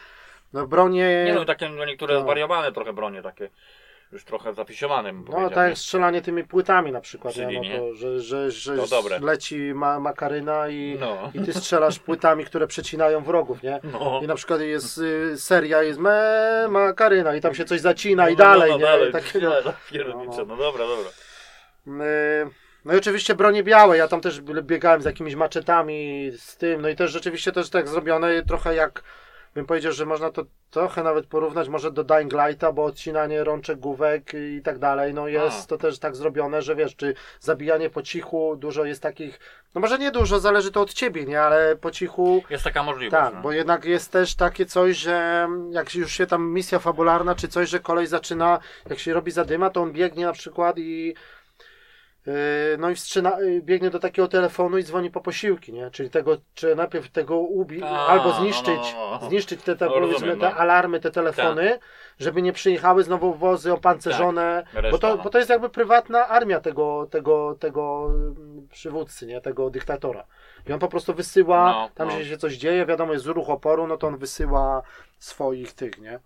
[0.52, 1.22] no bronie.
[1.26, 2.20] Nie no, takie no, niektóre No.
[2.20, 3.48] zwariowane trochę bronie, takie
[4.12, 5.12] już trochę zafisiowane.
[5.12, 7.44] bym No tak jak strzelanie tymi płytami na przykład, nie?
[7.44, 7.78] Czyli No nie?
[7.78, 9.18] to, że, że, że To dobre.
[9.18, 11.30] leci ma, makaryna i, No.
[11.34, 13.80] i ty strzelasz płytami, które przecinają wrogów, nie?
[13.92, 14.20] No.
[14.22, 18.32] I na przykład jest y, seria, jest me, makaryna i tam się coś zacina i
[18.32, 18.92] No, dalej, no, no, nie?
[18.92, 19.50] dalej, I takie, no.
[19.50, 21.10] dalej, piernicze, No, no dobra, dobra.
[22.06, 22.50] Y,
[22.84, 26.88] No i oczywiście bronie białe, ja tam też biegałem z jakimiś maczetami, z tym, no
[26.88, 29.02] i też rzeczywiście też tak zrobione trochę jak,
[29.54, 33.78] bym powiedział, że można to trochę nawet porównać może do Dying Lighta, bo odcinanie rączek,
[33.78, 35.66] główek i tak dalej, no jest A.
[35.66, 39.40] to też tak zrobione, że wiesz, czy zabijanie po cichu, dużo jest takich,
[39.74, 42.42] no może nie dużo, zależy to od ciebie, nie, ale po cichu...
[42.50, 43.24] Jest taka możliwość.
[43.24, 43.40] Tak, no.
[43.40, 47.68] bo jednak jest też takie coś, że jak już się tam misja fabularna, czy coś,
[47.68, 48.58] że kolej zaczyna,
[48.90, 51.14] jak się robi zadyma, to on biegnie na przykład i
[52.78, 55.90] no i wstrzyna, yy, biegnie do takiego telefonu i dzwoni po posiłki, nie?
[55.90, 59.28] Czyli tego, czy najpierw tego ubi, A, albo no, zniszczyć, no, no, no.
[59.28, 60.56] zniszczyć te, te, No, powiedzmy, rozumiem, te no.
[60.56, 61.78] alarmy, te telefony,
[62.18, 66.28] żeby nie przyjechały znowu wozy opancerzone, Tak, reszta, bo, to, bo to jest jakby prywatna
[66.28, 69.40] armia tego, tego, tego mm, przywódcy, nie?
[69.40, 70.24] Tego dyktatora.
[70.68, 73.96] I on po prostu wysyła, tam gdzie się coś dzieje, wiadomo, jest ruch oporu, no
[73.96, 74.82] to on wysyła
[75.18, 76.20] swoich tych, nie?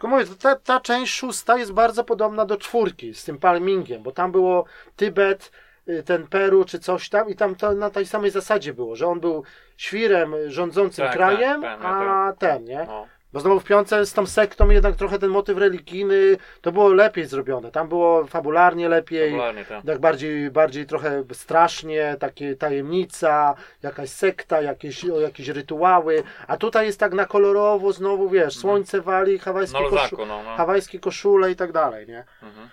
[0.00, 4.12] Tylko mówię, ta, ta część szósta jest bardzo podobna do czwórki z tym palmingiem, bo
[4.12, 4.64] tam było
[4.96, 5.52] Tybet,
[5.88, 9.06] y, ten Peru czy coś tam i tam to na tej samej zasadzie było, że
[9.06, 9.44] on był
[9.76, 12.84] świrem rządzącym Tak, krajem, tak, tak, a ten, nie?
[12.88, 13.06] No.
[13.32, 17.26] Bo znowu w piątce z tą sektą jednak trochę ten motyw religijny, to było lepiej
[17.26, 17.70] zrobione.
[17.70, 19.84] Tam było fabularnie lepiej, Popularnie, tak.
[19.86, 26.22] tak bardziej, bardziej trochę strasznie, takie tajemnica, jakaś sekta, jakieś, o, jakieś rytuały.
[26.46, 30.56] A tutaj jest tak na kolorowo, znowu wiesz, słońce wali, hawajskie, Na koszu, no, no.
[30.56, 32.24] hawajskie koszule i tak dalej, nie?
[32.42, 32.68] Mhm.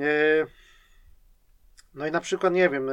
[0.00, 0.06] E,
[1.94, 2.92] No i na przykład, nie wiem, e,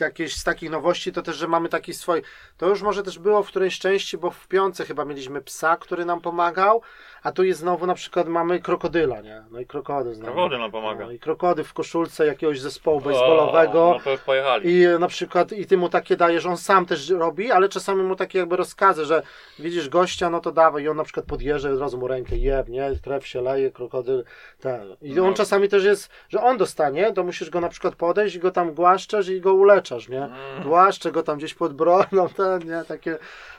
[0.00, 2.22] jakieś z takich nowości to też, że mamy taki swój.
[2.56, 6.04] To już może też było w którejś części, bo w piące chyba mieliśmy psa, który
[6.04, 6.82] nam pomagał,
[7.22, 9.42] a tu jest znowu na przykład mamy krokodyla, nie?
[9.50, 10.32] No i krokodyl znowu.
[10.32, 11.04] Krokodyl nam pomaga.
[11.04, 13.90] No i krokodyl w koszulce jakiegoś zespołu baseballowego.
[13.90, 14.72] O, No to już pojechali.
[14.74, 18.16] I na przykład, i ty mu takie dajesz, on sam też robi, ale czasami mu
[18.16, 19.22] takie jakby rozkazy, że
[19.58, 20.82] widzisz gościa, no to dawaj.
[20.82, 22.90] I on na przykład podjeżdża i od razu mu rękę jeb, nie?
[23.04, 24.24] Krew się leje, krokodyl,
[24.60, 24.96] ten.
[25.02, 25.32] I on No.
[25.34, 28.74] czasami też jest, że on dostanie, to musisz go na przykład podejść i go tam
[28.74, 30.24] głaszczesz i go uleczasz, nie?
[30.24, 30.62] Mm.
[30.62, 32.84] Głaszczę go tam gdzieś pod brodą, ten, nie?
[32.88, 33.18] Takie,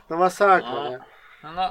[0.09, 0.89] no masakra, No.
[0.89, 0.99] nie?
[1.55, 1.69] No,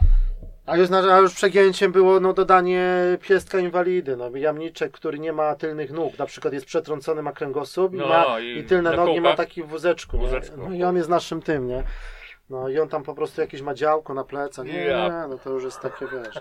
[0.67, 2.93] A już, a już przegięciem było no, dodanie
[3.23, 7.95] piestka inwalidy, no, jamniczek, który nie ma tylnych nóg, na przykład jest przetrącony, ma kręgosłup
[7.95, 10.23] i, No, ma, i i, tylne nogi ma taki w wózeczku, nie?
[10.23, 10.57] Wózeczku.
[10.57, 11.83] No, i on jest naszym tym, nie?
[12.51, 15.29] No i on tam po prostu jakieś ma działko na plecach, nie, Ja.
[15.29, 16.35] no to już jest takie, wiesz.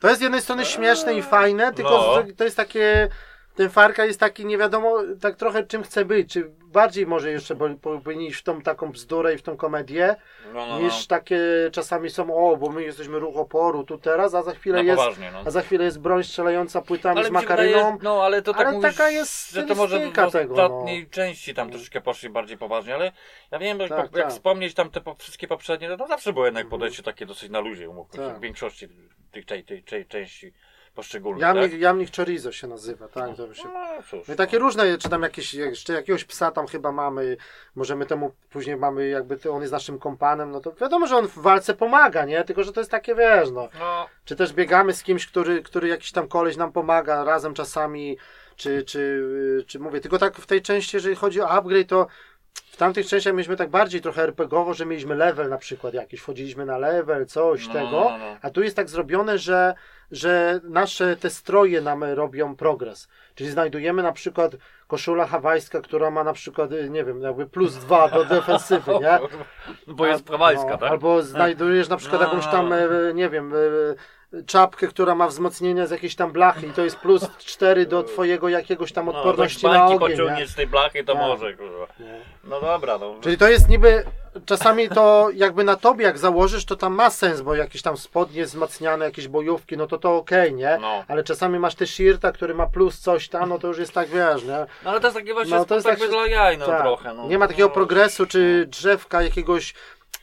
[0.00, 2.32] To jest z jednej strony śmieszne i fajne, tylko No.
[2.36, 3.08] to jest takie,
[3.56, 7.56] ten Farka jest taki nie wiadomo tak trochę czym chce być, czy bardziej może jeszcze
[7.82, 10.16] powinien iść w tą taką bzdurę i w tą komedię,
[10.54, 11.40] no, no, niż takie
[11.72, 14.98] czasami są, o, bo my jesteśmy ruch oporu tu teraz, a za chwilę no, jest
[14.98, 15.42] poważnie, no.
[15.46, 17.78] a za chwilę jest broń strzelająca płytami z mi się makaryną.
[17.78, 20.26] wydaje, no ale to tak ale mówisz, taka jest że to może w no.
[20.26, 23.12] ostatniej części tam troszeczkę poszli bardziej poważnie, ale
[23.50, 24.30] ja wiem, Tak, jak tak.
[24.30, 27.60] wspomnieć tam te po, wszystkie poprzednie, no to zawsze było jednak podejście takie dosyć na
[27.60, 28.38] luzie, umówmy Tak.
[28.38, 28.88] w większości
[29.30, 30.52] tych, tej, tej, tej części
[30.96, 31.80] poszczególnych, Jamnik, tak?
[31.80, 33.36] jamnik chorizo się nazywa, tak?
[33.36, 33.68] To się...
[33.68, 37.36] No cóż, No i takie różne, czy tam jakieś, jeszcze jakiegoś psa tam chyba mamy,
[37.74, 41.38] możemy temu, później mamy jakby, on jest naszym kompanem, no to wiadomo, że on w
[41.38, 42.44] walce pomaga, nie?
[42.44, 43.68] Tylko, że to jest takie, wiesz, no.
[43.78, 48.18] no, Czy też biegamy z kimś, który, który jakiś tam koleś nam pomaga razem czasami,
[48.56, 49.24] czy, czy,
[49.66, 52.06] czy mówię, tylko tak w tej części, jeżeli chodzi o upgrade, to
[52.54, 56.66] w tamtych częściach mieliśmy tak bardziej trochę RPGowo, że mieliśmy level na przykład jakiś, wchodziliśmy
[56.66, 58.36] na level, coś No, tego, no, no.
[58.42, 59.74] a tu jest tak zrobione, że,
[60.12, 63.08] że nasze te stroje nam robią progres.
[63.34, 64.52] Czyli znajdujemy na przykład
[64.86, 69.18] koszula hawajska, która ma na przykład, y, nie wiem, jakby plus dwa do defensywy, nie?
[69.86, 70.90] bo jest A- prawajska, no, tak?
[70.90, 72.28] Albo znajdujesz na przykład No.
[72.28, 72.78] jakąś tam, e,
[73.14, 73.56] nie wiem, e,
[74.46, 78.48] czapkę, która ma wzmocnienie z jakiejś tam blachy i to jest plus 4 do twojego
[78.48, 80.00] jakiegoś tam odporności no, na ogień.
[80.10, 80.16] Nie?
[80.16, 81.22] pociągniesz z tej blachy, to Tak.
[81.22, 81.86] może, kurwa.
[82.00, 82.20] Nie.
[82.44, 83.14] No dobra, no.
[83.20, 84.04] Czyli to jest niby
[84.46, 88.44] czasami to jakby na tobie jak założysz, to tam ma sens, bo jakieś tam spodnie
[88.44, 90.78] wzmacniane, jakieś bojówki, no to to okej, nie?
[90.80, 91.04] No.
[91.08, 94.08] Ale czasami masz te shirta, który ma plus coś tam, no to już jest tak,
[94.08, 94.66] wiesz, nie?
[94.84, 96.66] No ale to jest takie właśnie No, no, to jest jakby tak- dla jaj, no
[96.66, 96.80] Tak.
[96.80, 97.14] trochę.
[97.14, 97.28] No.
[97.28, 99.74] Nie ma takiego no, progresu, czy drzewka jakiegoś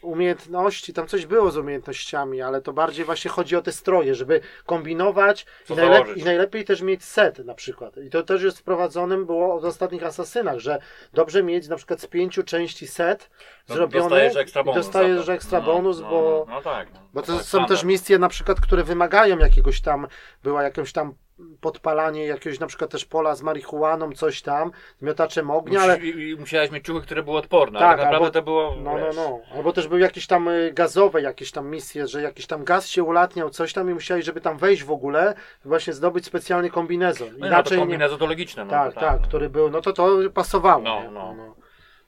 [0.04, 4.42] umiejętności, tam coś było z umiejętnościami, ale to bardziej właśnie chodzi o te stroje, żeby
[4.66, 7.98] kombinować i, najlep- i najlepiej też mieć set na przykład.
[7.98, 10.80] I to też jest wprowadzonym było w ostatnich asasynach, że
[11.14, 13.30] dobrze mieć na przykład z pięciu części set
[13.70, 16.88] No, zrobiony dostajesz ekstra bonus dostajesz ekstra No, bonus, no, bo, No, no tak.
[17.14, 17.72] Bo to tak, są standard.
[17.72, 20.08] też misje na przykład, które wymagają jakiegoś tam,
[20.44, 21.14] była jakieś tam
[21.62, 26.36] podpalanie jakiegoś na przykład też pola z marihuaną, coś tam, z miotaczem ognia, ale i-
[26.40, 29.16] Musiałeś mieć ciuchy, które były odporne, Tak, tak, naprawdę albo- to było, No, no, wiesz,
[29.16, 29.40] no.
[29.56, 33.04] Albo też były jakieś tam y, gazowe jakieś tam misje, że jakiś tam gaz się
[33.04, 35.34] ulatniał, coś tam i musiałeś, żeby tam wejść w ogóle,
[35.66, 37.28] właśnie zdobyć specjalny kombinezon.
[37.28, 38.66] No, no to Inaczej kombinezon to logiczne.
[38.66, 40.82] No, Tak, to tak, który był, no to to pasowało.
[40.84, 41.10] No, nie?
[41.12, 41.36] no.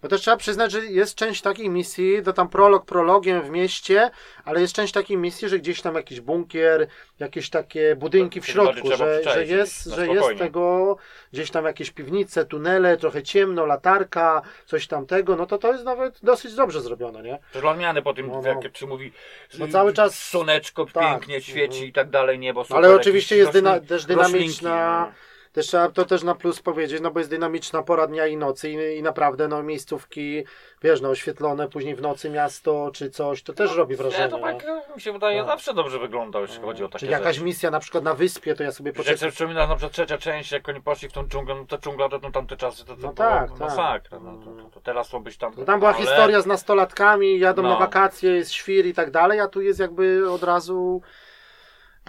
[0.05, 4.11] Bo też trzeba przyznać, że jest część takich misji, to tam prolog prologiem w mieście,
[4.43, 6.87] ale jest część takich misji, że gdzieś tam jakiś bunkier,
[7.19, 10.97] jakieś takie budynki w bardziej środku, że, że jest, że jest tego,
[11.33, 16.19] gdzieś tam jakieś piwnice, tunele, trochę ciemno, latarka, coś tamtego, no to to jest nawet
[16.23, 17.39] dosyć dobrze zrobione, nie?
[17.53, 18.47] Też dla odmiany po tym, No, no.
[18.47, 19.11] jak czy mówi,
[19.59, 21.11] No cały czas- słoneczko tak.
[21.11, 25.34] pięknie świeci i tak dalej, niebo super, Ale oczywiście jest dyna, też roślinki, dynamiczna, no.
[25.55, 28.69] Też trzeba to też na plus powiedzieć, no bo jest dynamiczna pora dnia i nocy
[28.69, 30.43] i, i naprawdę no miejscówki,
[30.83, 34.23] wiesz, no oświetlone później w nocy miasto czy coś, to też robi wrażenie.
[34.23, 34.95] Nie, to tak nie?
[34.95, 35.47] mi się wydaje, Tak.
[35.47, 37.45] zawsze dobrze wygląda, jeśli chodzi o takie Czy jakaś rzeczy.
[37.45, 39.17] misja na przykład na wyspie, to ja sobie Jak poczekam.
[39.17, 42.09] sobie przypomina na przykład trzecia część, jak oni poszli w tą dżunglę, no to dżungla
[42.09, 43.59] to no, tamte czasy to, to No tak, tak.
[43.59, 44.19] masakra.
[44.19, 45.53] No, to, to, teraz to byś tam...
[45.53, 47.69] To tam była ale- historia z nastolatkami, jadą No.
[47.69, 51.01] na wakacje, jest świr i tak dalej, a tu jest jakby od razu.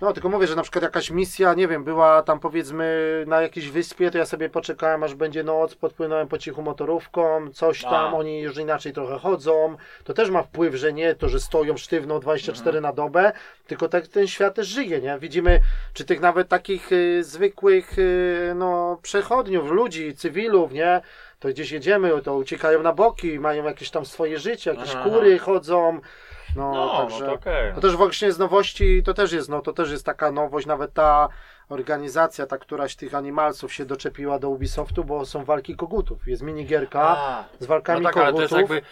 [0.01, 3.69] No, tylko mówię, że na przykład jakaś misja, nie wiem, była tam powiedzmy na jakiejś
[3.69, 8.13] wyspie, to ja sobie poczekałem aż będzie noc, podpłynąłem po cichu motorówką, coś tam, A.
[8.13, 9.77] oni już inaczej trochę chodzą.
[10.05, 13.33] To też ma wpływ, że nie to, że stoją sztywno 24 na dobę,
[13.67, 15.19] tylko tak ten świat też żyje, nie?
[15.19, 15.61] Widzimy,
[15.93, 21.01] czy tych nawet takich y, zwykłych, y, no, przechodniów, ludzi, cywilów, nie?
[21.41, 25.05] To gdzieś jedziemy, to uciekają na boki, mają jakieś tam swoje życie, jakieś Aha.
[25.05, 26.01] kury chodzą.
[26.57, 27.21] No, No, także.
[27.21, 27.75] no to okej.
[27.75, 30.93] To też właśnie z nowości, to też jest, no to też jest taka nowość, nawet
[30.93, 31.29] ta
[31.69, 36.27] organizacja, ta któraś tych animalców się doczepiła do Ubisoftu, bo są walki kogutów.
[36.29, 38.51] Jest minigierka A, z walkami no tak, ale to kogutów.
[38.51, 38.83] jest jakby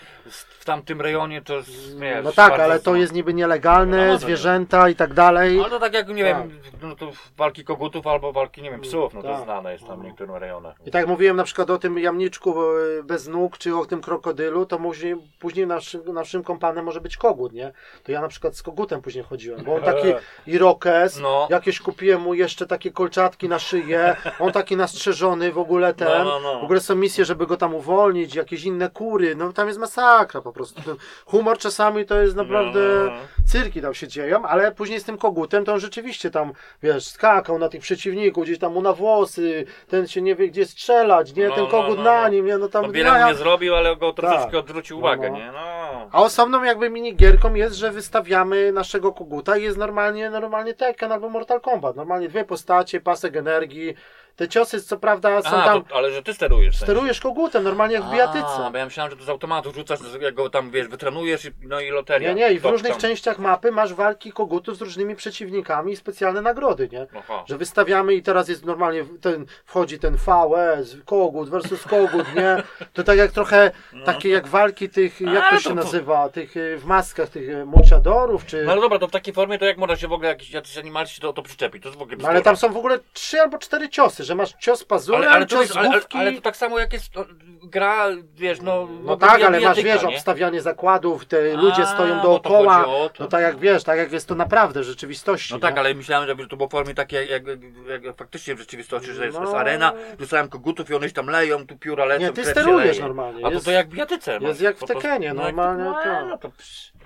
[0.61, 2.97] w tamtym rejonie to jest, wiesz, no tak, ale to no.
[2.97, 5.61] jest niby nielegalne, No, no, zwierzęta i tak dalej.
[5.61, 6.49] Ale to tak jak, nie Tak.
[6.49, 9.45] wiem, no to walki kogutów albo walki, nie wiem, psów, no to Tak.
[9.45, 10.77] znane jest tam w niektórych rejonach.
[10.87, 14.67] I tak mówiłem na przykład o tym jamniczku e, bez nóg, czy o tym krokodylu,
[14.67, 17.73] to później, później naszym, naszym kompanem może być kogut, nie?
[18.03, 20.09] To ja na przykład z kogutem później chodziłem, bo on taki
[20.47, 21.47] irokes, No.
[21.51, 26.25] jakieś kupiłem mu jeszcze takie kolczatki na szyję, on taki nastrzeżony w ogóle ten, No,
[26.25, 26.61] no, no.
[26.61, 30.41] w ogóle są misje, żeby go tam uwolnić, jakieś inne kury, no tam jest masakra
[30.41, 30.83] po prostu.
[30.83, 30.97] Ten
[31.27, 33.17] humor czasami to jest naprawdę No, no, no.
[33.47, 37.59] cyrki tam się dzieją, ale później z tym kogutem to on rzeczywiście tam, wiesz, skakał
[37.59, 41.51] na tych przeciwników, gdzieś tam mu na włosy, ten się nie wie gdzie strzelać, nie,
[41.51, 44.55] ten kogut na nim, nie, no tam To wiele nie zrobił, ale go troszeczkę Tak.
[44.55, 45.53] odwrócił uwagę, nie?
[45.53, 46.09] No.
[46.13, 51.29] A osobną jakby minigierką jest, że wystawiamy naszego koguta i jest normalnie, normalnie Tekken albo
[51.29, 51.97] Mortal Kombat.
[51.97, 52.54] Normalnie dwie postacie,
[53.01, 53.97] pasek energii.
[54.37, 55.85] Te ciosy co prawda są A, tam...
[55.85, 56.77] to, ale że ty sterujesz.
[56.77, 58.69] Sterujesz kogutem, normalnie jak w A, bijatyce.
[58.73, 61.81] bo ja myślałem, że to z automatu rzucasz, jak go tam, wiesz, wytrenujesz i, no
[61.81, 62.29] i loteria.
[62.29, 63.01] Nie, nie, i w Top różnych tam.
[63.01, 67.07] częściach mapy masz walki kogutów z różnymi przeciwnikami i specjalne nagrody, nie?
[67.19, 67.45] Aha.
[67.49, 72.63] Że wystawiamy i teraz jest normalnie ten, wchodzi ten VS, kogut versus kogut, nie?
[72.93, 73.71] To tak jak trochę
[74.05, 77.49] takie jak walki tych, jak A, to się to- nazywa, tych y, w maskach tych
[77.49, 78.65] y, muchadorów, czy...
[78.65, 80.79] No ale dobra, to w takiej formie to jak można się w ogóle jakiś, jakiś
[80.79, 81.83] animalci to, to przyczepić?
[81.83, 84.35] To jest w ogóle No ale tam są w ogóle trzy albo cztery ciosy, że
[84.35, 87.15] masz cios pazurem, ale, ale, to cios wiesz, ale, ale, to tak samo jak jest
[87.15, 87.25] no,
[87.63, 88.89] gra, wiesz, no...
[89.05, 90.09] No tak, ale masz, wiesz, nie?
[90.09, 93.25] obstawianie zakładów, te ludzie A, stoją bo to dookoła, chodzi o to.
[93.25, 95.53] no tak jak wiesz, tak jak jest to naprawdę w rzeczywistości.
[95.55, 95.81] No tak, nie?
[95.81, 97.43] ale myślałem, że to było w formie takiej, jak,
[97.89, 99.45] jak, jak faktycznie w rzeczywistości, że jest, No.
[99.45, 102.99] jest arena, rzucałem kogutów i one się tam leją, tu pióra lecą, Nie, ty sterujesz
[102.99, 104.39] normalnie, A to jest- to jak w bijatyce.
[104.41, 104.49] no.
[104.49, 106.25] jest jak w To- to- Tekkenie, no jak- normalnie, no, tak.
[106.29, 106.51] no to.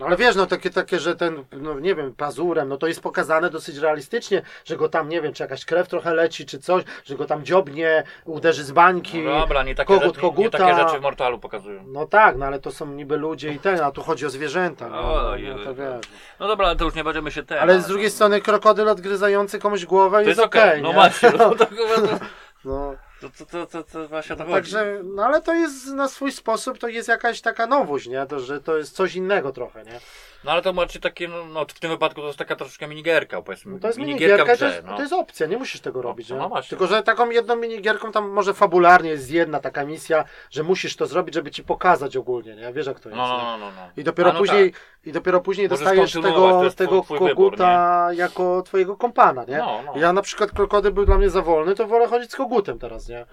[0.00, 3.00] No ale wiesz, no takie, takie, że ten, no nie wiem, pazurem, no to jest
[3.00, 6.84] pokazane dosyć realistycznie, że go tam, nie wiem, czy jakaś krew trochę leci, czy coś,
[7.08, 10.50] że go tam dziobnie, uderzy z bańki, No dobra, nie takie, kogut rzeczy, nie, nie
[10.50, 11.84] takie rzeczy w Mortalu pokazują.
[11.86, 14.88] No tak, no ale to są niby ludzie i ten, a tu chodzi o zwierzęta,
[14.88, 15.48] no, no, Ojej.
[15.48, 16.06] no to wiesz.
[16.40, 17.58] No dobra, ale to już nie będziemy się ten.
[17.58, 20.94] Ale z drugiej strony krokodyl odgryzający komuś głowę to jest jest okej, okej, no nie?
[20.94, 22.24] właśnie, no to chyba to...
[22.64, 22.94] No.
[23.20, 26.32] To, to, to, to, to właśnie to No, także, no ale to jest na swój
[26.32, 28.26] sposób, to jest jakaś taka nowość, nie?
[28.26, 30.00] To, że to jest coś innego trochę, nie?
[30.44, 33.42] No ale to macie takie, no, no w tym wypadku to jest taka troszkę minigierka,
[33.42, 33.72] powiedzmy.
[33.72, 34.96] No to jest minigierka minigierka, w to grze, jest, no.
[34.96, 36.68] to jest opcja, nie musisz tego robić, no właśnie.
[36.68, 41.06] Tylko, że taką jedną minigierką tam może fabularnie jest jedna taka misja, że musisz to
[41.06, 42.72] zrobić, żeby ci pokazać ogólnie, nie?
[42.72, 43.90] Wiesz jak to jest, No, no, no, no, no.
[43.96, 44.80] I dopiero no później, tak.
[45.04, 49.58] i dopiero później Możesz dostajesz tego, tego twój wybór, koguta jako twojego kompana, nie?
[49.58, 49.92] No, no.
[49.96, 53.07] Ja na przykład krokodyl był dla mnie za wolny, to wolę chodzić z kogutem teraz,
[53.08, 53.26] nie?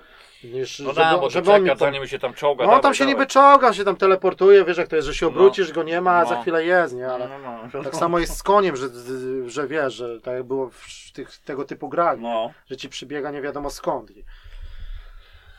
[0.44, 2.66] Niż, No żeby, da, bo żeby on czeka, pom- zanim się tam czołga.
[2.66, 3.14] No on tam dawaj, się dawaj.
[3.16, 6.12] niby czołga, się tam teleportuje, wiesz jak to jest, że się obrócisz, go nie ma,
[6.18, 6.42] a za No.
[6.42, 7.04] chwilę jest, nie?
[7.08, 7.84] No, Ale no, no.
[7.84, 8.88] tak samo jest z koniem, że,
[9.48, 12.52] że wiesz, że tak jak było w tych, tego typu grach, No.
[12.70, 14.12] że ci przybiega nie wiadomo skąd.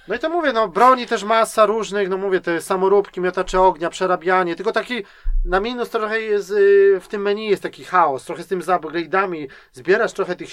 [0.09, 3.91] No i to mówię, no broni też masa różnych, no mówię, te samoróbki, miotacze ognia,
[3.91, 5.03] przerabianie, tylko taki
[5.45, 9.47] na minus trochę jest, y, w tym menu jest taki chaos, trochę z tym upgrade'ami,
[9.73, 10.49] zbierasz trochę tych,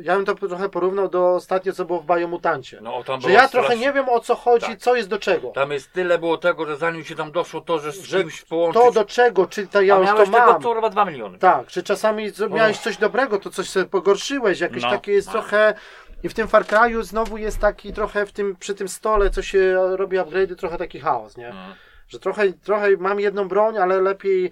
[0.00, 2.78] ja bym to trochę porównał do ostatnio, co było w Biomutancie.
[2.82, 4.78] No, tam Że ja trochę nie wiem o co chodzi, Tak.
[4.78, 5.48] co jest do czego.
[5.50, 8.42] Tam jest tyle było tego, że zanim się tam doszło to, że z Że kimś
[8.42, 8.82] połączyć.
[8.82, 10.62] To do czego, czy to ja A już to tego mam.
[10.62, 11.38] to chyba 2 miliony.
[11.38, 15.32] Tak, czy czasami miałeś coś dobrego, to coś sobie pogorszyłeś, jakieś No, takie jest no.
[15.32, 15.74] trochę...
[16.22, 19.42] I w tym Far Cry'u znowu jest taki trochę w tym, przy tym stole, co
[19.42, 21.46] się robi upgrade'y, trochę taki chaos, nie?
[21.48, 21.74] Mhm.
[22.08, 24.50] Że trochę, trochę mam jedną broń, ale lepiej...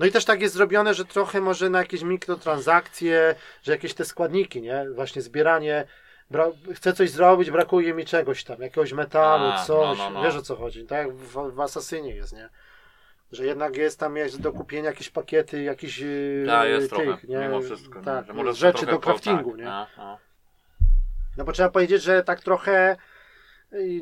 [0.00, 4.04] No i też tak jest zrobione, że trochę może na jakieś mikrotransakcje, że jakieś te
[4.04, 4.86] składniki, nie?
[4.94, 5.84] Właśnie zbieranie...
[6.30, 10.22] Bra- chcę coś zrobić, brakuje mi czegoś tam, jakiegoś metalu, A, coś, no, no, no.
[10.22, 12.48] wiesz o co chodzi, tak jak w, w Asasynie jest, nie?
[13.32, 16.02] Że jednak jest tam jest do kupienia jakieś pakiety, jakichś
[16.46, 17.38] Tak, jest tych, trochę, nie?
[17.38, 18.00] mimo wszystko.
[18.02, 19.64] Tak, że możesz rzeczy do po- craftingu, tak, nie?
[19.64, 20.18] no, no.
[21.36, 22.96] No bo trzeba powiedzieć, że tak trochę y,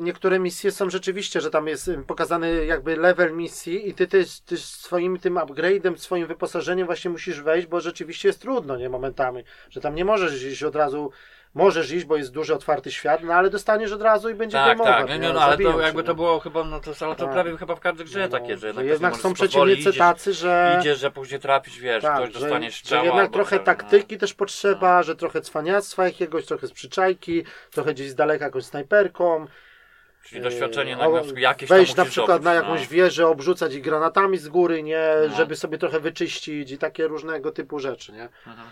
[0.01, 4.25] niektóre misje są rzeczywiście, że tam jest y, pokazany jakby level misji i ty, ty,
[4.45, 9.43] ty swoim tym upgrade'em, swoim wyposażeniem właśnie musisz wejść, bo rzeczywiście jest trudno, nie, momentami,
[9.69, 11.11] że tam nie możesz iść od razu,
[11.53, 14.77] możesz iść, bo jest duży, otwarty świat, no ale dostaniesz od razu i będzie Tak,
[14.77, 16.07] game over, tak, nie, nie, no, ale to cię, jakby nie?
[16.07, 17.33] to było chyba, no to, ale to Tak.
[17.33, 20.77] prawie chyba w każdej grze No, takie, że jednak, jednak ktoś są przeciwnicy tacy, że...
[20.79, 25.03] Idziesz, że później trafisz, wiesz, Tak, ktoś że, dostanie że jednak trochę taktyki też potrzeba,
[25.03, 29.39] że trochę cwaniactwa jakiegoś, trochę z przyczajki, trochę gdzieś z daleka jakąś snajperką.
[29.39, 29.47] No.
[30.23, 32.87] Czyli doświadczenie Yy, na, jakieś Wejść na przykład na jakąś no.
[32.89, 35.35] wieżę, obrzucać ich granatami z góry, nie, No.
[35.35, 38.29] żeby sobie trochę wyczyścić i takie różnego typu rzeczy, nie.
[38.47, 38.69] Mhm.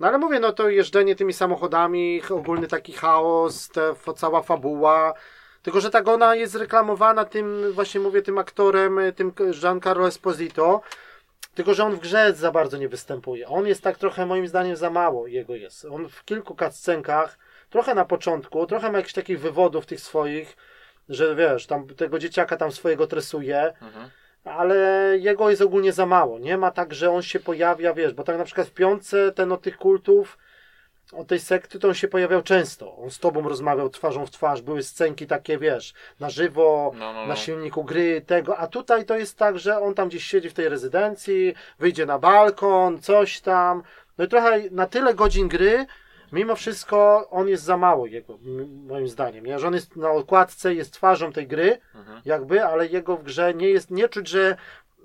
[0.00, 5.14] No ale mówię, no to jeżdżenie tymi samochodami, ogólny taki chaos, te, cała fabuła.
[5.62, 10.80] Tylko, że tak ona jest reklamowana tym, właśnie mówię, tym aktorem, tym Giancarlo Esposito.
[11.54, 13.48] Tylko, że on w grze za bardzo nie występuje.
[13.48, 15.84] On jest tak trochę, moim zdaniem, za mało jego jest.
[15.84, 17.38] On w kilku cutscenkach,
[17.70, 20.56] trochę na początku, trochę ma jakichś takich wywodów tych swoich,
[21.08, 24.10] że wiesz, tam tego dzieciaka tam swojego tresuje, Mhm.
[24.44, 24.76] Ale
[25.18, 26.38] jego jest ogólnie za mało.
[26.38, 29.52] Nie ma tak, że on się pojawia, wiesz, bo tak na przykład w piątce ten
[29.52, 30.38] od tych kultów,
[31.12, 32.96] od tej sekty, to on się pojawiał często.
[32.96, 37.20] On z tobą rozmawiał twarzą w twarz, były scenki takie, wiesz, na żywo, No, no,
[37.22, 37.36] na no.
[37.36, 40.68] silniku gry, tego, a tutaj to jest tak, że on tam gdzieś siedzi w tej
[40.68, 43.82] rezydencji, wyjdzie na balkon, coś tam.
[44.18, 45.86] No i trochę na tyle godzin gry,
[46.32, 48.38] mimo wszystko on jest za mało jego,
[48.86, 49.58] moim zdaniem, nie?
[49.58, 52.20] że on jest na okładce, jest twarzą tej gry, Mhm.
[52.24, 54.56] jakby, ale jego w grze nie jest, nie czuć, że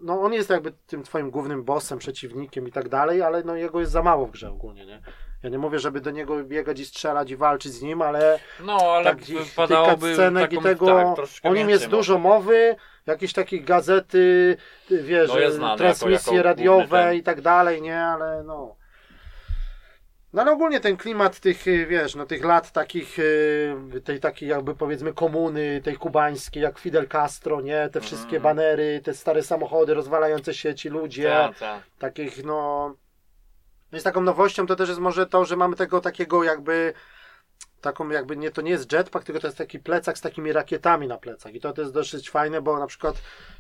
[0.02, 3.80] no on jest jakby tym twoim głównym bossem, przeciwnikiem i tak dalej, ale no jego
[3.80, 5.02] jest za mało w grze ogólnie, nie?
[5.44, 8.78] Ja nie mówię, żeby do niego biegać i strzelać i walczyć z nim, ale No,
[8.78, 10.86] ale tak wypadałoby scenek taką, i tego,
[11.16, 12.36] tak, o nim jest więcej dużo może.
[12.40, 12.76] mowy,
[13.06, 14.58] jakieś takie gazety,
[14.88, 18.76] ty wiesz, No transmisje jako- jako radiowe i tak dalej, nie, ale no.
[20.36, 24.50] No ale ogólnie ten klimat tych, y, wiesz, no tych lat takich, y, tej takiej
[24.50, 28.44] jakby powiedzmy komuny, tej kubańskiej, jak Fidel Castro, nie, te wszystkie Mhm.
[28.44, 31.84] banery, te stare samochody, rozwalające się ci ludzie, Tak, tak.
[32.00, 32.96] takich no...
[33.92, 36.94] Jest taką nowością to też jest może to, że mamy tego takiego jakby
[37.82, 41.08] taką jakby nie, to nie jest jetpack, tylko to jest taki plecak z takimi rakietami
[41.08, 43.16] na plecach i to, to jest dosyć fajne, bo na przykład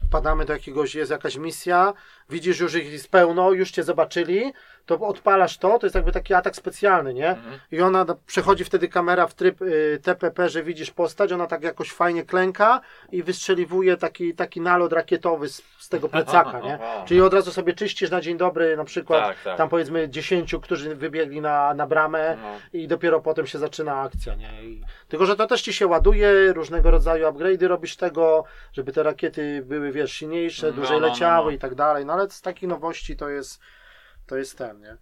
[0.07, 1.93] wpadamy do jakiegoś, jest jakaś misja,
[2.29, 4.53] widzisz już ich jest pełno, już cię zobaczyli,
[4.85, 7.29] to odpalasz to, to jest jakby taki atak specjalny, nie?
[7.29, 7.59] Mhm.
[7.71, 11.91] I ona przechodzi wtedy kamera w tryb y, TPP, że widzisz postać, ona tak jakoś
[11.91, 12.81] fajnie klęka
[13.11, 16.79] i wystrzeliwuje taki, taki nalot rakietowy z, z tego plecaka, nie?
[17.07, 19.57] Czyli od razu sobie czyścisz na dzień dobry na przykład Tak, tak.
[19.57, 22.79] tam powiedzmy 10, którzy wybiegli na, na bramę No.
[22.79, 24.63] i dopiero potem się zaczyna akcja, nie?
[24.63, 28.43] I, tylko, że to też ci się ładuje, różnego rodzaju upgrade'y robisz tego,
[28.73, 31.51] żeby te rakiety były, wiesz, silniejsze, No, dłużej no, no, leciały no.
[31.51, 33.59] i tak dalej, no ale z takich nowości to jest,
[34.27, 34.97] to jest ten, nie?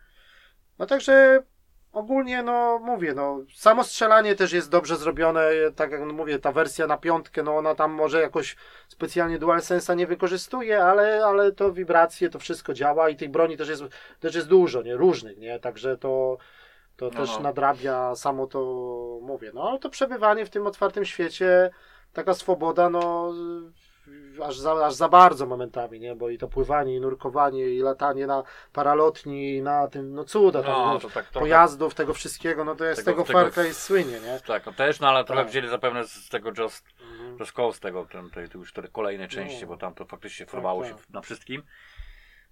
[0.79, 1.43] No także
[1.91, 6.87] ogólnie, no mówię, no samo strzelanie też jest dobrze zrobione, tak jak mówię, ta wersja
[6.87, 8.55] na piątkę, no ona tam może jakoś
[8.87, 13.69] specjalnie DualSense'a nie wykorzystuje, ale, ale to wibracje, to wszystko działa i tych broni też
[13.69, 13.83] jest,
[14.19, 16.37] też jest dużo, nie, różnych, nie, także to
[16.97, 17.39] To No, też no.
[17.39, 18.59] nadrabia samo to
[19.21, 19.51] mówię.
[19.53, 21.69] No ale to przebywanie w tym otwartym świecie,
[22.13, 23.33] taka swoboda, no
[24.45, 26.15] aż za, aż za bardzo momentami, nie?
[26.15, 28.43] Bo i to pływanie, i nurkowanie, i latanie na
[28.73, 32.75] paralotni, i na tym, no cuda, tam, No, no, to tak pojazdów, tego wszystkiego, no
[32.75, 34.39] to jest Tego- tego, tego- Cry słynie, nie?
[34.47, 35.51] Tak, no też, no ale trochę Tak.
[35.51, 37.37] wzięli zapewne z tego Just, Mhm.
[37.39, 39.67] Just Cause, tego, ten, tej, tej już tej kolejnej części, No.
[39.67, 40.91] bo tam to faktycznie formowało tak.
[40.91, 41.63] się na wszystkim.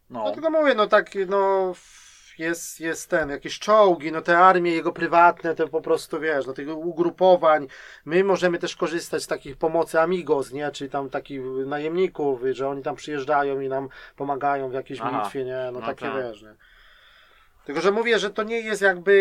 [0.09, 1.73] No, No tylko mówię, no tak, no
[2.41, 6.53] jest, jest ten, jakieś czołgi, no te armie jego prywatne, to po prostu wiesz, no
[6.53, 7.67] tych ugrupowań.
[8.05, 10.71] My możemy też korzystać z takich pomocy Amigos, nie?
[10.71, 15.21] Czyli tam takich najemników, że oni tam przyjeżdżają i nam pomagają w jakiejś Aha.
[15.23, 15.69] bitwie, nie?
[15.73, 16.15] No, No takie tak.
[16.15, 16.55] wiesz, nie?
[17.65, 19.13] Tylko, że mówię, że to nie jest jakby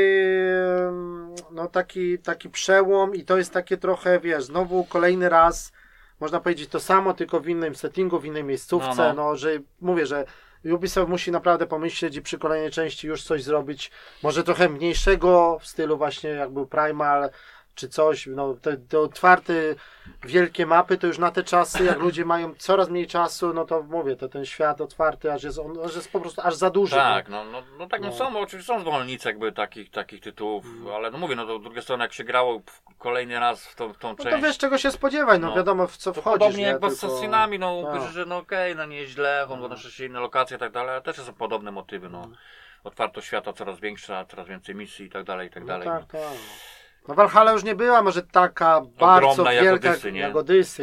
[0.88, 5.72] mm, no taki, taki przełom i to jest takie trochę, wiesz, znowu kolejny raz
[6.20, 9.36] można powiedzieć to samo, tylko w innym settingu, w innej miejscówce, No, no, no.
[9.36, 10.24] że mówię, że
[10.64, 13.90] Ubisoft musi naprawdę pomyśleć i przy kolejnej części już coś zrobić,
[14.22, 17.30] może trochę mniejszego w stylu właśnie jak był Primal,
[17.80, 19.52] czy coś, no te, te otwarte
[20.24, 23.82] wielkie mapy, to już na te czasy, jak ludzie mają coraz mniej czasu, no to
[23.82, 26.96] mówię, to ten świat otwarty, aż jest, on, aż jest po prostu aż za duży.
[26.96, 28.12] Tak, no, no, no tak, no, No.
[28.14, 30.94] są, oczywiście są zwolennicy jakby takich, takich tytułów, Mm.
[30.94, 32.60] ale no mówię, no to z drugiej strony jak się grało
[32.98, 34.42] kolejny raz w tą, w tą No to część.
[34.44, 35.56] wiesz czego się spodziewać, no, No.
[35.56, 36.38] wiadomo w co to wchodzisz.
[36.38, 36.68] podobnie nie?
[36.70, 38.12] jak z Assassinami, no tak.
[38.12, 39.68] że, no okej, no nie jest źle, on No.
[39.68, 42.18] na szczęście inne lokacje i tak dalej, ale też są podobne motywy, no.
[42.24, 42.36] Mm.
[42.84, 45.88] Otwartość świata coraz większa, coraz więcej misji i tak dalej, i tak No dalej.
[45.88, 46.20] tak, tak.
[47.08, 50.20] No Valhalla już nie była może taka bardzo jak wielka Odyssey, nie?
[50.20, 50.34] jak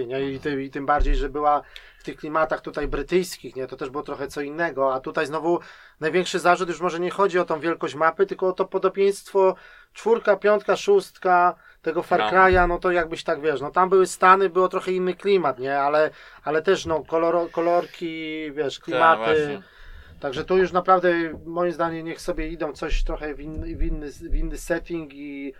[0.08, 0.32] nie?
[0.32, 1.62] I, ty, I tym bardziej, że była
[2.00, 3.68] w tych klimatach tutaj brytyjskich, nie?
[3.68, 5.60] To też było trochę co innego, a tutaj znowu
[6.00, 9.56] największy zarzut już może nie chodzi o tą wielkość mapy, tylko o to podobieństwo
[9.94, 12.30] czwórka, piątka, szóstka tego Far No.
[12.30, 15.80] Cry'a, no to jakbyś tak wiesz, no tam były Stany, było trochę inny klimat, nie?
[15.80, 16.10] Ale,
[16.44, 19.24] ale też no koloro, kolorki, wiesz, Tak, klimaty.
[19.24, 19.62] właśnie.
[20.20, 21.14] Także tu już naprawdę
[21.46, 25.54] moim zdaniem niech sobie idą coś trochę w inny, w inny, w inny setting i,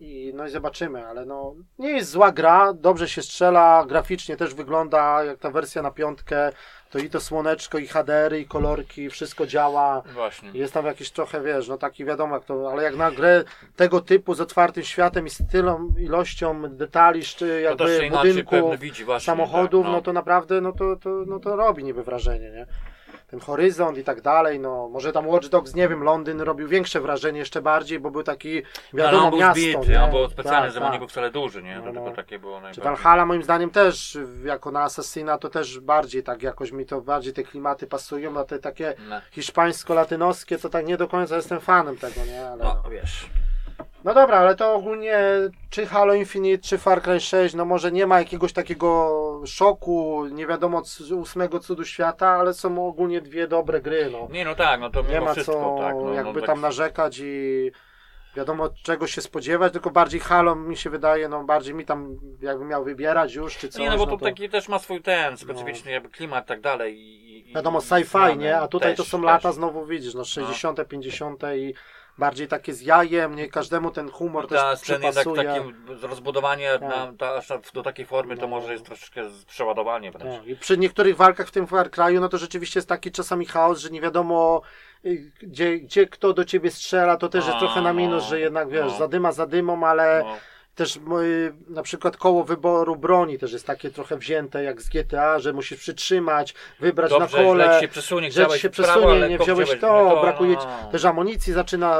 [0.00, 4.54] i no i zobaczymy, ale no nie jest zła gra, dobrze się strzela, graficznie też
[4.54, 6.52] wygląda jak ta wersja na piątkę,
[6.90, 10.02] to i to słoneczko i HDR-y i kolorki, wszystko działa.
[10.14, 10.50] Właśnie.
[10.54, 13.44] Jest tam jakiś trochę, wiesz, no taki wiadomo jak to, ale jak na grę
[13.76, 18.14] tego typu z otwartym światem i z tylą ilością detali, czy jakby
[18.50, 19.26] pewnie widzi właśnie.
[19.26, 22.66] samochodów, tak, no to naprawdę, no to, to, no to robi niby wrażenie, nie?
[23.30, 27.00] Ten horyzont i tak dalej, no może tam Watch Dogs, nie wiem, Londyn robił większe
[27.00, 28.62] wrażenie jeszcze bardziej, bo był taki,
[28.92, 30.02] No, wiadomo, on był miasto, zbity, nie?
[30.02, 31.00] on był specjalny, Tak, żeby on nie tak.
[31.00, 31.76] był wcale duży, nie?
[31.76, 32.00] No, To no.
[32.00, 32.84] tylko takie było Czy najbardziej.
[32.84, 37.32] Valhalla moim zdaniem też, jako na Assassina, to też bardziej tak, jakoś mi to bardziej
[37.32, 41.96] te klimaty pasują, a te takie No, hiszpańsko-latynoskie, to tak nie do końca jestem fanem
[41.96, 42.46] tego, nie?
[42.48, 42.90] Ale, no no.
[42.90, 43.26] wiesz.
[44.04, 45.20] No dobra, ale to ogólnie
[45.70, 50.46] czy Halo Infinite, czy Far Cry 6, no może nie ma jakiegoś takiego szoku, nie
[50.46, 50.82] wiadomo,
[51.16, 54.28] ósmego cudu świata, ale są ogólnie dwie dobre gry, no.
[54.30, 55.94] Nie no tak, no to Nie ma wszystko, co tak.
[55.94, 57.70] No, jakby no, tam tak, narzekać i
[58.36, 62.64] wiadomo czego się spodziewać, tylko bardziej Halo mi się wydaje, no bardziej mi tam jakby
[62.64, 63.80] miał wybierać już, czy coś.
[63.80, 64.24] Nie no bo to, to...
[64.24, 66.98] taki też ma swój ten specyficzny jakby klimat i tak dalej.
[66.98, 68.58] I, i, Wiadomo, sci-fi, nie?
[68.58, 69.26] A tutaj też, to są też.
[69.26, 71.42] lata, znowu widzisz, no 60., 50.
[71.56, 71.74] i
[72.20, 76.80] bardziej takie z jajem, nie każdemu ten humor Ta też scena jednak takim rozbudowanie Tak.
[76.80, 77.40] na, ta,
[77.74, 78.48] do takiej formy to No.
[78.48, 80.38] może jest troszeczkę przeładowanie wręcz.
[80.38, 80.46] Tak.
[80.46, 83.90] I przy niektórych walkach w tym Cry'u, no to rzeczywiście jest taki czasami chaos, że
[83.90, 84.62] nie wiadomo
[85.04, 88.28] y, gdzie, gdzie kto do ciebie strzela, to też jest A, trochę na minus, no,
[88.28, 88.98] że jednak wiesz, no.
[88.98, 90.36] zadyma zadymą, ale No,
[90.74, 91.00] też y,
[91.68, 95.78] na przykład koło wyboru broni też jest takie trochę wzięte jak z GTA, że musisz
[95.78, 97.74] przytrzymać, wybrać dobrze, na kole.
[97.74, 100.88] ci się przesunie, chciałeś się prawo, przesunie, nie wziąłeś to, nie brakuje no.
[100.92, 101.98] też amunicji zaczyna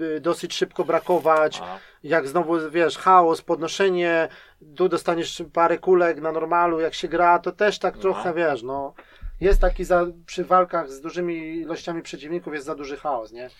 [0.00, 4.28] y, y, dosyć szybko brakować, A, jak znowu wiesz, chaos, podnoszenie,
[4.76, 8.00] tu dostaniesz parę kulek na normalu, jak się gra, to też tak No.
[8.02, 8.94] trochę wiesz, no.
[9.40, 13.50] Jest taki za, przy walkach z dużymi ilościami przeciwników jest za duży chaos, nie?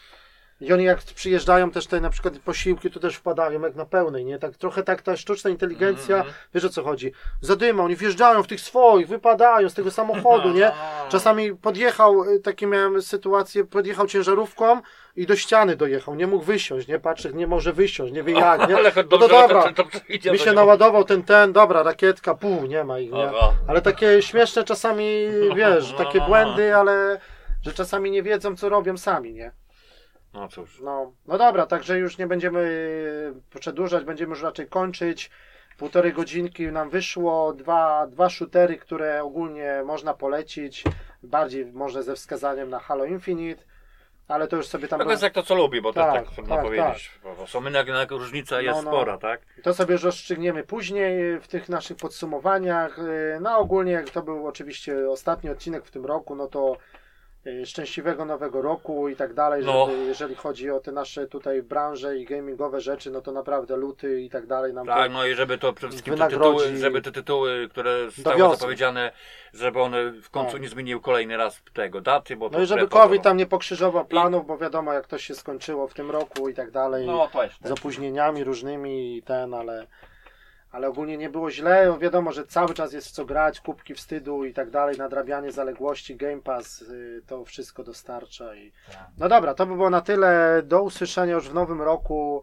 [0.60, 4.24] I oni jak przyjeżdżają też te na przykład posiłki, to też wpadają jak na pełnej,
[4.24, 4.39] nie?
[4.39, 6.35] Tak trochę tak ta sztuczna inteligencja, Mhm.
[6.55, 7.12] wiesz o co chodzi?
[7.40, 10.72] Zadyma, oni wjeżdżają w tych swoich, wypadają z tego samochodu, nie?
[10.72, 11.09] A.
[11.12, 14.81] Czasami podjechał, y, takie miałem sytuację, podjechał ciężarówką
[15.16, 16.98] i do ściany dojechał, nie mógł wysiąść, nie?
[16.98, 18.76] Patrzy, nie może wysiąść, nie wie jak, nie?
[18.78, 19.64] Ale No to dobra,
[20.32, 23.31] mi się naładował ten, ten, dobra, rakietka, pół, nie ma ich, nie?
[23.68, 25.26] Ale takie śmieszne czasami,
[25.56, 26.28] wiesz, No, takie no, no.
[26.28, 27.20] błędy, ale
[27.62, 29.52] że czasami nie wiedzą, co robią sami, nie?
[30.35, 30.81] No cóż.
[30.81, 32.61] No, no dobra, także już nie będziemy
[33.55, 35.31] y, przedłużać, będziemy już raczej kończyć.
[35.78, 40.85] Półtorej godzinki nam wyszło, dwa, dwa shootery, które ogólnie można polecić,
[41.23, 43.65] bardziej może ze wskazaniem na Halo Infinite,
[44.28, 45.01] ale to już sobie tam...
[45.01, 47.11] To jest jak to co lubi, bo to Tak, tak, tak trudno tak, powiedzieć.
[47.39, 48.90] Bo są jednak, jednak różnica jest No, no.
[48.90, 49.40] spora, tak?
[49.62, 52.98] To sobie już rozstrzygniemy później w tych naszych podsumowaniach.
[52.98, 56.77] Y, No ogólnie jak to był oczywiście ostatni odcinek w tym roku, no to
[57.65, 59.87] szczęśliwego nowego roku i tak dalej, No.
[59.87, 64.21] żeby, jeżeli chodzi o te nasze tutaj branże i gamingowe rzeczy, no to naprawdę luty
[64.21, 67.12] i tak dalej nam Tak, no i żeby to przede wszystkim te tytuły, żeby te
[67.12, 69.12] tytuły, które zostały zapowiedziane,
[69.55, 70.62] żeby one w końcu Tak.
[70.62, 74.47] nie zmieniły kolejny raz tego daty, bo No i żeby COVID tam nie pokrzyżował planów,
[74.47, 77.07] bo wiadomo jak to się skończyło w tym roku i tak dalej.
[77.07, 77.55] No to jest.
[77.65, 79.87] z opóźnieniami różnymi i ten, ale,
[80.74, 81.98] ale ogólnie nie było źle.
[82.01, 86.16] Wiadomo, że cały czas jest w co grać, kubki wstydu i tak dalej, nadrabianie zaległości,
[86.16, 88.55] Game Pass y, to wszystko dostarcza.
[88.55, 88.72] I...
[88.92, 89.06] Tak.
[89.18, 90.62] No dobra, to by było na tyle.
[90.64, 92.42] Do usłyszenia już w nowym roku.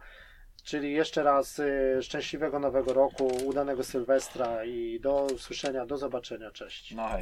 [0.64, 6.96] Czyli jeszcze raz y, szczęśliwego nowego roku, udanego Sylwestra i do usłyszenia, do zobaczenia, cześć.
[6.96, 7.10] No.